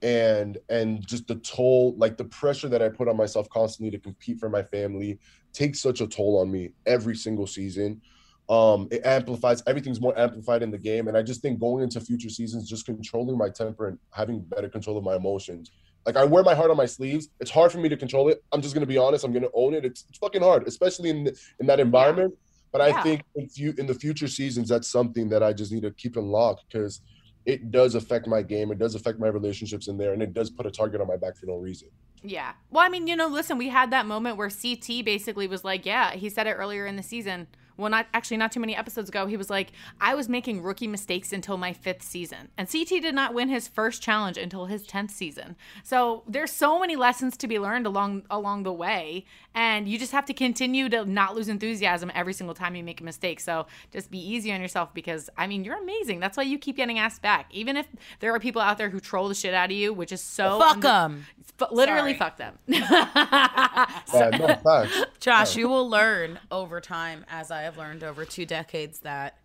and 0.02 0.58
and 0.70 1.06
just 1.06 1.28
the 1.28 1.36
toll, 1.36 1.96
like 1.98 2.18
the 2.18 2.26
pressure 2.26 2.70
that 2.70 2.82
I 2.82 2.89
put 2.89 3.08
on 3.08 3.18
myself 3.18 3.50
constantly 3.50 3.91
to 3.91 4.00
compete 4.00 4.39
for 4.39 4.50
my 4.50 4.62
family 4.62 5.20
takes 5.54 5.80
such 5.80 6.02
a 6.02 6.08
toll 6.08 6.39
on 6.39 6.52
me 6.52 6.74
every 6.86 7.16
single 7.16 7.48
season. 7.48 8.02
Um, 8.48 8.88
it 8.91 9.06
amplifies 9.06 9.64
everything's 9.66 10.00
more 10.00 10.18
amplified 10.18 10.62
in 10.62 10.70
the 10.70 10.78
game. 10.78 11.08
And 11.08 11.18
I 11.18 11.24
just 11.24 11.41
think 11.41 11.60
going 11.60 11.84
into 11.84 12.00
future 12.00 12.30
seasons, 12.30 12.70
just 12.70 12.86
controlling 12.86 13.38
my 13.38 13.50
temper 13.50 13.88
and 13.88 13.98
having 14.12 14.39
better 14.41 14.70
control 14.70 14.98
of 14.98 15.04
my 15.04 15.16
emotions. 15.16 15.72
Like 16.06 16.16
I 16.16 16.24
wear 16.24 16.43
my 16.43 16.54
heart 16.54 16.70
on 16.70 16.78
my 16.78 16.86
sleeves. 16.86 17.30
It's 17.39 17.50
hard 17.50 17.72
for 17.72 17.80
me 17.80 17.89
to 17.89 17.98
control 17.98 18.30
it. 18.30 18.43
I'm 18.52 18.62
just 18.62 18.76
gonna 18.76 18.86
be 18.86 18.98
honest. 19.00 19.24
I'm 19.26 19.34
gonna 19.34 19.48
own 19.56 19.74
it. 19.74 19.84
It's, 19.86 20.06
it's 20.10 20.20
fucking 20.20 20.43
hard, 20.43 20.68
especially 20.68 21.10
in 21.10 21.24
the, 21.24 21.39
in 21.60 21.66
that 21.66 21.80
environment. 21.80 22.36
But 22.72 22.82
I 22.82 22.89
Yeah. 22.89 23.02
think 23.04 23.24
in, 23.36 23.50
few, 23.50 23.74
in 23.80 23.88
the 23.88 23.96
future 23.96 24.28
seasons, 24.28 24.70
that's 24.70 24.88
something 24.88 25.28
that 25.30 25.41
I 25.41 25.52
just 25.52 25.72
need 25.72 25.82
to 25.82 25.91
keep 25.91 26.16
in 26.16 26.28
lock 26.28 26.60
because 26.68 27.02
it 27.48 27.72
does 27.72 27.96
affect 27.96 28.28
my 28.28 28.43
game. 28.43 28.72
It 28.72 28.78
does 28.78 28.93
affect 28.93 29.20
my 29.20 29.28
relationships 29.28 29.88
in 29.88 29.98
there, 29.98 30.14
and 30.14 30.22
it 30.22 30.34
does 30.34 30.50
put 30.52 30.66
a 30.66 30.72
target 30.72 31.00
on 31.02 31.08
my 31.08 31.16
back 31.16 31.38
for 31.38 31.46
no 31.46 31.56
reason. 31.56 31.88
Yeah. 32.22 32.54
Well, 32.72 32.84
I 32.84 32.89
mean, 32.89 33.08
you 33.08 33.16
know, 33.16 33.28
listen, 33.28 33.58
we 33.58 33.70
had 33.70 33.91
that 33.91 34.06
moment 34.08 34.38
where 34.38 34.50
CT 34.50 35.06
basically 35.06 35.48
was 35.48 35.64
like, 35.64 35.86
yeah, 35.86 36.12
he 36.16 36.28
said 36.30 36.48
it 36.48 36.54
earlier 36.54 36.86
in 36.86 36.96
the 36.96 37.04
season. 37.04 37.48
Well, 37.78 37.89
not 37.89 38.07
actually 38.13 38.38
not 38.38 38.51
too 38.51 38.59
many 38.59 38.76
episodes 38.76 39.09
ago, 39.09 39.26
he 39.28 39.38
was 39.38 39.49
like, 39.49 39.71
I 39.99 40.15
was 40.15 40.30
making 40.30 40.61
rookie 40.61 40.88
mistakes 40.88 41.34
until 41.34 41.57
my 41.57 41.73
fifth 41.73 42.03
season. 42.03 42.49
And 42.57 42.69
CT 42.71 42.88
did 43.01 43.15
not 43.15 43.34
win 43.34 43.49
his 43.49 43.67
first 43.67 44.01
challenge 44.01 44.38
until 44.38 44.65
his 44.65 44.86
10th 44.88 45.11
season. 45.11 45.55
So 45.84 46.23
there's 46.28 46.51
so 46.51 46.80
many 46.80 46.95
lessons 46.95 47.38
to 47.38 47.47
be 47.47 47.59
learned 47.59 47.86
along 47.86 48.23
along 48.30 48.63
the 48.63 48.73
way. 48.73 49.26
And 49.53 49.88
you 49.88 49.97
just 49.97 50.11
have 50.11 50.26
to 50.26 50.34
continue 50.34 50.89
to 50.89 51.05
not 51.05 51.36
lose 51.36 51.47
enthusiasm 51.47 52.11
every 52.13 52.34
single 52.34 52.53
time 52.53 52.76
you 52.76 52.84
make 52.84 52.99
a 52.99 53.03
mistake. 53.03 53.39
So 53.39 53.67
just 53.91 54.11
be 54.11 54.19
easy 54.19 54.51
on 54.51 54.61
yourself 54.61 54.93
because 54.93 55.30
I 55.38 55.47
mean 55.47 55.63
you're 55.63 55.82
amazing. 55.82 56.19
That's 56.19 56.38
why 56.38 56.43
you 56.43 56.57
keep 56.57 56.76
getting 56.78 56.99
asked 56.99 57.21
back. 57.21 57.47
Even 57.51 57.78
if 57.78 57.88
there 58.19 58.34
are 58.34 58.39
people 58.39 58.61
out 58.61 58.78
there 58.78 58.89
who 58.89 58.99
troll 58.99 59.28
the 59.30 59.36
shit 59.36 59.53
out 59.53 59.71
of 59.71 59.76
you, 59.78 59.93
which 59.93 60.11
is 60.11 60.21
so 60.21 60.59
Fuck 60.59 60.82
them. 60.82 61.26
F- 61.59 61.71
literally 61.71 62.17
Sorry. 62.17 62.19
fuck 62.19 62.38
them. 62.38 62.57
Yeah, 64.13 64.30
no, 64.38 64.55
facts. 64.55 65.03
Josh, 65.19 65.55
you 65.55 65.67
will 65.67 65.89
learn 65.89 66.39
over 66.51 66.80
time, 66.80 67.26
as 67.30 67.51
I 67.51 67.63
have 67.66 67.78
learned 67.78 68.03
over 68.03 68.26
two 68.26 68.45
decades, 68.45 68.99
that 68.99 69.38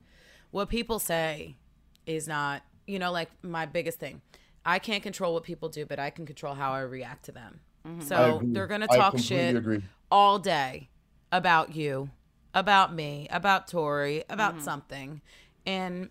what 0.51 0.69
people 0.69 0.99
say 0.99 1.57
is 2.07 2.27
not, 2.29 2.63
you 2.87 2.99
know, 2.99 3.13
like 3.13 3.31
my 3.43 3.67
biggest 3.67 3.99
thing. 3.99 4.21
I 4.65 4.79
can't 4.79 5.03
control 5.03 5.35
what 5.35 5.43
people 5.43 5.69
do, 5.69 5.87
but 5.87 5.99
I 5.99 6.11
can 6.11 6.27
control 6.27 6.55
how 6.55 6.73
I 6.73 6.81
react 6.81 7.25
to 7.27 7.33
them. 7.33 7.61
Mm-hmm. 7.87 8.03
I 8.03 8.05
So 8.05 8.41
they're 8.45 8.67
going 8.67 8.83
to 8.83 8.87
talk 8.87 9.19
shit 9.19 9.57
agree. 9.57 9.83
all 10.11 10.39
day 10.39 10.89
about 11.33 11.75
you, 11.75 12.11
about 12.55 12.95
me, 12.95 13.27
about 13.31 13.69
Tori, 13.69 14.25
about 14.29 14.55
mm-hmm. 14.55 14.65
something. 14.65 15.21
And 15.67 16.11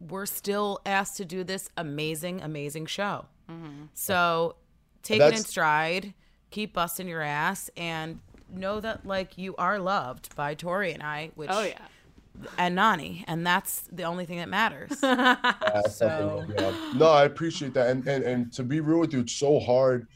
we're 0.00 0.26
still 0.26 0.80
asked 0.86 1.16
to 1.16 1.24
do 1.24 1.42
this 1.42 1.70
amazing, 1.76 2.40
amazing 2.42 2.86
show. 2.86 3.26
Mm-hmm. 3.50 3.86
So 3.94 4.56
take 5.02 5.20
it 5.20 5.34
in 5.34 5.44
stride, 5.44 6.14
keep 6.50 6.74
busting 6.74 7.08
your 7.08 7.22
ass, 7.22 7.70
and 7.76 8.20
know 8.56 8.80
that 8.80 9.06
like 9.06 9.38
you 9.38 9.54
are 9.56 9.78
loved 9.78 10.34
by 10.36 10.54
Tori 10.54 10.92
and 10.92 11.02
I, 11.02 11.30
which 11.34 11.50
oh 11.52 11.62
yeah. 11.62 11.78
and 12.58 12.76
Nany, 12.76 13.24
and 13.26 13.46
that's 13.46 13.82
the 13.92 14.04
only 14.04 14.26
thing 14.26 14.38
that 14.38 14.48
matters. 14.48 14.98
Yeah, 15.02 15.82
So- 15.88 16.44
No, 16.94 17.06
I 17.10 17.24
appreciate 17.24 17.74
that. 17.74 17.88
And, 17.88 18.06
and 18.06 18.24
and 18.24 18.52
to 18.54 18.62
be 18.62 18.80
real 18.80 18.98
with 18.98 19.12
you, 19.12 19.20
it's 19.20 19.32
so 19.32 19.58
hard. 19.60 20.08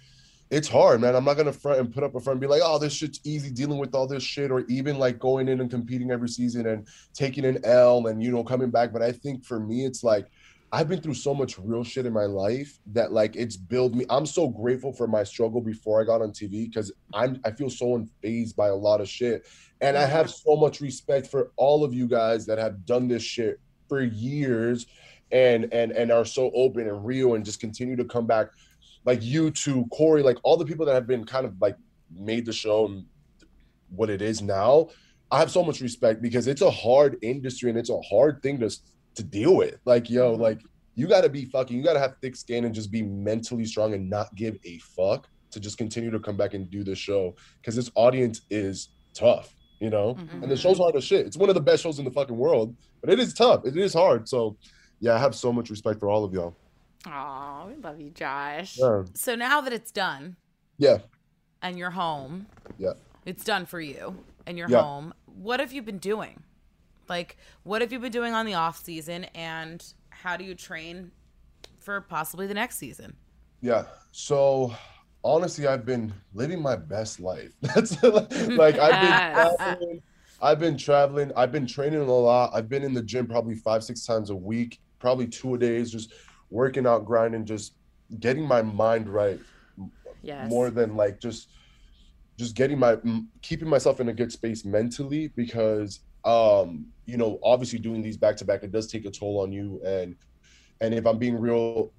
It's 0.50 0.66
hard, 0.66 1.00
man. 1.00 1.14
I'm 1.14 1.24
not 1.24 1.36
gonna 1.36 1.52
front 1.52 1.78
and 1.78 1.94
put 1.94 2.02
up 2.02 2.14
a 2.16 2.20
front 2.20 2.34
and 2.34 2.40
be 2.40 2.48
like, 2.48 2.62
oh, 2.64 2.78
this 2.78 2.92
shit's 2.92 3.20
easy 3.22 3.50
dealing 3.50 3.78
with 3.78 3.94
all 3.94 4.08
this 4.08 4.24
shit, 4.24 4.50
or 4.50 4.60
even 4.68 4.98
like 4.98 5.18
going 5.20 5.46
in 5.48 5.60
and 5.60 5.70
competing 5.70 6.10
every 6.10 6.28
season 6.28 6.66
and 6.66 6.88
taking 7.14 7.44
an 7.44 7.58
L 7.64 8.08
and 8.08 8.20
you 8.22 8.32
know 8.32 8.42
coming 8.42 8.68
back. 8.70 8.92
But 8.92 9.00
I 9.02 9.12
think 9.12 9.44
for 9.44 9.60
me, 9.60 9.84
it's 9.84 10.02
like 10.02 10.26
I've 10.72 10.88
been 10.88 11.00
through 11.00 11.14
so 11.14 11.34
much 11.34 11.58
real 11.58 11.82
shit 11.82 12.06
in 12.06 12.12
my 12.12 12.26
life 12.26 12.78
that 12.92 13.12
like 13.12 13.34
it's 13.34 13.56
built 13.56 13.92
me. 13.94 14.04
I'm 14.08 14.26
so 14.26 14.48
grateful 14.48 14.92
for 14.92 15.08
my 15.08 15.24
struggle 15.24 15.60
before 15.60 16.00
I 16.00 16.04
got 16.04 16.22
on 16.22 16.30
TV 16.30 16.66
because 16.66 16.92
I'm 17.12 17.40
I 17.44 17.50
feel 17.50 17.70
so 17.70 17.98
unfazed 17.98 18.54
by 18.54 18.68
a 18.68 18.74
lot 18.74 19.00
of 19.00 19.08
shit. 19.08 19.48
And 19.80 19.96
I 19.96 20.04
have 20.04 20.30
so 20.30 20.56
much 20.56 20.80
respect 20.80 21.26
for 21.26 21.50
all 21.56 21.82
of 21.82 21.92
you 21.92 22.06
guys 22.06 22.46
that 22.46 22.58
have 22.58 22.86
done 22.86 23.08
this 23.08 23.22
shit 23.22 23.58
for 23.88 24.02
years 24.02 24.86
and 25.32 25.72
and 25.72 25.92
and 25.92 26.10
are 26.10 26.24
so 26.24 26.50
open 26.54 26.88
and 26.88 27.04
real 27.04 27.34
and 27.34 27.44
just 27.44 27.60
continue 27.60 27.96
to 27.96 28.04
come 28.04 28.26
back 28.26 28.48
like 29.04 29.22
you 29.22 29.50
two 29.50 29.86
corey 29.86 30.22
like 30.22 30.38
all 30.42 30.56
the 30.56 30.64
people 30.64 30.86
that 30.86 30.94
have 30.94 31.06
been 31.06 31.24
kind 31.24 31.46
of 31.46 31.54
like 31.60 31.76
made 32.12 32.44
the 32.44 32.52
show 32.52 32.86
and 32.86 33.04
what 33.90 34.10
it 34.10 34.22
is 34.22 34.42
now 34.42 34.88
i 35.30 35.38
have 35.38 35.50
so 35.50 35.62
much 35.62 35.80
respect 35.80 36.20
because 36.20 36.46
it's 36.46 36.62
a 36.62 36.70
hard 36.70 37.16
industry 37.22 37.70
and 37.70 37.78
it's 37.78 37.90
a 37.90 38.00
hard 38.02 38.42
thing 38.42 38.58
to 38.58 38.70
to 39.14 39.22
deal 39.22 39.56
with. 39.56 39.76
Like 39.84 40.10
yo 40.10 40.32
mm-hmm. 40.32 40.42
like 40.42 40.60
you 40.94 41.06
got 41.06 41.22
to 41.22 41.28
be 41.28 41.46
fucking 41.46 41.76
you 41.76 41.82
got 41.82 41.94
to 41.94 42.00
have 42.00 42.16
thick 42.20 42.36
skin 42.36 42.64
and 42.64 42.74
just 42.74 42.90
be 42.90 43.02
mentally 43.02 43.64
strong 43.64 43.94
and 43.94 44.08
not 44.08 44.34
give 44.34 44.56
a 44.64 44.78
fuck 44.78 45.28
to 45.50 45.60
just 45.60 45.78
continue 45.78 46.10
to 46.10 46.20
come 46.20 46.36
back 46.36 46.54
and 46.54 46.70
do 46.70 46.84
this 46.84 46.98
show 46.98 47.34
because 47.60 47.74
this 47.74 47.90
audience 47.94 48.42
is 48.50 48.90
tough 49.14 49.54
you 49.80 49.88
know? 49.88 50.14
Mm-hmm. 50.14 50.42
And 50.42 50.52
the 50.52 50.58
show's 50.58 50.76
hard 50.76 50.94
as 50.94 51.04
shit. 51.04 51.24
It's 51.24 51.38
one 51.38 51.48
of 51.48 51.54
the 51.54 51.60
best 51.62 51.82
shows 51.82 51.98
in 51.98 52.04
the 52.04 52.10
fucking 52.10 52.36
world 52.36 52.76
but 53.00 53.10
it 53.10 53.18
is 53.18 53.32
tough. 53.32 53.64
It 53.64 53.76
is 53.76 53.94
hard. 53.94 54.28
So 54.28 54.56
yeah 55.02 55.14
i 55.14 55.18
have 55.18 55.34
so 55.34 55.52
much 55.52 55.70
respect 55.70 55.98
for 55.98 56.08
all 56.10 56.24
of 56.24 56.34
y'all. 56.34 56.54
Oh, 57.06 57.64
we 57.66 57.76
love 57.82 57.98
you, 57.98 58.10
Josh. 58.10 58.76
yeah. 58.78 59.04
So 59.14 59.34
now 59.34 59.62
that 59.62 59.72
it's 59.72 59.90
done 59.90 60.36
yeah. 60.76 60.98
and 61.62 61.78
you're 61.78 61.90
home, 61.90 62.46
yeah. 62.78 62.92
it's 63.24 63.42
done 63.42 63.64
for 63.64 63.80
you 63.80 64.14
and 64.46 64.58
you're 64.58 64.68
Yeah. 64.68 64.82
home 64.82 65.14
what 65.24 65.60
have 65.60 65.72
you 65.72 65.82
been 65.82 65.98
doing 65.98 66.42
like 67.10 67.36
what 67.64 67.82
have 67.82 67.92
you 67.92 67.98
been 67.98 68.12
doing 68.12 68.32
on 68.32 68.46
the 68.46 68.54
off 68.54 68.82
season 68.82 69.24
and 69.34 69.92
how 70.10 70.36
do 70.36 70.44
you 70.44 70.54
train 70.54 71.10
for 71.78 72.00
possibly 72.00 72.46
the 72.46 72.54
next 72.54 72.78
season 72.78 73.14
Yeah. 73.60 73.84
So 74.12 74.74
honestly, 75.22 75.66
I've 75.66 75.84
been 75.84 76.12
living 76.32 76.62
my 76.62 76.76
best 76.76 77.20
life. 77.20 77.52
That's 77.60 78.02
like 78.02 78.78
I've 78.78 79.00
been 79.00 79.20
traveling. 79.34 80.02
I've 80.42 80.58
been 80.58 80.76
traveling. 80.78 81.32
I've 81.36 81.52
been 81.52 81.66
training 81.66 82.00
a 82.00 82.04
lot. 82.04 82.52
I've 82.54 82.68
been 82.68 82.82
in 82.82 82.94
the 82.94 83.02
gym 83.02 83.26
probably 83.26 83.54
five, 83.56 83.84
six 83.84 84.06
times 84.06 84.30
a 84.30 84.34
week, 84.36 84.78
probably 84.98 85.26
two 85.26 85.54
a 85.54 85.58
days, 85.58 85.92
just 85.92 86.14
working 86.48 86.86
out, 86.86 87.04
grinding, 87.04 87.44
just 87.44 87.74
getting 88.18 88.44
my 88.44 88.62
mind 88.62 89.08
right 89.08 89.38
Yes. 90.22 90.50
more 90.50 90.70
than 90.70 90.96
like 90.96 91.20
just 91.20 91.48
just 92.38 92.56
getting 92.56 92.78
my 92.78 92.96
keeping 93.42 93.68
myself 93.68 94.00
in 94.00 94.08
a 94.08 94.12
good 94.12 94.32
space 94.32 94.64
mentally 94.64 95.28
because 95.36 96.00
um 96.24 96.86
you 97.06 97.16
know 97.16 97.38
obviously 97.42 97.78
doing 97.78 98.02
these 98.02 98.16
back 98.16 98.36
to 98.36 98.44
back 98.44 98.62
it 98.62 98.72
does 98.72 98.86
take 98.86 99.04
a 99.06 99.10
toll 99.10 99.40
on 99.40 99.52
you. 99.52 99.80
And 99.84 100.16
and 100.80 100.94
if 100.94 101.06
i'm 101.06 101.18
being 101.18 101.38
real 101.38 101.92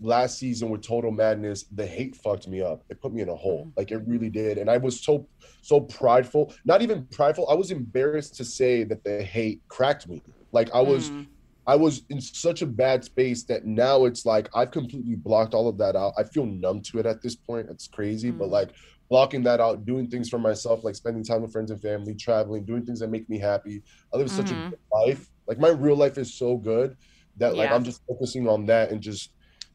last 0.00 0.38
season 0.38 0.70
with 0.70 0.82
total 0.82 1.10
madness 1.10 1.64
the 1.72 1.86
hate 1.86 2.16
fucked 2.16 2.48
me 2.48 2.60
up. 2.60 2.82
It 2.90 3.00
put 3.00 3.12
me 3.12 3.22
in 3.22 3.28
a 3.28 3.34
hole. 3.34 3.72
Like 3.76 3.90
it 3.90 4.02
really 4.06 4.30
did. 4.30 4.58
And 4.58 4.68
i 4.70 4.76
was 4.76 5.00
so 5.00 5.26
so 5.62 5.80
prideful 5.80 6.52
not 6.64 6.82
even 6.82 7.06
prideful 7.06 7.48
i 7.48 7.54
was 7.54 7.70
embarrassed 7.70 8.34
to 8.36 8.44
say 8.44 8.84
that 8.84 9.04
the 9.04 9.22
hate 9.22 9.62
cracked 9.68 10.08
me. 10.08 10.22
Like 10.52 10.70
i 10.74 10.80
was 10.80 11.10
Mm. 11.10 11.26
I 11.66 11.76
was 11.76 12.02
in 12.10 12.20
such 12.20 12.62
a 12.62 12.66
bad 12.66 13.04
space 13.04 13.44
that 13.44 13.64
now 13.64 14.04
it's 14.04 14.26
like 14.26 14.48
I've 14.54 14.70
completely 14.70 15.14
blocked 15.14 15.54
all 15.54 15.68
of 15.68 15.78
that 15.78 15.96
out. 15.96 16.12
I 16.18 16.24
feel 16.24 16.44
numb 16.44 16.82
to 16.82 16.98
it 16.98 17.06
at 17.06 17.22
this 17.22 17.34
point. 17.34 17.68
It's 17.70 17.88
crazy, 17.88 18.30
but 18.30 18.48
like 18.48 18.70
blocking 19.08 19.42
that 19.44 19.60
out, 19.60 19.84
doing 19.84 20.08
things 20.08 20.28
for 20.28 20.38
myself, 20.38 20.84
like 20.84 20.94
spending 20.94 21.22
time 21.22 21.42
with 21.42 21.52
friends 21.52 21.70
and 21.70 21.80
family, 21.80 22.14
traveling, 22.14 22.64
doing 22.64 22.84
things 22.84 23.00
that 23.00 23.10
make 23.10 23.28
me 23.28 23.38
happy. 23.38 23.82
I 24.12 24.16
live 24.16 24.30
such 24.30 24.50
a 24.50 24.54
mm-hmm. 24.54 24.70
good 24.70 24.78
life. 24.92 25.30
Like 25.46 25.58
my 25.58 25.68
real 25.68 25.96
life 25.96 26.18
is 26.18 26.34
so 26.34 26.56
good 26.56 26.96
that 27.36 27.56
like 27.56 27.68
Yeah. 27.68 27.74
I'm 27.76 27.84
just 27.84 28.02
focusing 28.06 28.48
on 28.48 28.66
that 28.66 28.90
and 28.90 29.00
just 29.00 29.30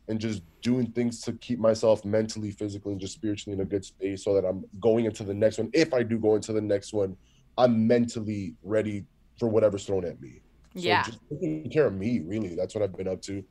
and 0.08 0.20
just 0.20 0.42
doing 0.62 0.92
things 0.92 1.22
to 1.22 1.34
keep 1.34 1.60
myself 1.60 2.04
mentally, 2.04 2.50
physically, 2.52 2.94
and 2.94 3.00
just 3.00 3.14
spiritually 3.14 3.56
in 3.56 3.62
a 3.62 3.66
good 3.66 3.86
space 3.86 4.24
so 4.24 4.34
that 4.34 4.44
I'm 4.44 4.66
going 4.80 5.06
into 5.06 5.24
the 5.24 5.36
next 5.36 5.60
one. 5.60 5.70
If 5.74 5.94
I 5.94 6.02
do 6.02 6.18
go 6.18 6.36
into 6.36 6.52
the 6.52 6.62
next 6.62 6.94
one, 6.94 7.16
I'm 7.58 7.88
mentally 7.88 8.56
ready 8.64 9.06
for 9.38 9.48
whatever's 9.48 9.86
thrown 9.86 10.06
at 10.06 10.20
me. 10.20 10.42
So 10.76 10.82
Yeah. 10.82 11.04
just 11.04 11.20
taking 11.30 11.70
care 11.70 11.86
of 11.86 11.94
me, 11.94 12.22
really. 12.22 12.56
That's 12.56 12.74
what 12.74 12.84
I've 12.84 12.98
been 12.98 13.08
up 13.08 13.22
to. 13.24 13.44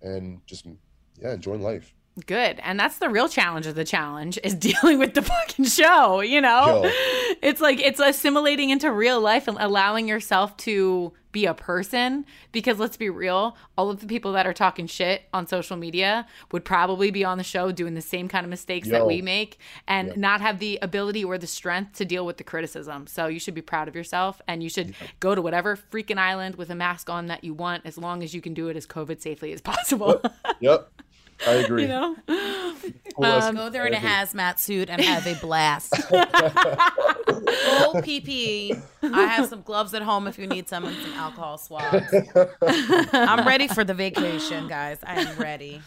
And 0.00 0.40
just 0.46 0.66
yeah, 1.20 1.34
enjoying 1.34 1.62
life. 1.62 1.94
Good. 2.26 2.58
And 2.62 2.78
that's 2.80 2.98
the 2.98 3.08
real 3.08 3.28
challenge 3.28 3.66
of 3.66 3.74
the 3.74 3.84
challenge 3.84 4.38
is 4.42 4.54
dealing 4.56 4.98
with 4.98 5.14
the 5.14 5.22
fucking 5.22 5.66
show, 5.66 6.20
you 6.20 6.40
know? 6.40 6.82
Yo. 6.84 6.90
It's 7.42 7.60
like 7.60 7.80
it's 7.80 8.00
assimilating 8.00 8.70
into 8.70 8.90
real 8.90 9.20
life 9.20 9.46
and 9.48 9.56
allowing 9.60 10.08
yourself 10.08 10.56
to 10.58 11.12
be 11.30 11.44
a 11.44 11.52
person 11.52 12.24
because 12.52 12.78
let's 12.78 12.96
be 12.96 13.10
real, 13.10 13.54
all 13.76 13.90
of 13.90 14.00
the 14.00 14.06
people 14.06 14.32
that 14.32 14.46
are 14.46 14.54
talking 14.54 14.86
shit 14.86 15.22
on 15.34 15.46
social 15.46 15.76
media 15.76 16.26
would 16.52 16.64
probably 16.64 17.10
be 17.10 17.22
on 17.22 17.36
the 17.36 17.44
show 17.44 17.70
doing 17.70 17.94
the 17.94 18.00
same 18.00 18.28
kind 18.28 18.44
of 18.44 18.50
mistakes 18.50 18.88
that 18.88 19.06
we 19.06 19.20
make 19.20 19.58
and 19.86 20.08
Yeah. 20.08 20.14
not 20.16 20.40
have 20.40 20.58
the 20.58 20.78
ability 20.80 21.22
or 21.22 21.36
the 21.36 21.46
strength 21.46 21.92
to 21.98 22.06
deal 22.06 22.24
with 22.24 22.38
the 22.38 22.44
criticism. 22.44 23.06
So 23.06 23.26
you 23.26 23.38
should 23.38 23.54
be 23.54 23.60
proud 23.60 23.88
of 23.88 23.94
yourself 23.94 24.40
and 24.48 24.62
you 24.62 24.70
should 24.70 24.94
go 25.20 25.34
to 25.34 25.42
whatever 25.42 25.76
freaking 25.76 26.16
island 26.18 26.56
with 26.56 26.70
a 26.70 26.74
mask 26.74 27.10
on 27.10 27.26
that 27.26 27.44
you 27.44 27.52
want 27.52 27.84
as 27.84 27.98
long 27.98 28.22
as 28.22 28.34
you 28.34 28.40
can 28.40 28.54
do 28.54 28.68
it 28.68 28.76
as 28.76 28.86
COVID 28.86 29.20
safely 29.20 29.52
as 29.52 29.60
possible. 29.60 30.20
Yep. 30.60 30.90
I 31.46 31.52
agree. 31.52 31.82
you 31.82 31.88
know? 31.88 32.16
Who 32.26 33.24
else? 33.24 33.44
Um, 33.44 33.54
Go 33.54 33.70
there 33.70 33.86
in 33.86 33.94
a 33.94 33.98
hazmat 33.98 34.58
suit 34.58 34.88
and 34.90 35.00
have 35.00 35.26
a 35.26 35.34
blast. 35.40 35.94
Full 36.08 37.94
PPE. 38.02 38.80
I 39.02 39.22
have 39.26 39.48
some 39.48 39.62
gloves 39.62 39.94
at 39.94 40.02
home 40.02 40.26
if 40.26 40.38
you 40.38 40.46
need 40.46 40.68
some 40.68 40.84
and 40.84 40.96
some 40.96 41.12
alcohol 41.14 41.58
swabs. 41.58 42.12
I'm 43.12 43.46
ready 43.46 43.68
for 43.68 43.84
the 43.84 43.94
vacation, 43.94 44.68
guys. 44.68 44.98
I 45.02 45.20
am 45.20 45.38
ready. 45.38 45.80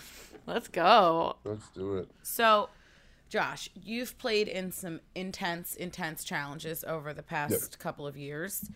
Let's 0.48 0.68
go. 0.68 1.36
Let's 1.44 1.68
do 1.70 1.98
it. 1.98 2.10
So, 2.24 2.70
Josh, 3.30 3.70
you've 3.76 4.18
played 4.18 4.48
in 4.48 4.72
some 4.72 5.00
intense, 5.16 5.76
intense 5.76 6.24
challenges 6.24 6.84
over 6.86 7.14
the 7.14 7.24
past 7.24 7.80
couple 7.80 8.08
of 8.08 8.18
years. 8.18 8.70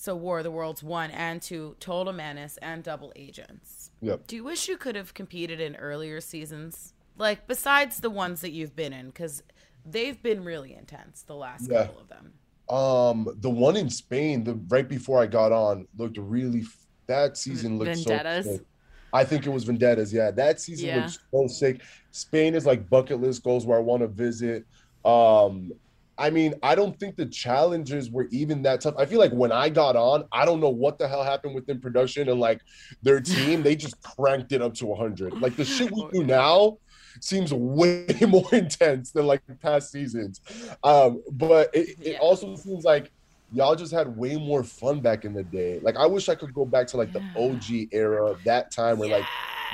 So, 0.00 0.14
War 0.14 0.38
of 0.38 0.44
the 0.44 0.52
Worlds 0.52 0.80
1 0.80 1.10
and 1.10 1.42
2, 1.42 1.74
Total 1.80 2.12
Madness, 2.12 2.56
and 2.62 2.84
Double 2.84 3.12
Agents. 3.16 3.90
Yep. 4.00 4.28
Do 4.28 4.36
you 4.36 4.44
wish 4.44 4.68
you 4.68 4.76
could 4.76 4.94
have 4.94 5.12
competed 5.12 5.60
in 5.60 5.74
earlier 5.74 6.20
seasons? 6.20 6.94
Like, 7.16 7.48
besides 7.48 7.98
the 7.98 8.08
ones 8.08 8.40
that 8.42 8.52
you've 8.52 8.76
been 8.76 8.92
in, 8.92 9.06
because 9.06 9.42
they've 9.84 10.22
been 10.22 10.44
really 10.44 10.72
intense, 10.72 11.22
the 11.22 11.34
last 11.34 11.68
Yeah. 11.68 11.86
couple 11.86 12.00
of 12.02 12.08
them. 12.08 12.32
Um, 12.70 13.34
the 13.40 13.50
one 13.50 13.76
in 13.76 13.90
Spain, 13.90 14.44
the 14.44 14.54
right 14.68 14.88
before 14.88 15.20
I 15.20 15.26
got 15.26 15.50
on, 15.50 15.88
looked 15.96 16.16
really. 16.16 16.60
f- 16.60 16.86
That 17.08 17.36
season 17.36 17.76
looked 17.78 17.96
Vendettas? 17.96 18.46
so. 18.46 18.52
Sick. 18.52 18.66
I 19.12 19.24
think 19.24 19.46
it 19.46 19.50
was 19.50 19.64
Vendettas. 19.64 20.12
Yeah, 20.12 20.30
that 20.30 20.60
season 20.60 20.86
Yeah. 20.90 20.96
looked 21.06 21.18
so 21.32 21.46
sick. 21.48 21.80
Spain 22.12 22.54
is 22.54 22.66
like 22.66 22.88
bucket 22.88 23.20
list 23.20 23.42
goals 23.42 23.66
where 23.66 23.78
I 23.78 23.80
want 23.80 24.02
to 24.02 24.06
visit. 24.08 24.64
Um, 25.04 25.72
I 26.18 26.30
mean, 26.30 26.54
I 26.62 26.74
don't 26.74 26.98
think 26.98 27.16
the 27.16 27.26
challenges 27.26 28.10
were 28.10 28.26
even 28.30 28.62
that 28.62 28.80
tough. 28.80 28.94
I 28.98 29.06
feel 29.06 29.18
like 29.18 29.32
when 29.32 29.52
I 29.52 29.68
got 29.68 29.96
on, 29.96 30.24
I 30.32 30.44
don't 30.44 30.60
know 30.60 30.68
what 30.68 30.98
the 30.98 31.06
hell 31.08 31.22
happened 31.22 31.54
within 31.54 31.80
production 31.80 32.28
and 32.28 32.40
like 32.40 32.60
their 33.02 33.20
team, 33.20 33.62
they 33.62 33.76
just 33.76 34.02
cranked 34.02 34.52
it 34.52 34.60
up 34.60 34.74
to 34.74 34.86
100. 34.86 35.34
Like 35.40 35.56
the 35.56 35.64
shit 35.64 35.90
we 35.92 36.06
do 36.12 36.24
now 36.24 36.78
seems 37.20 37.54
way 37.54 38.06
more 38.28 38.52
intense 38.52 39.12
than 39.12 39.26
like 39.26 39.42
past 39.62 39.92
seasons. 39.92 40.40
Um, 40.82 41.22
but 41.32 41.70
it, 41.72 41.90
it 42.00 42.12
Yeah. 42.12 42.18
also 42.18 42.56
seems 42.56 42.84
like 42.84 43.10
y'all 43.50 43.76
just 43.76 43.92
had 43.92 44.08
way 44.16 44.36
more 44.36 44.62
fun 44.62 45.00
back 45.00 45.24
in 45.24 45.32
the 45.32 45.44
day. 45.44 45.78
Like 45.82 45.96
I 45.96 46.06
wish 46.06 46.28
I 46.28 46.34
could 46.34 46.52
go 46.52 46.64
back 46.64 46.86
to 46.88 46.96
like 46.96 47.12
the 47.12 47.22
OG 47.36 47.88
era, 47.92 48.34
that 48.44 48.72
time 48.72 48.98
where 48.98 49.08
like 49.08 49.24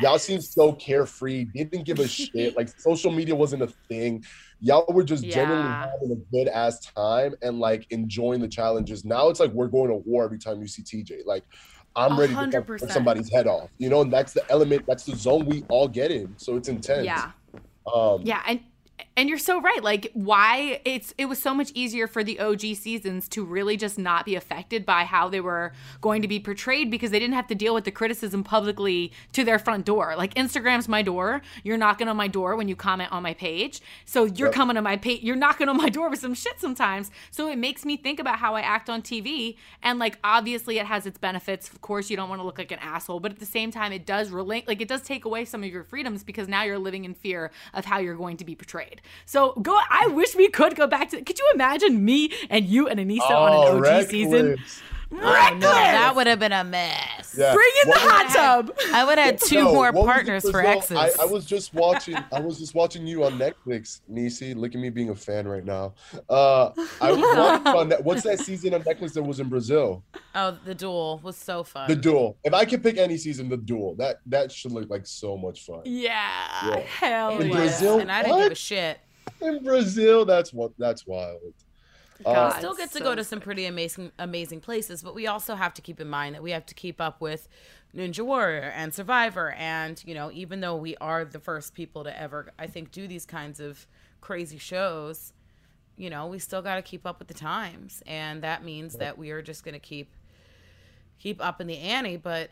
y'all 0.01 0.19
seemed 0.19 0.45
so 0.45 0.73
carefree, 0.73 1.45
didn't 1.55 1.85
give 1.85 1.99
a 1.99 2.09
shit. 2.09 2.57
Like 2.57 2.69
social 2.81 3.11
media 3.11 3.35
wasn't 3.35 3.63
a 3.63 3.69
thing. 3.89 4.25
Y'all 4.61 4.87
were 4.89 5.05
just 5.05 5.25
genuinely 5.25 5.71
having 5.71 6.13
a 6.13 6.35
good 6.35 6.49
ass 6.49 6.81
time 6.81 7.35
and 7.43 7.61
like 7.61 7.87
enjoying 7.91 8.41
the 8.41 8.49
challenges. 8.49 9.05
Now 9.05 9.29
it's 9.29 9.41
like 9.41 9.51
we're 9.53 9.69
going 9.69 9.91
to 9.91 9.97
war 9.97 10.25
every 10.25 10.39
time 10.39 10.61
you 10.61 10.67
see 10.67 10.83
TJ. 10.83 11.27
Like 11.27 11.45
I'm 11.97 12.19
ready 12.19 12.35
to 12.35 12.41
fuck 12.51 12.67
100%. 12.67 12.91
somebody's 12.91 13.33
head 13.33 13.47
off, 13.47 13.71
you 13.79 13.89
know, 13.89 14.01
and 14.01 14.13
that's 14.13 14.33
the 14.33 14.49
element, 14.51 14.85
that's 14.87 15.05
the 15.05 15.15
zone 15.15 15.47
we 15.47 15.65
all 15.69 15.87
get 15.87 16.11
in. 16.11 16.35
So 16.39 16.57
it's 16.57 16.69
intense. 16.69 17.05
Yeah. 17.05 17.31
Um, 17.93 18.23
Yeah, 18.25 18.43
and 18.47 18.61
and 19.17 19.29
you're 19.29 19.39
so 19.39 19.61
right. 19.61 19.83
Like 19.83 20.11
why 20.15 20.81
it's 20.85 21.15
it 21.19 21.27
was 21.27 21.41
so 21.41 21.55
much 21.55 21.71
easier 21.75 22.07
for 22.07 22.25
the 22.25 22.41
OG 22.41 22.61
seasons 22.77 23.29
to 23.29 23.45
really 23.45 23.77
just 23.77 23.99
not 23.99 24.25
be 24.25 24.35
affected 24.35 24.85
by 24.85 25.05
how 25.05 25.29
they 25.29 25.41
were 25.41 25.73
going 26.01 26.23
to 26.23 26.29
be 26.29 26.41
portrayed 26.41 26.91
because 26.91 27.11
they 27.11 27.19
didn't 27.19 27.35
have 27.35 27.47
to 27.49 27.55
deal 27.55 27.75
with 27.75 27.85
the 27.85 27.91
criticism 27.91 28.43
publicly 28.43 29.13
to 29.33 29.45
their 29.45 29.59
front 29.59 29.85
door. 29.85 30.15
Like 30.17 30.35
Instagram's 30.35 30.89
my 30.89 31.03
door. 31.03 31.43
You're 31.63 31.77
knocking 31.77 32.09
on 32.09 32.17
my 32.17 32.29
door 32.29 32.57
when 32.57 32.69
you 32.69 32.77
comment 32.77 33.13
on 33.13 33.23
my 33.23 33.35
page. 33.35 33.81
So 34.05 34.25
you're 34.25 34.49
Yep. 34.49 34.55
coming 34.55 34.75
to 34.77 34.83
my 34.83 34.97
page. 34.97 35.23
You're 35.23 35.37
knocking 35.37 35.69
on 35.69 35.77
my 35.77 35.89
door 35.89 36.11
with 36.11 36.19
some 36.21 36.35
shit 36.35 36.59
sometimes. 36.61 37.11
So 37.31 37.49
it 37.49 37.57
makes 37.57 37.85
me 37.85 37.97
think 37.97 38.19
about 38.19 38.39
how 38.39 38.55
I 38.55 38.61
act 38.63 38.91
on 38.91 39.01
TV. 39.03 39.57
And 39.83 39.99
like 39.99 40.19
obviously 40.25 40.79
it 40.79 40.87
has 40.87 41.07
its 41.07 41.19
benefits. 41.19 41.71
Of 41.71 41.81
course, 41.81 42.11
you 42.11 42.17
don't 42.17 42.29
want 42.29 42.41
to 42.41 42.45
look 42.45 42.59
like 42.59 42.73
an 42.73 42.79
asshole, 42.81 43.21
but 43.21 43.33
at 43.33 43.39
the 43.39 43.47
same 43.47 43.71
time, 43.71 43.93
it 43.93 44.07
does 44.07 44.31
relate. 44.31 44.67
Like 44.67 44.81
it 44.81 44.89
does 44.89 45.03
take 45.03 45.25
away 45.25 45.45
some 45.45 45.63
of 45.63 45.71
your 45.71 45.85
freedoms 45.85 46.25
because 46.25 46.49
now 46.49 46.63
you're 46.65 46.79
living 46.79 47.05
in 47.05 47.15
fear 47.15 47.51
of 47.73 47.85
how 47.85 47.99
you're 47.99 48.17
going 48.17 48.37
to 48.39 48.45
be 48.45 48.55
portrayed. 48.55 49.01
So 49.27 49.53
go. 49.63 49.79
I 49.91 50.09
wish 50.09 50.35
we 50.35 50.49
could 50.49 50.77
go 50.77 50.87
back 50.87 51.11
to. 51.11 51.23
Could 51.23 51.39
you 51.39 51.51
imagine 51.55 52.05
me 52.05 52.33
and 52.51 52.67
you 52.67 52.89
and 52.89 53.01
Aneesa 53.01 53.31
on 53.31 53.53
oh, 53.53 53.83
an 53.83 53.85
OG 53.85 54.09
season? 54.09 54.59
Reckless. 55.23 55.53
Oh, 55.53 55.59
no, 55.59 55.61
that 55.73 56.17
would 56.17 56.27
have 56.27 56.39
been 56.39 56.53
a 56.53 56.65
mess. 56.65 57.35
Yeah. 57.39 57.55
Bring 57.55 57.71
in 57.85 57.91
the 57.91 57.97
What 57.97 58.05
was- 58.05 58.33
hot 58.35 58.65
tub. 58.67 58.77
I 58.93 59.05
would 59.05 59.19
have 59.19 59.27
had 59.27 59.41
two 59.41 59.57
No, 59.57 59.65
more 59.75 59.85
what 59.87 59.95
was 59.95 60.03
the 60.05 60.13
partners 60.13 60.43
for 60.45 60.53
Brazil- 60.63 60.99
exes. 60.99 61.19
I, 61.19 61.23
I 61.23 61.27
was 61.27 61.45
just 61.45 61.75
watching. 61.75 62.17
I 62.33 62.41
was 62.41 62.59
just 62.59 62.75
watching 62.75 63.07
you 63.07 63.25
on 63.25 63.39
Netflix, 63.39 64.01
Nisi. 64.09 64.55
Look 64.55 64.75
at 64.75 64.81
me 64.81 64.91
being 64.91 65.11
a 65.11 65.15
fan 65.15 65.47
right 65.49 65.65
now. 65.65 65.95
Uh, 66.29 66.71
I 67.01 67.13
was 67.13 67.65
on 67.67 67.89
that. 67.91 68.05
What's 68.05 68.23
that 68.23 68.39
season 68.41 68.75
on 68.75 68.83
Netflix 68.83 69.13
that 69.15 69.23
was 69.23 69.41
in 69.41 69.49
Brazil? 69.49 70.03
oh, 70.35 70.57
the 70.65 70.75
duel 70.75 71.21
was 71.23 71.37
so 71.37 71.63
fun. 71.65 71.89
The 71.89 71.97
Duel. 71.97 72.37
If 72.45 72.53
I 72.55 72.65
could 72.65 72.83
pick 72.83 72.99
any 72.99 73.17
season, 73.17 73.49
The 73.49 73.57
Duel. 73.57 73.95
That 73.97 74.21
that 74.27 74.51
should 74.53 74.73
look 74.73 74.91
like 74.91 75.07
so 75.07 75.37
much 75.37 75.65
fun. 75.65 75.83
Yeah, 75.85 76.11
Yeah. 76.69 76.79
hell 76.81 77.37
It 77.39 77.43
In 77.43 77.49
yeah. 77.49 77.57
Brazil? 77.57 77.99
and 78.01 78.11
I 78.11 78.23
didn't 78.23 78.37
give 78.37 78.47
a 78.47 78.49
What? 78.51 78.57
shit. 78.59 78.99
In 79.41 79.63
Brazil, 79.65 80.25
that's 80.25 80.53
what. 80.53 80.73
That's 80.79 81.07
wild. 81.07 81.41
Uh, 82.25 82.33
God. 82.35 82.59
Still 82.59 82.75
get 82.75 82.93
to 82.93 82.99
so 82.99 83.05
go 83.05 83.15
to 83.15 83.25
some 83.25 83.41
pretty 83.41 83.67
amazing, 83.67 84.13
amazing 84.19 84.61
places, 84.61 85.03
but 85.03 85.15
we 85.15 85.27
also 85.27 85.55
have 85.55 85.75
to 85.75 85.83
keep 85.83 86.01
in 86.01 86.09
mind 86.09 86.35
that 86.35 86.43
we 86.43 86.53
have 86.53 86.67
to 86.67 86.75
keep 86.75 87.01
up 87.01 87.21
with 87.21 87.49
Ninja 87.95 88.25
Warrior 88.25 88.73
and 88.75 88.93
Survivor, 88.93 89.53
and 89.53 90.03
you 90.07 90.15
know, 90.15 90.31
even 90.33 90.61
though 90.61 90.77
we 90.77 90.97
are 90.97 91.25
the 91.25 91.41
first 91.41 91.75
people 91.75 92.05
to 92.05 92.21
ever, 92.21 92.53
I 92.59 92.67
think, 92.67 92.91
do 92.91 93.07
these 93.07 93.27
kinds 93.27 93.61
of 93.61 93.87
crazy 94.21 94.59
shows, 94.59 95.33
you 95.97 96.11
know, 96.11 96.27
we 96.27 96.39
still 96.39 96.63
got 96.63 96.77
to 96.77 96.83
keep 96.83 97.07
up 97.07 97.19
with 97.19 97.29
the 97.29 97.35
times, 97.35 98.03
and 98.07 98.43
that 98.43 98.65
means 98.65 98.95
that 98.95 99.17
we 99.19 99.31
are 99.31 99.43
just 99.43 99.65
going 99.65 99.75
to 99.75 99.79
keep 99.81 100.15
keep 101.19 101.45
up 101.45 101.61
in 101.61 101.67
the 101.67 101.79
ante. 101.79 102.17
But 102.17 102.51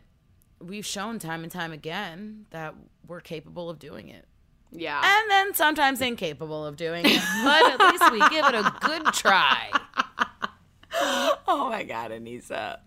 we've 0.60 0.86
shown 0.86 1.18
time 1.18 1.42
and 1.42 1.50
time 1.50 1.72
again 1.72 2.46
that 2.50 2.74
we're 3.06 3.20
capable 3.20 3.68
of 3.68 3.78
doing 3.78 4.08
it. 4.08 4.26
Yeah. 4.72 5.00
And 5.04 5.30
then 5.30 5.54
sometimes 5.54 6.00
incapable 6.00 6.64
of 6.64 6.76
doing 6.76 7.04
it, 7.06 7.22
but 7.44 7.80
at 7.80 7.90
least 7.90 8.10
we 8.10 8.18
give 8.30 8.46
it 8.46 8.54
a 8.54 8.74
good 8.80 9.04
try. 9.12 9.70
Oh 11.48 11.68
my 11.70 11.84
God, 11.84 12.10
Aneesa. 12.10 12.78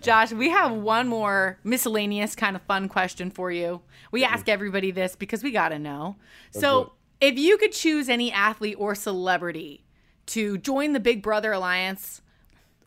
Josh, 0.00 0.32
we 0.32 0.48
have 0.50 0.72
one 0.72 1.08
more 1.08 1.58
miscellaneous 1.62 2.34
kind 2.34 2.56
of 2.56 2.62
fun 2.62 2.88
question 2.88 3.30
for 3.30 3.50
you. 3.50 3.82
We 4.10 4.24
ask 4.24 4.48
everybody 4.48 4.90
this 4.90 5.14
because 5.14 5.42
we 5.42 5.50
got 5.50 5.68
to 5.68 5.78
know. 5.78 6.16
So, 6.50 6.92
if 7.20 7.38
you 7.38 7.56
could 7.58 7.72
choose 7.72 8.08
any 8.08 8.32
athlete 8.32 8.76
or 8.78 8.94
celebrity 8.94 9.84
to 10.26 10.58
join 10.58 10.92
the 10.92 11.00
Big 11.00 11.22
Brother 11.22 11.52
Alliance 11.52 12.22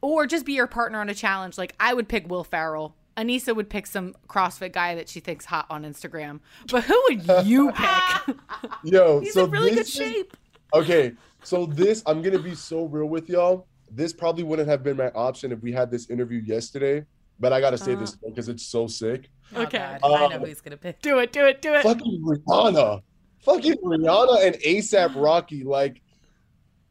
or 0.02 0.26
just 0.28 0.46
be 0.46 0.54
your 0.54 0.68
partner 0.68 1.00
on 1.00 1.10
a 1.10 1.14
challenge, 1.16 1.58
like 1.58 1.74
I 1.80 1.94
would 1.94 2.08
pick 2.08 2.28
Will 2.28 2.44
Ferrell. 2.44 2.96
Aneesa 3.18 3.56
would 3.56 3.70
pick 3.70 3.88
some 3.88 4.16
CrossFit 4.28 4.72
guy 4.74 4.96
that 4.96 5.10
she 5.10 5.20
thinks 5.20 5.44
hot 5.46 5.66
on 5.70 5.84
Instagram. 5.84 6.40
But 6.72 6.84
who 6.84 7.02
would 7.10 7.46
you 7.48 7.72
pick? 7.76 8.36
Yo, 8.84 9.20
He's 9.22 9.34
so 9.34 9.46
in 9.46 9.52
really 9.52 9.70
good 9.72 9.80
this 9.80 9.88
is- 9.90 9.96
shape. 9.96 10.38
Okay, 10.74 11.14
so 11.44 11.66
this 11.66 12.04
I'm 12.06 12.22
gonna 12.22 12.40
be 12.40 12.54
so 12.54 12.84
real 12.86 13.08
with 13.08 13.30
y'all. 13.30 13.68
This 13.90 14.12
probably 14.12 14.44
wouldn't 14.44 14.68
have 14.68 14.84
been 14.84 14.98
my 14.98 15.10
option 15.12 15.52
if 15.54 15.62
we 15.62 15.72
had 15.72 15.90
this 15.90 16.10
interview 16.10 16.40
yesterday, 16.42 17.06
but 17.40 17.54
I 17.54 17.62
gotta 17.62 17.78
say 17.78 17.96
this 17.96 18.16
because 18.18 18.50
it's 18.50 18.66
so 18.66 18.86
sick. 18.86 19.30
Oh, 19.56 19.62
Okay. 19.64 19.78
God, 19.78 20.00
I 20.04 20.08
know 20.08 20.36
Um, 20.36 20.42
who 20.42 20.46
he's 20.48 20.60
gonna 20.62 20.76
pick. 20.78 21.02
do 21.02 21.20
it, 21.20 21.32
do 21.32 21.46
it, 21.46 21.62
do 21.62 21.74
it. 21.74 21.84
Fucking 21.84 22.22
Rihanna, 22.22 23.02
fucking 23.44 23.78
Rihanna 23.78 24.46
and 24.46 24.56
ASAP 24.58 25.16
Rocky. 25.16 25.64
Like, 25.64 26.02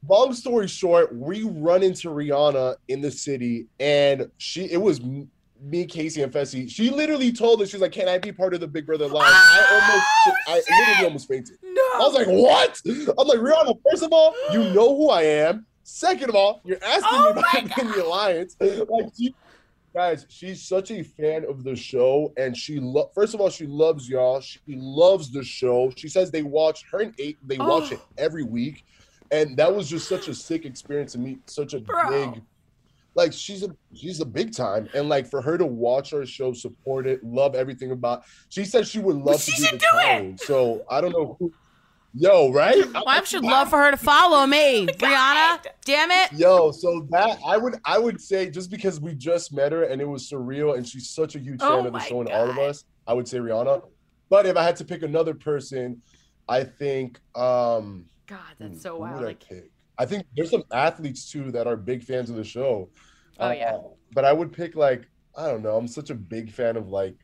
long 0.08 0.32
story 0.32 0.68
short, 0.68 1.14
we 1.14 1.42
run 1.42 1.82
into 1.82 2.08
Rihanna 2.08 2.76
in 2.88 3.02
the 3.02 3.10
city, 3.10 3.66
and 3.78 4.30
she 4.38 4.64
it 4.72 4.80
was 4.80 5.00
m- 5.00 5.30
me, 5.62 5.86
Kaycee, 5.86 6.22
and 6.22 6.32
Fessy. 6.32 6.70
She 6.70 6.90
literally 6.90 7.32
told 7.32 7.62
us 7.62 7.70
she's 7.70 7.80
like, 7.80 7.92
"Can 7.92 8.08
I 8.08 8.18
be 8.18 8.32
part 8.32 8.54
of 8.54 8.60
the 8.60 8.68
Big 8.68 8.86
Brother 8.86 9.06
Live?" 9.08 9.22
I 9.26 10.34
almost, 10.46 10.68
I 10.70 10.78
literally 10.80 11.04
almost 11.06 11.28
fainted. 11.28 11.56
No. 11.62 11.82
I 11.94 11.98
was 12.00 12.14
like, 12.14 12.26
what? 12.26 12.80
I'm 12.86 13.26
like, 13.28 13.38
Rihanna, 13.38 13.78
first 13.90 14.02
of 14.02 14.12
all, 14.12 14.34
you 14.52 14.60
know 14.74 14.96
who 14.96 15.10
I 15.10 15.22
am. 15.22 15.66
Second 15.82 16.30
of 16.30 16.34
all, 16.34 16.60
you're 16.64 16.82
asking 16.84 17.04
Oh 17.12 17.32
me 17.34 17.40
about 17.40 17.78
in 17.78 17.90
the 17.92 18.04
alliance. 18.06 18.56
Like, 18.60 19.12
she, 19.16 19.34
guys, 19.94 20.26
she's 20.28 20.60
such 20.62 20.90
a 20.90 21.02
fan 21.04 21.44
of 21.48 21.62
the 21.64 21.76
show. 21.76 22.32
And 22.36 22.56
she, 22.56 22.80
lo- 22.80 23.10
first 23.14 23.34
of 23.34 23.40
all, 23.40 23.48
she 23.50 23.66
loves 23.66 24.08
y'all. 24.08 24.40
She 24.40 24.60
loves 24.66 25.30
the 25.30 25.44
show. 25.44 25.92
She 25.96 26.08
says 26.08 26.30
they 26.30 26.42
watch 26.42 26.84
her 26.90 27.00
and 27.02 27.14
eight, 27.20 27.38
they 27.46 27.58
watch 27.58 27.92
it 27.92 28.00
Oh. 28.02 28.08
every 28.18 28.42
week. 28.42 28.84
And 29.30 29.56
that 29.56 29.74
was 29.74 29.88
just 29.88 30.08
such 30.08 30.28
a 30.28 30.34
sick 30.34 30.64
experience 30.66 31.12
to 31.12 31.18
meet 31.18 31.48
such 31.48 31.72
a 31.74 31.80
Bro. 31.80 32.10
big, 32.10 32.42
like 33.16 33.32
she's 33.32 33.62
a 33.62 33.70
she's 33.94 34.20
a 34.20 34.26
big 34.26 34.52
time, 34.54 34.88
and 34.94 35.08
like 35.08 35.26
for 35.26 35.40
her 35.42 35.58
to 35.58 35.66
watch 35.66 36.12
our 36.12 36.24
show, 36.26 36.52
support 36.52 37.06
it, 37.06 37.24
love 37.24 37.54
everything 37.54 37.90
about. 37.90 38.22
She 38.50 38.64
said 38.64 38.86
she 38.86 38.98
would 38.98 39.16
love 39.16 39.40
she 39.40 39.52
to 39.52 39.56
do 39.56 39.64
should 39.64 39.80
the 39.80 39.86
do 39.92 39.98
it. 40.32 40.40
So 40.40 40.84
I 40.90 41.00
don't 41.00 41.12
know 41.12 41.36
who. 41.40 41.52
Yo, 42.18 42.50
right? 42.50 42.76
Well, 42.94 43.04
I 43.06 43.22
should 43.24 43.42
love 43.44 43.68
for 43.68 43.78
her 43.78 43.90
to 43.90 43.96
follow 43.98 44.46
me, 44.46 44.86
Brianna. 44.98 45.62
Damn 45.84 46.10
it. 46.10 46.32
Yo, 46.32 46.70
so 46.70 47.06
that 47.10 47.38
I 47.46 47.58
would 47.58 47.74
I 47.84 47.98
would 47.98 48.20
say 48.20 48.48
just 48.50 48.70
because 48.70 49.00
we 49.00 49.14
just 49.14 49.52
met 49.52 49.72
her 49.72 49.82
and 49.84 50.00
it 50.00 50.06
was 50.08 50.30
surreal 50.30 50.76
and 50.76 50.86
she's 50.88 51.10
such 51.10 51.34
a 51.36 51.38
huge 51.38 51.60
Oh 51.62 51.68
fan 51.76 51.78
of 51.80 51.84
the 51.92 51.98
my 51.98 52.04
show 52.06 52.20
and 52.20 52.30
all 52.30 52.48
of 52.48 52.58
us, 52.58 52.84
I 53.06 53.12
would 53.12 53.28
say 53.28 53.38
Rihanna. 53.38 53.82
But 54.30 54.46
if 54.46 54.56
I 54.56 54.62
had 54.62 54.76
to 54.76 54.84
pick 54.84 55.02
another 55.02 55.34
person, 55.34 56.00
I 56.48 56.64
think 56.64 57.18
um 57.34 58.06
God, 58.26 58.38
that's 58.58 58.82
so 58.82 58.94
who 58.94 59.00
wild. 59.02 59.16
would 59.16 59.24
I 59.24 59.26
Like, 59.28 59.46
pick? 59.46 59.70
I 59.98 60.06
think 60.06 60.26
there's 60.36 60.50
some 60.50 60.64
athletes 60.72 61.30
too 61.30 61.50
that 61.52 61.66
are 61.66 61.76
big 61.76 62.02
fans 62.02 62.30
of 62.30 62.36
the 62.36 62.44
show. 62.44 62.88
Oh, 63.38 63.50
yeah. 63.50 63.74
Uh, 63.74 63.80
but 64.14 64.24
I 64.24 64.32
would 64.32 64.52
pick 64.52 64.76
like 64.76 65.08
I 65.36 65.46
don't 65.48 65.62
know. 65.62 65.76
I'm 65.76 65.86
such 65.88 66.10
a 66.10 66.14
big 66.14 66.50
fan 66.50 66.76
of 66.76 66.88
like 66.88 67.14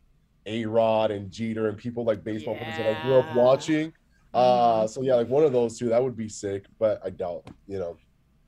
A 0.46 0.66
Rod 0.66 1.10
and 1.10 1.30
Jeter 1.30 1.68
and 1.68 1.78
people 1.78 2.04
like 2.04 2.22
baseball 2.22 2.56
players 2.56 2.76
that 2.76 2.96
I 2.98 3.02
grew 3.02 3.14
up 3.16 3.26
Mm-hmm. 3.26 3.38
watching. 3.38 3.92
Uh, 4.34 4.86
so 4.86 5.02
yeah, 5.02 5.14
like 5.14 5.28
one 5.28 5.44
of 5.44 5.52
those 5.52 5.78
two 5.78 5.88
that 5.90 6.02
would 6.02 6.16
be 6.16 6.28
sick. 6.28 6.64
But 6.78 7.00
I 7.04 7.10
doubt. 7.10 7.46
You 7.66 7.78
know, 7.78 7.96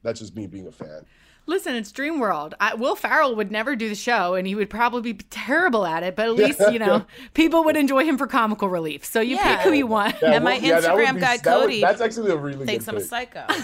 that's 0.03 0.21
just 0.21 0.35
me 0.37 0.47
being 0.47 0.67
a 0.67 0.73
fan. 0.73 1.05
Listen, 1.47 1.75
it's 1.75 1.93
Dream 1.93 2.21
World. 2.21 2.55
I, 2.59 2.75
Will 2.75 2.97
Ferrell 2.97 3.37
would 3.37 3.53
never 3.53 3.77
do 3.77 3.91
the 3.91 3.95
show, 3.95 4.33
and 4.35 4.47
he 4.47 4.55
would 4.55 4.71
probably 4.71 5.13
be 5.13 5.25
terrible 5.29 5.85
at 5.85 6.03
it. 6.03 6.17
But 6.17 6.25
at 6.27 6.35
least 6.37 6.59
you 6.73 6.79
know 6.79 7.05
people 7.35 7.65
would 7.65 7.77
enjoy 7.77 8.05
him 8.05 8.17
for 8.17 8.27
comical 8.27 8.69
relief. 8.71 9.05
So 9.05 9.21
you 9.21 9.37
Yeah. 9.37 9.57
pick 9.57 9.65
who 9.67 9.73
you 9.73 9.87
want. 9.87 10.17
Yeah, 10.23 10.33
And 10.33 10.45
my 10.45 10.53
well, 10.55 10.63
yeah, 10.63 10.81
Instagram 10.81 11.15
be- 11.17 11.21
guy, 11.21 11.37
that 11.37 11.57
would- 11.57 11.63
Cody, 11.65 11.81
that's 11.83 12.01
actually 12.01 12.31
a 12.31 12.37
really 12.37 12.65
Thinks 12.65 12.87
good 12.87 12.95
I'm 12.95 13.01
a 13.01 13.05
psycho. 13.05 13.45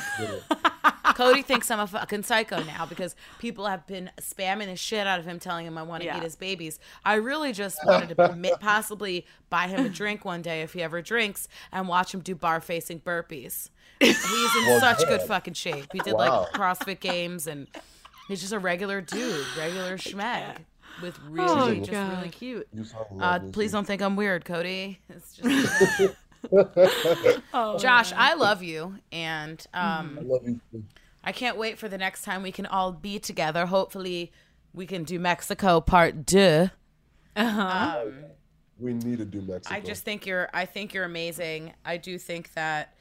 Yeah. 1.21 1.27
Cody 1.27 1.43
thinks 1.43 1.71
I'm 1.71 1.81
a 1.81 1.87
fucking 1.87 2.23
psycho 2.23 2.63
now 2.63 2.87
because 2.87 3.15
people 3.39 3.67
have 3.67 3.87
been 3.87 4.11
spamming 4.21 4.67
the 4.67 4.77
shit 4.77 5.07
out 5.07 5.19
of 5.19 5.25
him, 5.27 5.39
telling 5.39 5.67
him 5.67 5.77
I 5.79 5.83
want 5.83 6.03
to 6.03 6.07
Yeah. 6.07 6.17
eat 6.17 6.23
his 6.23 6.37
babies. 6.37 6.79
I 7.05 7.15
really 7.15 7.53
just 7.53 7.79
wanted 7.85 8.17
to 8.17 8.57
possibly 8.61 9.27
buy 9.51 9.69
him 9.69 9.85
a 9.85 9.89
drink 9.89 10.25
one 10.25 10.43
day 10.43 10.63
if 10.63 10.73
he 10.73 10.83
ever 10.83 11.03
drinks 11.03 11.49
and 11.73 11.89
watch 11.89 12.15
him 12.15 12.21
do 12.21 12.35
bar 12.35 12.61
facing 12.61 13.01
burpees. 13.01 13.69
He's 14.01 14.17
in 14.25 14.67
Well, 14.67 14.81
such 14.81 15.07
good 15.07 15.19
damn. 15.19 15.29
fucking 15.29 15.55
shape. 15.55 15.87
He 15.93 15.99
did 16.01 16.15
Wow. 16.15 16.43
like 16.43 16.53
CrossFit 16.53 17.01
games 17.01 17.47
and 17.47 17.67
he's 18.29 18.41
just 18.41 18.53
a 18.53 18.59
regular 18.59 19.01
dude, 19.03 19.45
regular 19.59 19.99
schmeg 19.99 20.57
with 21.03 21.19
really, 21.29 21.51
Oh, 21.51 21.75
just 21.75 21.91
God. 21.91 22.17
really 22.17 22.31
cute. 22.31 22.67
Uh, 23.21 23.39
please 23.53 23.73
don't 23.73 23.87
think 23.87 24.01
I'm 24.01 24.17
weird, 24.17 24.45
Cody. 24.45 25.01
It's 25.11 25.37
just 25.37 26.15
Oh, 27.53 27.79
Josh. 27.79 28.13
I 28.17 28.33
love 28.35 28.63
you, 28.63 28.95
and 29.13 29.65
um, 29.75 30.19
I 30.19 30.23
love 30.25 30.43
you. 30.49 30.61
too. 30.73 30.85
I 31.31 31.33
can't 31.33 31.57
wait 31.57 31.79
for 31.79 31.89
the 31.89 31.97
next 31.97 32.23
time 32.23 32.43
we 32.43 32.51
can 32.51 32.67
all 32.67 32.91
be 32.91 33.21
together. 33.21 33.67
Hopefully, 33.67 34.33
we 34.75 34.85
can 34.85 35.05
do 35.05 35.21
Mexico 35.21 35.81
part 35.81 36.27
deux. 36.27 36.71
Uh-huh. 37.37 38.01
Um, 38.03 38.15
we 38.81 38.95
need 38.95 39.19
to 39.19 39.25
do 39.25 39.41
Mexico. 39.41 39.73
I 39.73 39.79
just 39.79 40.03
think 40.03 40.27
you're 40.27 40.51
I 40.53 40.65
think 40.65 40.93
you're 40.93 41.05
amazing. 41.05 41.73
I 41.85 41.99
do 41.99 42.19
think 42.19 42.53
that 42.55 42.97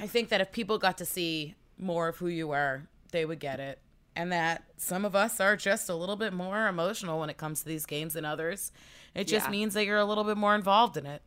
I 0.00 0.08
think 0.08 0.30
that 0.30 0.40
if 0.40 0.50
people 0.50 0.76
got 0.76 0.98
to 0.98 1.04
see 1.04 1.54
more 1.78 2.08
of 2.08 2.16
who 2.16 2.26
you 2.26 2.50
are, 2.50 2.88
they 3.12 3.24
would 3.24 3.38
get 3.38 3.60
it. 3.60 3.78
And 4.16 4.32
that 4.32 4.64
some 4.76 5.04
of 5.04 5.14
us 5.14 5.38
are 5.38 5.54
just 5.54 5.88
a 5.88 5.94
little 5.94 6.16
bit 6.16 6.32
more 6.32 6.66
emotional 6.66 7.20
when 7.20 7.30
it 7.30 7.36
comes 7.36 7.60
to 7.60 7.66
these 7.66 7.86
games 7.86 8.14
than 8.14 8.24
others. 8.24 8.72
It 9.14 9.28
just 9.28 9.46
Yeah. 9.46 9.52
means 9.52 9.74
that 9.74 9.84
you're 9.84 9.98
a 9.98 10.04
little 10.04 10.24
bit 10.24 10.36
more 10.36 10.56
involved 10.56 10.96
in 10.96 11.06
it. 11.06 11.22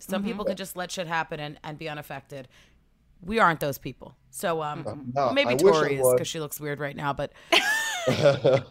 Some 0.00 0.20
mm-hmm. 0.20 0.32
people 0.32 0.44
can 0.44 0.56
just 0.56 0.76
let 0.76 0.90
shit 0.90 1.06
happen 1.06 1.40
and, 1.40 1.58
and 1.64 1.78
be 1.78 1.88
unaffected. 1.88 2.46
We 3.22 3.38
aren't 3.38 3.60
those 3.60 3.78
people. 3.78 4.16
So 4.30 4.62
um 4.62 5.12
No, 5.14 5.32
maybe 5.32 5.50
I 5.50 5.56
Tori 5.56 5.96
is 5.96 6.06
because 6.12 6.28
she 6.28 6.40
looks 6.40 6.60
weird 6.60 6.78
right 6.80 6.96
now, 6.96 7.12
but 7.12 7.32
I 8.08 8.62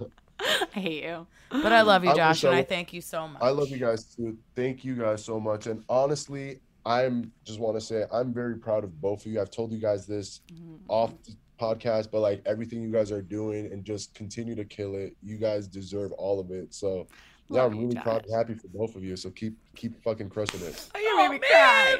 hate 0.73 1.03
you. 1.03 1.27
but 1.49 1.71
I 1.71 1.81
love 1.81 2.03
you, 2.03 2.13
Josh, 2.15 2.43
I 2.43 2.49
and 2.49 2.57
I 2.57 2.63
thank 2.63 2.93
you 2.93 3.01
so 3.01 3.27
much. 3.27 3.41
I 3.41 3.49
love 3.49 3.69
you 3.69 3.77
guys 3.77 4.03
too. 4.03 4.37
Thank 4.55 4.83
you 4.83 4.95
guys 4.95 5.23
so 5.23 5.39
much. 5.39 5.67
And 5.67 5.83
honestly, 5.89 6.59
I'm 6.85 7.31
just 7.45 7.59
want 7.59 7.77
to 7.77 7.81
say 7.81 8.03
I'm 8.11 8.33
very 8.33 8.57
proud 8.57 8.83
of 8.83 8.99
both 9.01 9.25
of 9.25 9.31
you. 9.31 9.41
I've 9.41 9.51
told 9.51 9.71
you 9.71 9.79
guys 9.79 10.05
this 10.05 10.41
Mm-hmm. 10.53 10.75
off 10.89 11.13
the 11.23 11.35
podcast, 11.59 12.11
but 12.11 12.19
like 12.19 12.41
everything 12.45 12.81
you 12.81 12.91
guys 12.91 13.11
are 13.11 13.21
doing 13.21 13.71
and 13.71 13.83
just 13.83 14.13
continue 14.13 14.55
to 14.55 14.65
kill 14.65 14.95
it. 14.95 15.15
You 15.23 15.37
guys 15.37 15.67
deserve 15.67 16.11
all 16.13 16.39
of 16.39 16.51
it. 16.51 16.73
So 16.73 17.07
yeah, 17.49 17.61
Love 17.61 17.71
I'm 17.71 17.77
you, 17.79 17.87
really 17.87 18.01
proud 18.01 18.25
and 18.25 18.35
happy 18.35 18.53
for 18.55 18.67
both 18.67 18.95
of 18.95 19.03
you. 19.03 19.15
So 19.15 19.29
keep 19.29 19.57
keep 19.75 20.01
fucking 20.03 20.29
crushing 20.29 20.61
it. 20.61 20.89
Oh, 20.93 20.99
you 20.99 21.17
made 21.17 21.29
me 21.31 21.39
cry. 21.39 21.97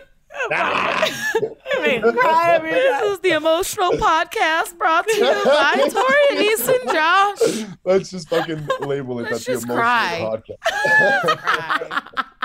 You 0.52 1.82
made 1.82 2.04
me 2.04 2.12
cry. 2.14 2.56
I 2.56 2.60
mean, 2.64 2.74
this 2.74 3.02
is 3.14 3.20
the 3.20 3.32
emotional 3.32 3.92
podcast 3.92 4.78
brought 4.78 5.08
to 5.08 5.16
you 5.16 5.24
by 5.46 5.88
Tori 5.90 6.16
Anise 6.32 6.68
and 6.68 6.90
Josh. 6.90 7.78
Let's 7.84 8.10
just 8.12 8.30
fucking 8.30 8.68
label 8.82 9.20
it. 9.20 9.32
Let's 9.32 9.46
That's 9.46 9.64
the 9.66 9.72
emotional 9.72 9.78
cry. 9.78 10.42
podcast. 10.50 12.26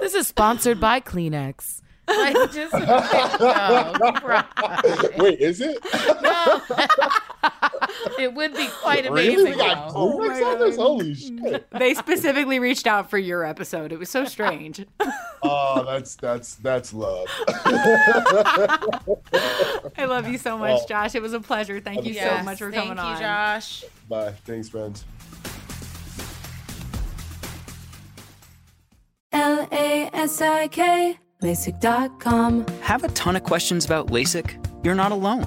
This 0.00 0.14
is 0.14 0.28
sponsored 0.28 0.78
by 0.80 1.00
Kleenex. 1.00 1.80
Like, 2.06 2.34
just 2.52 2.72
no, 2.74 2.80
right. 4.22 5.18
Wait, 5.18 5.40
is 5.40 5.60
it? 5.60 5.78
No. 6.22 6.60
it 8.18 8.34
would 8.34 8.54
be 8.54 8.66
quite 8.80 9.06
amazing. 9.06 9.44
We 9.44 9.54
got 9.56 9.92
though. 9.92 10.18
Kleenex 10.18 10.40
oh 10.40 10.52
on 10.52 10.58
this? 10.60 10.76
Holy 10.76 11.14
shit. 11.14 11.66
they 11.78 11.94
specifically 11.94 12.58
reached 12.58 12.86
out 12.86 13.10
for 13.10 13.18
your 13.18 13.44
episode. 13.44 13.92
It 13.92 13.98
was 13.98 14.10
so 14.10 14.24
strange. 14.24 14.84
Oh, 15.46 15.84
that's 15.84 16.16
that's 16.16 16.54
that's 16.54 16.94
love. 16.94 17.26
I 19.98 20.06
love 20.06 20.26
you 20.26 20.38
so 20.38 20.56
much, 20.56 20.80
Oh. 20.82 20.86
Josh. 20.88 21.14
It 21.14 21.20
was 21.20 21.34
a 21.34 21.40
pleasure. 21.40 21.80
Thank 21.80 22.06
you 22.06 22.14
Yes, 22.14 22.38
so 22.38 22.44
much 22.44 22.58
for 22.60 22.70
thank 22.72 22.88
coming 22.88 22.96
you, 22.96 23.10
on. 23.10 23.20
Josh. 23.20 23.84
Bye. 24.08 24.32
Thanks, 24.46 24.70
friends. 24.70 25.04
L 29.32 29.68
A 29.70 30.08
S 30.14 30.40
I 30.40 30.68
K, 30.68 31.18
LASIK.com. 31.42 32.66
Have 32.80 33.04
a 33.04 33.08
ton 33.08 33.36
of 33.36 33.42
questions 33.42 33.84
about 33.84 34.06
LASIK? 34.06 34.64
You're 34.82 34.94
not 34.94 35.12
alone. 35.12 35.46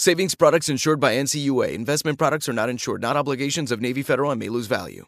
Savings 0.00 0.36
products 0.36 0.68
insured 0.68 1.00
by 1.00 1.16
NCUA. 1.16 1.74
Investment 1.74 2.18
products 2.20 2.48
are 2.48 2.52
not 2.52 2.68
insured, 2.68 3.02
not 3.02 3.16
obligations 3.16 3.72
of 3.72 3.80
Navy 3.80 4.04
Federal 4.04 4.30
and 4.30 4.38
may 4.38 4.48
lose 4.48 4.68
value. 4.68 5.06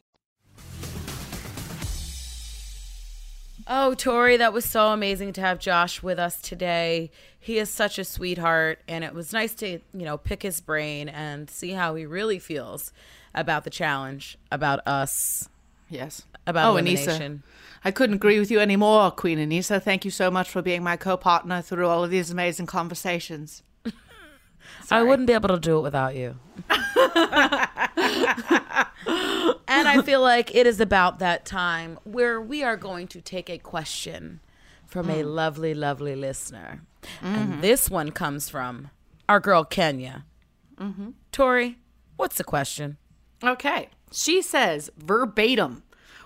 Oh, 3.69 3.95
Tori, 3.95 4.37
that 4.37 4.53
was 4.53 4.65
so 4.65 4.89
amazing 4.89 5.33
to 5.35 5.43
have 5.43 5.61
Josh 5.61 6.03
with 6.03 6.19
us 6.19 6.43
today. 6.43 7.13
He 7.39 7.59
is 7.59 7.71
such 7.71 8.01
a 8.01 8.05
sweetheart, 8.05 8.81
and 8.89 9.05
it 9.05 9.15
was 9.15 9.33
nice 9.33 9.55
to, 9.55 9.79
you 9.95 10.05
know, 10.05 10.19
pick 10.19 10.43
his 10.43 10.61
brain 10.61 11.09
and 11.09 11.49
see 11.49 11.71
how 11.71 11.95
he 11.95 12.05
really 12.05 12.41
feels 12.41 12.93
about 13.33 13.63
the 13.63 13.71
challenge, 13.71 14.39
about 14.51 14.85
us, 14.89 15.49
Yes. 15.89 16.23
about 16.49 16.67
oh, 16.67 16.73
elimination. 16.73 17.45
Aneesa. 17.45 17.85
I 17.85 17.93
couldn't 17.93 18.17
agree 18.17 18.41
with 18.41 18.51
you 18.51 18.59
anymore, 18.59 19.13
Queen 19.13 19.39
Aneesa. 19.39 19.81
Thank 19.81 20.05
you 20.05 20.11
so 20.11 20.33
much 20.33 20.51
for 20.51 20.63
being 20.63 20.83
my 20.83 20.97
co 20.97 21.17
partner 21.17 21.63
through 21.63 21.87
all 21.87 22.03
of 22.03 22.11
these 22.11 22.33
amazing 22.33 22.67
conversations. 22.67 23.63
I 24.91 25.03
wouldn't 25.03 25.27
be 25.27 25.33
able 25.33 25.49
to 25.49 25.59
do 25.59 25.79
it 25.79 25.83
without 25.83 26.17
you. 26.17 26.37
and 26.69 26.81
I 29.89 30.03
feel 30.05 30.21
like 30.21 30.55
it 30.55 30.67
is 30.67 30.81
about 30.81 31.19
that 31.21 31.45
time 31.45 31.99
where 32.05 32.41
we 32.41 32.63
are 32.63 32.77
going 32.77 33.09
to 33.09 33.21
take 33.21 33.49
a 33.49 33.59
question 33.59 34.41
from 34.87 35.09
a 35.09 35.23
hmm. 35.23 35.29
lovely, 35.29 35.75
lovely 35.75 36.17
listener. 36.17 36.83
And 37.23 37.53
mm-hmm. 37.53 37.61
this 37.61 37.89
one 37.89 38.11
comes 38.11 38.49
from 38.49 38.91
our 39.29 39.41
girl 39.41 39.65
Kenya. 39.65 40.25
Mm-hmm. 40.79 41.11
Tori, 41.33 41.79
what's 42.17 42.37
the 42.37 42.45
question? 42.45 42.99
Okay. 43.43 43.89
She 44.13 44.43
says 44.43 44.91
verbatim 44.97 45.83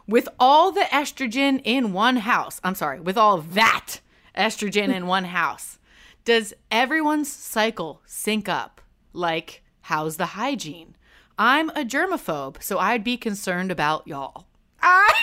with 0.07 0.29
all 0.39 0.73
the 0.73 0.87
estrogen 0.93 1.61
in 1.65 1.93
one 1.93 2.17
house, 2.17 2.61
I'm 2.65 2.75
sorry, 2.75 3.01
with 3.01 3.17
all 3.17 3.39
that 3.39 4.01
estrogen 4.37 4.93
in 4.93 5.07
one 5.07 5.25
house, 5.25 5.79
does 6.25 6.55
everyone's 6.71 7.31
cycle 7.33 8.01
sync 8.07 8.49
up? 8.49 8.81
Like, 9.13 9.63
how's 9.83 10.17
the 10.17 10.27
hygiene? 10.27 10.97
I'm 11.39 11.71
a 11.71 11.85
germaphobe, 11.85 12.63
so 12.63 12.79
I'd 12.79 13.05
be 13.05 13.17
concerned 13.17 13.71
about 13.71 14.07
y'all. 14.07 14.47
I'm 14.83 15.15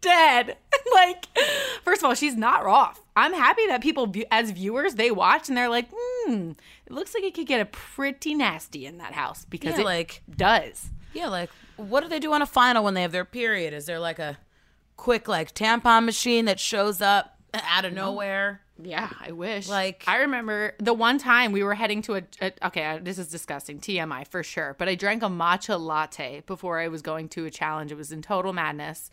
dead. 0.00 0.56
like, 0.92 1.26
first 1.84 2.02
of 2.02 2.06
all, 2.08 2.14
she's 2.14 2.36
not 2.36 2.64
off. 2.66 3.00
I'm 3.14 3.32
happy 3.32 3.66
that 3.68 3.80
people, 3.82 4.06
view- 4.06 4.24
as 4.30 4.50
viewers, 4.50 4.94
they 4.96 5.10
watch 5.10 5.48
and 5.48 5.56
they're 5.56 5.68
like, 5.68 5.88
hmm, 5.92 6.52
it 6.86 6.92
looks 6.92 7.14
like 7.14 7.22
it 7.24 7.34
could 7.34 7.46
get 7.46 7.60
a 7.60 7.66
pretty 7.66 8.34
nasty 8.34 8.86
in 8.86 8.98
that 8.98 9.12
house 9.12 9.44
because 9.44 9.74
Yeah, 9.74 9.80
it 9.82 9.84
like- 9.84 10.22
does. 10.34 10.90
Yeah, 11.14 11.28
like 11.28 11.50
what 11.76 12.00
do 12.02 12.08
they 12.08 12.18
do 12.20 12.32
on 12.32 12.40
a 12.42 12.46
final 12.46 12.84
when 12.84 12.94
they 12.94 13.02
have 13.02 13.12
their 13.12 13.24
period? 13.26 13.74
Is 13.74 13.84
there 13.86 13.98
like 13.98 14.18
a 14.18 14.38
quick 14.96 15.28
like 15.28 15.54
tampon 15.54 16.04
machine 16.06 16.46
that 16.46 16.58
shows 16.58 17.02
up 17.02 17.38
out 17.68 17.84
of 17.84 17.92
nowhere. 17.92 18.60
Yeah, 18.82 19.08
I 19.20 19.32
wish. 19.32 19.68
Like- 19.68 20.04
I 20.06 20.18
remember 20.18 20.74
the 20.78 20.92
one 20.94 21.18
time 21.18 21.52
we 21.52 21.62
were 21.62 21.74
heading 21.74 22.02
to 22.02 22.16
a, 22.16 22.22
a 22.40 22.52
okay, 22.66 22.84
uh, 22.84 22.98
this 23.02 23.18
is 23.18 23.28
disgusting, 23.28 23.78
TMI 23.78 24.26
for 24.26 24.42
sure. 24.42 24.74
But 24.78 24.88
I 24.88 24.94
drank 24.94 25.22
a 25.22 25.26
matcha 25.28 25.78
latte 25.78 26.42
before 26.46 26.80
I 26.80 26.88
was 26.88 27.02
going 27.02 27.28
to 27.30 27.44
a 27.46 27.50
challenge. 27.50 27.92
It 27.92 27.96
was 27.96 28.10
in 28.12 28.22
total 28.22 28.52
madness. 28.52 29.10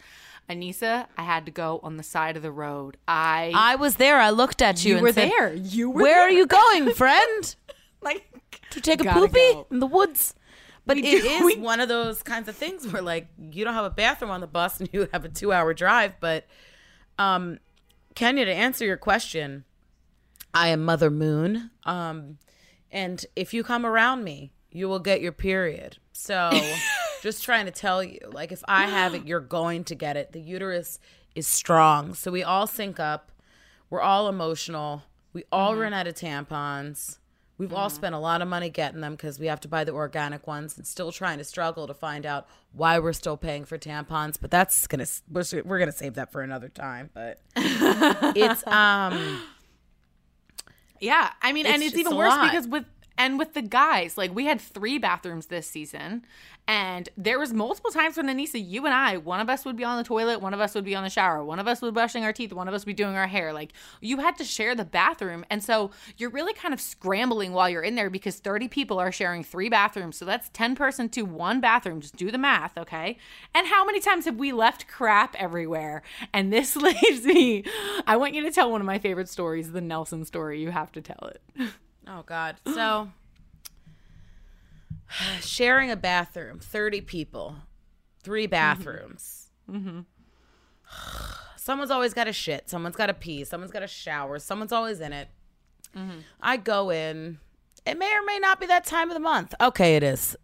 Aneesa, 0.49 1.05
I 1.15 1.21
had 1.23 1.45
to 1.45 1.51
go 1.51 1.79
on 1.83 1.97
the 1.97 2.03
side 2.03 2.35
of 2.35 2.41
the 2.41 2.51
road. 2.51 2.97
I, 3.07 3.51
I 3.53 3.75
was 3.75 3.95
there. 3.95 4.17
I 4.19 4.31
looked 4.31 4.63
at 4.63 4.83
you. 4.83 4.95
you 4.95 5.01
were 5.03 5.13
said, 5.13 5.29
there. 5.29 5.53
You 5.53 5.91
were 5.91 6.01
Where 6.01 6.15
there. 6.15 6.21
are 6.23 6.29
you 6.31 6.47
going, 6.47 6.91
friend? 6.95 7.55
like 8.01 8.25
to 8.71 8.81
take 8.81 9.01
a 9.05 9.11
poopy 9.13 9.33
go. 9.53 9.67
in 9.69 9.79
the 9.79 9.85
woods. 9.85 10.33
But 10.87 10.95
We 10.97 11.03
it 11.03 11.21
do- 11.21 11.27
is 11.27 11.43
we- 11.43 11.57
one 11.57 11.79
of 11.79 11.87
those 11.89 12.23
kinds 12.23 12.47
of 12.49 12.55
things 12.55 12.87
where 12.87 13.03
like 13.03 13.27
you 13.51 13.63
don't 13.63 13.75
have 13.75 13.85
a 13.85 13.91
bathroom 13.91 14.31
on 14.31 14.41
the 14.41 14.47
bus 14.47 14.79
and 14.79 14.89
you 14.91 15.07
have 15.13 15.23
a 15.23 15.29
two 15.29 15.53
hour 15.53 15.71
drive. 15.75 16.13
But 16.19 16.47
um 17.19 17.59
Kenya, 18.15 18.45
to 18.45 18.53
answer 18.53 18.85
your 18.85 18.97
question, 18.97 19.65
I 20.53 20.69
am 20.69 20.83
Mother 20.83 21.09
Moon. 21.09 21.71
Um 21.85 22.37
and 22.91 23.25
if 23.35 23.53
you 23.53 23.63
come 23.63 23.85
around 23.85 24.23
me, 24.23 24.51
you 24.71 24.89
will 24.89 24.99
get 24.99 25.21
your 25.21 25.31
period. 25.31 25.97
So 26.11 26.51
just 27.21 27.43
trying 27.43 27.65
to 27.65 27.71
tell 27.71 28.03
you, 28.03 28.19
like 28.31 28.51
if 28.51 28.63
I 28.67 28.87
have 28.87 29.13
it, 29.13 29.27
you're 29.27 29.39
going 29.39 29.83
to 29.85 29.95
get 29.95 30.17
it. 30.17 30.31
The 30.31 30.41
uterus 30.41 30.99
is 31.35 31.47
strong. 31.47 32.13
So 32.13 32.31
we 32.31 32.43
all 32.43 32.67
sync 32.67 32.99
up. 32.99 33.31
We're 33.89 34.01
all 34.01 34.27
emotional. 34.27 35.03
We 35.33 35.43
all 35.51 35.75
run 35.75 35.93
out 35.93 36.07
of 36.07 36.15
tampons. 36.15 37.18
We've 37.59 37.73
all 37.73 37.89
spent 37.89 38.15
a 38.15 38.19
lot 38.19 38.41
of 38.41 38.47
money 38.47 38.69
getting 38.69 39.01
them 39.01 39.11
because 39.15 39.37
we 39.37 39.47
have 39.47 39.59
to 39.59 39.67
buy 39.67 39.83
the 39.83 39.91
organic 39.91 40.47
ones 40.47 40.77
and 40.77 40.87
still 40.87 41.11
trying 41.11 41.39
to 41.39 41.43
struggle 41.43 41.87
to 41.87 41.93
find 41.93 42.25
out 42.25 42.47
why 42.71 42.99
we're 42.99 43.11
still 43.11 43.35
paying 43.35 43.65
for 43.65 43.77
tampons. 43.77 44.37
But 44.39 44.49
that's 44.49 44.87
gonna 44.87 45.05
we're, 45.29 45.77
gonna 45.77 45.91
save 45.91 46.13
that 46.13 46.31
for 46.31 46.41
another 46.41 46.69
time. 46.69 47.09
But 47.13 47.41
it's 47.57 48.65
um 48.65 49.43
Yeah, 51.01 51.31
I 51.41 51.51
mean, 51.51 51.65
and 51.65 51.83
It's 51.83 51.91
it's 51.91 51.99
even 51.99 52.15
worse 52.15 52.29
lot. 52.29 52.49
because 52.49 52.65
with 52.65 52.85
and 53.19 53.37
with 53.37 53.53
the 53.53 53.61
guys, 53.61 54.17
like 54.17 54.33
we 54.33 54.45
had 54.45 54.61
three 54.61 54.97
bathrooms 54.97 55.47
this 55.47 55.67
season, 55.67 56.25
and 56.69 57.09
there 57.17 57.37
was 57.37 57.51
multiple 57.51 57.91
times 57.91 58.15
when 58.15 58.27
Aneesa, 58.27 58.65
you 58.65 58.85
and 58.85 58.93
I, 58.95 59.17
one 59.17 59.41
of 59.41 59.49
us 59.49 59.65
would 59.65 59.75
be 59.75 59.83
on 59.83 59.97
the 59.97 60.05
toilet, 60.05 60.39
one 60.39 60.53
of 60.53 60.61
us 60.61 60.73
would 60.73 60.85
be 60.85 60.95
on 60.95 61.03
the 61.03 61.09
shower, 61.09 61.43
one 61.43 61.59
of 61.59 61.67
us 61.67 61.81
would 61.81 61.93
be 61.93 61.99
brushing 61.99 62.23
our 62.23 62.31
teeth, 62.31 62.53
one 62.53 62.69
of 62.69 62.73
us 62.73 62.85
would 62.85 62.95
be 62.95 63.03
doing 63.03 63.17
our 63.17 63.27
hair. 63.27 63.51
Like 63.51 63.73
you 63.99 64.19
had 64.19 64.37
to 64.37 64.45
share 64.45 64.73
the 64.73 64.85
bathroom, 64.85 65.43
and 65.49 65.61
so 65.61 65.91
you're 66.15 66.29
really 66.29 66.53
kind 66.53 66.73
of 66.73 66.79
scrambling 66.79 67.51
while 67.51 67.69
you're 67.69 67.83
in 67.83 67.95
there 67.95 68.09
because 68.09 68.37
30 68.37 68.69
people 68.69 68.99
are 68.99 69.11
sharing 69.11 69.43
three 69.43 69.67
bathrooms, 69.67 70.15
so 70.15 70.23
that's 70.23 70.47
10 70.53 70.75
person 70.75 71.09
to 71.09 71.23
one 71.23 71.59
bathroom. 71.59 71.99
Just 71.99 72.15
do 72.15 72.31
the 72.31 72.37
math, 72.37 72.77
okay? 72.77 73.17
And 73.53 73.67
how 73.67 73.83
many 73.83 73.99
times 73.99 74.23
have 74.23 74.37
we 74.37 74.53
left 74.53 74.87
crap 74.87 75.35
everywhere? 75.35 76.03
And 76.33 76.53
this 76.53 76.75
leaves 76.77 77.25
me. 77.25 77.65
I 78.07 78.15
want 78.15 78.33
you 78.33 78.43
to 78.43 78.51
tell 78.51 78.71
one 78.71 78.79
of 78.79 78.87
my 78.87 78.97
favorite 78.97 79.27
stories, 79.27 79.73
the 79.73 79.81
Nelson 79.81 80.23
story. 80.23 80.61
You 80.61 80.71
have 80.71 80.93
to 80.93 81.01
tell 81.01 81.33
it. 81.33 81.69
Oh 82.09 82.23
God. 82.25 82.55
So 82.73 83.09
sharing 85.41 85.91
a 85.91 85.95
bathroom, 85.95 86.59
30 86.59 87.01
people, 87.01 87.55
three 88.23 88.45
mm-hmm. 88.45 88.51
bathrooms. 88.51 89.51
Mm-hmm. 89.69 89.99
Someone's 91.55 91.91
always 91.91 92.15
got 92.15 92.27
a 92.27 92.33
shit. 92.33 92.69
Someone's 92.69 92.95
got 92.95 93.11
a 93.11 93.13
pee. 93.13 93.43
Someone's 93.43 93.71
got 93.71 93.83
a 93.83 93.87
shower. 93.87 94.39
Someone's 94.39 94.71
always 94.71 94.99
in 94.99 95.13
it. 95.13 95.27
Mm-hmm. 95.95 96.19
I 96.41 96.57
go 96.57 96.89
in. 96.89 97.37
It 97.85 97.97
may 97.97 98.11
or 98.11 98.23
may 98.25 98.39
not 98.39 98.59
be 98.59 98.65
that 98.65 98.85
time 98.85 99.09
of 99.09 99.13
the 99.13 99.19
month. 99.19 99.53
Okay, 99.61 99.95
it 99.95 100.03
is. 100.03 100.35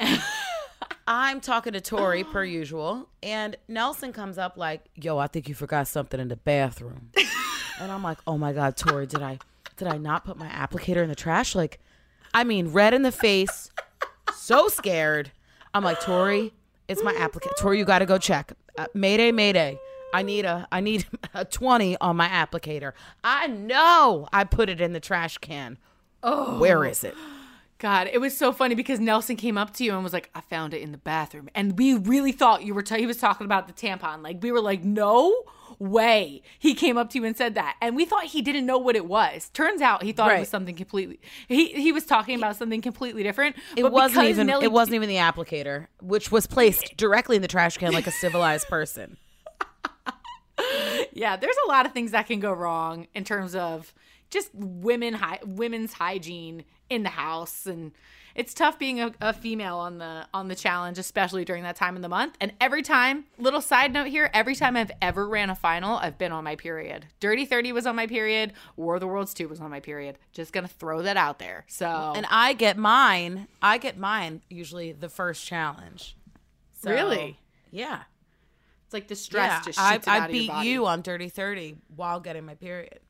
I'm 1.06 1.40
talking 1.40 1.74
to 1.74 1.80
Tori 1.80 2.24
per 2.24 2.44
usual, 2.44 3.08
and 3.22 3.56
Nelson 3.68 4.12
comes 4.12 4.38
up 4.38 4.56
like, 4.56 4.84
"Yo, 4.94 5.18
I 5.18 5.26
think 5.26 5.48
you 5.48 5.54
forgot 5.54 5.86
something 5.86 6.18
in 6.18 6.28
the 6.28 6.36
bathroom." 6.36 7.10
and 7.80 7.92
I'm 7.92 8.02
like, 8.02 8.18
"Oh 8.26 8.38
my 8.38 8.52
god, 8.52 8.76
Tori, 8.76 9.06
did 9.06 9.22
I 9.22 9.38
did 9.76 9.88
I 9.88 9.98
not 9.98 10.24
put 10.24 10.36
my 10.36 10.48
applicator 10.48 11.02
in 11.02 11.08
the 11.08 11.14
trash?" 11.14 11.54
Like, 11.54 11.80
I 12.32 12.44
mean, 12.44 12.68
red 12.68 12.94
in 12.94 13.02
the 13.02 13.12
face, 13.12 13.70
so 14.34 14.68
scared. 14.68 15.32
I'm 15.72 15.84
like, 15.84 16.00
"Tori, 16.00 16.52
it's 16.88 17.02
my 17.02 17.12
applicator. 17.14 17.56
Tori, 17.58 17.78
you 17.78 17.84
got 17.84 18.00
to 18.00 18.06
go 18.06 18.18
check. 18.18 18.52
Uh, 18.76 18.86
mayday, 18.94 19.32
mayday. 19.32 19.78
I 20.12 20.22
need 20.22 20.44
a 20.44 20.68
I 20.70 20.80
need 20.80 21.06
a 21.34 21.44
20 21.44 21.96
on 22.00 22.16
my 22.16 22.28
applicator. 22.28 22.92
I 23.22 23.48
know 23.48 24.28
I 24.32 24.44
put 24.44 24.68
it 24.68 24.80
in 24.80 24.92
the 24.92 25.00
trash 25.00 25.38
can. 25.38 25.78
Oh, 26.22 26.58
where 26.58 26.84
is 26.84 27.04
it?" 27.04 27.14
God, 27.78 28.08
it 28.10 28.18
was 28.18 28.34
so 28.34 28.50
funny 28.52 28.74
because 28.74 28.98
Nelson 28.98 29.36
came 29.36 29.58
up 29.58 29.74
to 29.74 29.84
you 29.84 29.92
and 29.94 30.02
was 30.02 30.12
like, 30.12 30.30
"I 30.34 30.40
found 30.40 30.72
it 30.72 30.80
in 30.80 30.92
the 30.92 30.98
bathroom," 30.98 31.50
and 31.54 31.76
we 31.76 31.94
really 31.94 32.32
thought 32.32 32.64
you 32.64 32.72
were. 32.72 32.82
T- 32.82 32.98
he 32.98 33.06
was 33.06 33.18
talking 33.18 33.44
about 33.44 33.66
the 33.66 33.74
tampon. 33.74 34.22
Like 34.22 34.42
we 34.42 34.52
were 34.52 34.60
like, 34.60 34.82
"No 34.84 35.34
way!" 35.78 36.42
He 36.58 36.74
came 36.74 36.96
up 36.96 37.10
to 37.10 37.18
you 37.18 37.24
and 37.24 37.36
said 37.36 37.54
that, 37.54 37.76
and 37.80 37.94
we 37.96 38.04
thought 38.04 38.24
he 38.24 38.42
didn't 38.42 38.66
know 38.66 38.78
what 38.78 38.96
it 38.96 39.06
was. 39.06 39.50
Turns 39.50 39.80
out 39.80 40.02
he 40.02 40.12
thought 40.12 40.30
it 40.36 40.40
was 40.40 40.48
something 40.48 40.74
completely. 40.74 41.20
He 41.48 41.68
he 41.68 41.92
was 41.92 42.04
talking 42.04 42.36
about 42.36 42.56
something 42.56 42.80
completely 42.82 43.22
different. 43.22 43.56
It 43.76 43.90
wasn't 43.90 44.26
even 44.26 44.46
Nelly- 44.46 44.64
it 44.64 44.72
wasn't 44.72 44.94
even 44.96 45.08
the 45.08 45.16
applicator, 45.16 45.86
which 46.00 46.30
was 46.32 46.46
placed 46.46 46.96
directly 46.96 47.36
in 47.36 47.42
the 47.42 47.48
trash 47.48 47.76
can 47.78 47.92
like 47.92 48.06
a 48.06 48.12
civilized 48.12 48.68
person. 48.68 49.16
Yeah, 51.12 51.36
there's 51.36 51.56
a 51.64 51.68
lot 51.68 51.86
of 51.86 51.92
things 51.92 52.10
that 52.12 52.26
can 52.26 52.40
go 52.40 52.52
wrong 52.52 53.06
in 53.14 53.24
terms 53.24 53.54
of 53.54 53.92
just 54.30 54.50
women 54.54 55.14
hy- 55.14 55.38
women's 55.44 55.92
hygiene 55.92 56.64
in 56.90 57.02
the 57.04 57.08
house 57.10 57.66
and 57.66 57.92
it's 58.34 58.52
tough 58.52 58.78
being 58.78 59.00
a, 59.00 59.12
a 59.20 59.32
female 59.32 59.76
on 59.76 59.98
the 59.98 60.26
on 60.34 60.48
the 60.48 60.54
challenge 60.54 60.98
especially 60.98 61.44
during 61.44 61.62
that 61.62 61.76
time 61.76 61.96
of 61.96 62.02
the 62.02 62.08
month 62.08 62.36
and 62.40 62.52
every 62.60 62.82
time 62.82 63.24
little 63.38 63.60
side 63.60 63.92
note 63.92 64.06
here 64.08 64.30
every 64.34 64.54
time 64.54 64.76
i've 64.76 64.90
ever 65.00 65.28
ran 65.28 65.50
a 65.50 65.54
final 65.54 65.96
i've 65.98 66.18
been 66.18 66.32
on 66.32 66.42
my 66.44 66.56
period 66.56 67.06
dirty 67.20 67.44
30 67.44 67.72
was 67.72 67.86
on 67.86 67.94
my 67.96 68.06
period 68.06 68.52
war 68.76 68.94
of 68.94 69.00
the 69.00 69.06
worlds 69.06 69.32
2 69.34 69.48
was 69.48 69.60
on 69.60 69.70
my 69.70 69.80
period 69.80 70.18
just 70.32 70.52
gonna 70.52 70.68
throw 70.68 71.02
that 71.02 71.16
out 71.16 71.38
there 71.38 71.64
so 71.68 72.12
And 72.16 72.26
I 72.30 72.52
get 72.52 72.76
mine. 72.76 73.48
I 73.62 73.78
get 73.78 73.98
mine 73.98 74.42
usually 74.48 74.92
the 74.92 75.08
first 75.08 75.44
challenge. 75.46 76.16
So, 76.80 76.90
Really? 76.90 77.38
Yeah. 77.70 78.02
it's 78.84 78.94
like 78.94 79.08
the 79.08 79.16
stress 79.16 79.50
yeah. 79.50 79.62
just 79.64 79.78
I, 79.80 80.00
I 80.06 80.18
out 80.18 80.26
of 80.26 80.32
beat 80.32 80.52
you 80.64 80.86
on 80.86 81.02
Dirty 81.02 81.28
Thirty 81.28 81.76
while 81.94 82.20
getting 82.20 82.44
my 82.44 82.54
period. 82.54 83.00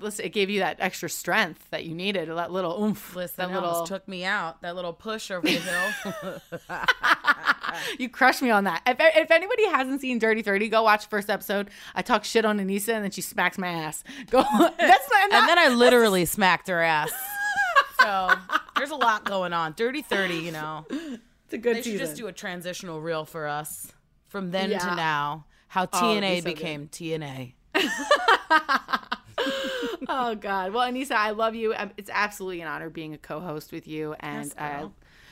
Listen, 0.00 0.26
it 0.26 0.30
gave 0.32 0.50
you 0.50 0.60
that 0.60 0.76
extra 0.80 1.08
strength 1.08 1.66
that 1.70 1.84
you 1.84 1.94
needed 1.94 2.28
that 2.28 2.50
little 2.52 2.82
oomph 2.82 3.16
Listen, 3.16 3.36
that 3.38 3.48
that 3.48 3.54
little 3.54 3.70
almost 3.70 3.90
took 3.90 4.06
me 4.06 4.24
out. 4.24 4.60
That 4.62 4.76
little 4.76 4.92
push 4.92 5.30
over 5.30 5.46
the 5.46 5.54
hill. 5.54 6.40
You 7.98 8.08
crushed 8.08 8.42
me 8.42 8.50
on 8.50 8.64
that. 8.64 8.82
If, 8.86 8.96
if 8.98 9.30
anybody 9.30 9.66
hasn't 9.68 10.00
seen 10.00 10.18
Dirty 10.18 10.42
30, 10.42 10.68
go 10.68 10.82
watch 10.82 11.06
first 11.06 11.30
episode. 11.30 11.68
I 11.94 12.02
talk 12.02 12.24
shit 12.24 12.44
on 12.44 12.58
Aneesa 12.58 12.94
and 12.94 13.04
then 13.04 13.10
she 13.10 13.20
smacks 13.20 13.58
my 13.58 13.68
ass. 13.68 14.02
Go. 14.30 14.42
That's 14.42 15.10
not, 15.10 15.32
and 15.32 15.48
then 15.48 15.58
I 15.58 15.68
literally 15.68 16.24
smacked 16.24 16.68
her 16.68 16.80
ass. 16.80 17.12
So 18.00 18.32
there's 18.76 18.90
a 18.90 18.96
lot 18.96 19.24
going 19.24 19.52
on. 19.52 19.74
Dirty 19.76 20.02
Thirty, 20.02 20.36
you 20.36 20.52
know. 20.52 20.86
it's 20.90 21.52
a 21.52 21.58
good 21.58 21.76
They 21.76 21.82
should 21.82 21.84
season. 21.92 21.98
just 22.06 22.16
do 22.16 22.26
a 22.26 22.32
transitional 22.32 23.00
reel 23.00 23.24
for 23.24 23.46
us 23.46 23.92
from 24.28 24.50
then 24.50 24.70
Yeah. 24.70 24.78
to 24.78 24.94
now. 24.96 25.44
How 25.68 25.86
oh, 25.92 26.12
it'd 26.16 26.22
be 26.22 26.26
TNA 26.26 26.38
so 26.38 26.44
good. 26.44 26.54
became 26.54 26.88
TNA. 26.88 27.52
oh 30.08 30.34
God. 30.34 30.72
Well, 30.72 30.90
Aneesa, 30.90 31.12
I 31.12 31.30
love 31.30 31.54
you. 31.54 31.74
Um, 31.74 31.90
It's 31.96 32.10
absolutely 32.12 32.60
an 32.60 32.68
honor 32.68 32.90
being 32.90 33.14
a 33.14 33.18
co-host 33.18 33.72
with 33.72 33.86
you, 33.86 34.14
and 34.20 34.44
Yes, 34.46 34.54
I. 34.58 34.88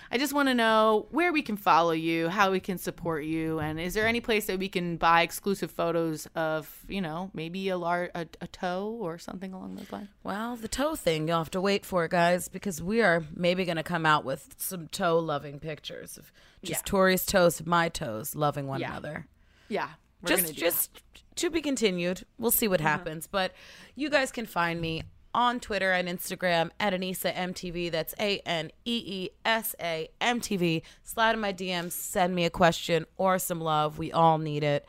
I 0.09 0.19
just 0.19 0.33
want 0.33 0.47
to 0.49 0.55
know 0.55 1.09
where 1.11 1.33
we 1.33 1.43
can 1.43 1.57
follow 1.57 1.91
you, 1.91 2.29
how 2.29 2.53
we 2.53 2.61
can 2.61 2.79
support 2.79 3.25
you, 3.25 3.59
and 3.59 3.81
is 3.81 3.95
there 3.95 4.07
any 4.07 4.21
place 4.21 4.47
that 4.47 4.57
we 4.57 4.69
can 4.69 4.99
buy 4.99 5.23
exclusive 5.23 5.69
photos 5.73 6.27
of, 6.37 6.85
you 6.87 7.01
know, 7.01 7.29
maybe 7.35 7.69
a 7.71 7.77
lar- 7.77 8.13
a, 8.15 8.25
a 8.41 8.47
toe 8.47 8.97
or 9.01 9.19
something 9.19 9.53
along 9.53 9.75
those 9.75 9.91
lines? 9.91 10.07
Well, 10.23 10.55
the 10.55 10.69
toe 10.69 10.95
thing, 10.95 11.27
you'll 11.27 11.39
have 11.39 11.51
to 11.51 11.61
wait 11.61 11.85
for 11.85 12.05
it, 12.05 12.13
guys, 12.13 12.47
because 12.47 12.81
we 12.81 13.03
are 13.03 13.25
maybe 13.35 13.65
going 13.65 13.79
to 13.79 13.83
come 13.83 14.07
out 14.07 14.25
with 14.25 14.55
some 14.59 14.87
toe 14.87 15.19
loving 15.19 15.59
pictures 15.59 16.17
of 16.17 16.31
just 16.63 16.83
Yeah. 16.87 16.89
Tori's 16.89 17.27
toes, 17.27 17.67
my 17.67 17.89
toes, 17.89 18.37
loving 18.37 18.69
one 18.69 18.79
Yeah. 18.79 18.91
another. 18.93 19.27
Yeah. 19.69 19.89
we're 20.23 20.29
Just, 20.37 20.55
just 20.55 21.01
to 21.37 21.51
be 21.51 21.61
continued. 21.61 22.25
We'll 22.39 22.51
see 22.51 22.69
what 22.69 22.81
happens. 22.81 23.27
But 23.27 23.53
you 23.95 24.11
guys 24.11 24.31
can 24.31 24.47
find 24.47 24.81
me 24.81 25.05
on 25.35 25.61
Twitter 25.61 25.93
and 25.93 26.09
Instagram 26.09 26.71
at 26.81 26.93
Aneesa 26.93 27.35
MTV. 27.35 27.91
That's 27.91 28.15
A 28.19 28.41
N 28.41 28.71
E 28.85 29.03
E 29.07 29.31
S 29.45 29.75
A 29.81 30.09
M 30.21 30.41
T 30.41 30.57
V. 30.57 30.83
Slide 31.05 31.35
in 31.35 31.41
my 31.41 31.53
DMs, 31.53 31.93
send 31.93 32.35
me 32.35 32.45
a 32.45 32.51
question 32.51 33.07
or 33.17 33.39
some 33.39 33.61
love. 33.61 33.99
We 33.99 34.13
all 34.13 34.39
need 34.39 34.65
it. 34.65 34.87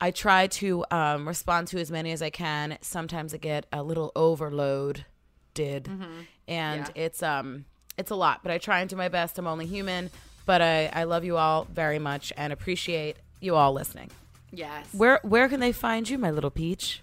I 0.00 0.12
try 0.12 0.46
to 0.46 0.84
um, 0.90 1.26
respond 1.26 1.66
to 1.68 1.78
as 1.80 1.90
many 1.90 2.12
as 2.12 2.22
I 2.22 2.30
can. 2.30 2.78
Sometimes 2.82 3.34
I 3.34 3.38
get 3.38 3.66
a 3.72 3.82
little 3.82 4.12
overload 4.14 5.04
did 5.54 5.90
and 6.46 6.88
it's 6.94 7.20
um 7.20 7.64
it's 7.96 8.12
a 8.12 8.14
lot 8.14 8.44
but 8.44 8.52
i 8.52 8.58
try 8.58 8.78
and 8.78 8.88
do 8.88 8.94
my 8.94 9.08
best 9.08 9.36
i'm 9.38 9.46
only 9.48 9.66
human 9.66 10.08
but 10.46 10.62
i 10.62 10.86
i 10.92 11.02
love 11.02 11.24
you 11.24 11.36
all 11.36 11.64
very 11.64 11.98
much 11.98 12.32
and 12.36 12.52
appreciate 12.52 13.16
you 13.40 13.56
all 13.56 13.72
listening 13.72 14.08
Yes. 14.52 14.86
where 14.92 15.20
where 15.22 15.48
can 15.48 15.60
they 15.60 15.72
find 15.72 16.08
you 16.08 16.18
my 16.18 16.30
little 16.30 16.50
peach 16.50 17.02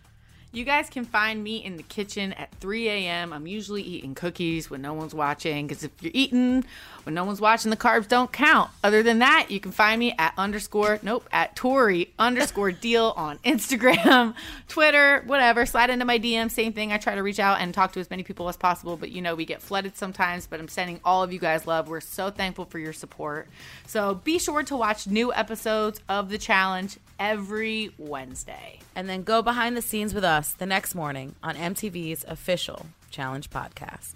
You 0.53 0.63
guys 0.63 0.89
can 0.89 1.03
find 1.03 1.43
me 1.43 1.57
in 1.57 1.75
the 1.75 1.83
kitchen 1.83 2.31
at 2.33 2.49
3 2.61 2.87
a.m. 2.87 3.33
I'm 3.33 3.45
usually 3.45 3.81
eating 3.81 4.15
cookies 4.15 4.69
when 4.69 4.81
no 4.81 4.93
one's 4.93 5.13
watching 5.13 5.67
because 5.67 5.83
if 5.83 5.91
you're 6.01 6.13
eating 6.15 6.63
when 7.03 7.13
no 7.13 7.25
one's 7.25 7.41
watching, 7.41 7.69
the 7.71 7.77
carbs 7.77 8.07
don't 8.07 8.31
count. 8.31 8.71
Other 8.81 9.03
than 9.03 9.19
that, 9.19 9.51
you 9.51 9.59
can 9.59 9.71
find 9.73 9.99
me 9.99 10.15
at 10.17 10.33
underscore, 10.37 10.97
nope, 11.03 11.27
at 11.31 11.55
Tori 11.57 12.13
underscore 12.17 12.71
deal 12.87 13.13
on 13.17 13.37
Instagram, 13.39 14.33
Twitter, 14.69 15.21
whatever. 15.27 15.65
Slide 15.67 15.89
into 15.89 16.05
my 16.05 16.17
DM, 16.17 16.49
same 16.49 16.71
thing. 16.73 16.93
I 16.93 16.97
try 16.97 17.13
to 17.15 17.21
reach 17.21 17.37
out 17.39 17.59
and 17.59 17.73
talk 17.73 17.91
to 17.93 17.99
as 17.99 18.09
many 18.09 18.23
people 18.23 18.47
as 18.47 18.55
possible, 18.57 18.95
but 18.97 19.11
you 19.11 19.21
know, 19.21 19.35
we 19.35 19.43
get 19.45 19.61
flooded 19.61 19.97
sometimes, 19.97 20.47
but 20.47 20.59
I'm 20.61 20.69
sending 20.69 21.01
all 21.03 21.21
of 21.21 21.33
you 21.33 21.37
guys 21.37 21.67
love. 21.67 21.89
We're 21.89 21.99
so 21.99 22.31
thankful 22.31 22.63
for 22.65 22.79
your 22.79 22.93
support. 22.93 23.49
So 23.87 24.15
be 24.23 24.39
sure 24.39 24.63
to 24.63 24.75
watch 24.77 25.05
new 25.05 25.33
episodes 25.33 25.99
of 26.07 26.29
The 26.29 26.37
Challenge 26.39 26.97
every 27.19 27.91
Wednesday. 27.97 28.79
And 28.95 29.09
then 29.09 29.23
go 29.23 29.41
behind 29.41 29.75
the 29.75 29.81
scenes 29.81 30.13
with 30.13 30.23
us 30.23 30.53
the 30.53 30.65
next 30.65 30.95
morning 30.95 31.35
on 31.43 31.55
MTV's 31.55 32.23
official 32.27 32.85
Challenge 33.09 33.49
podcast. 33.49 34.15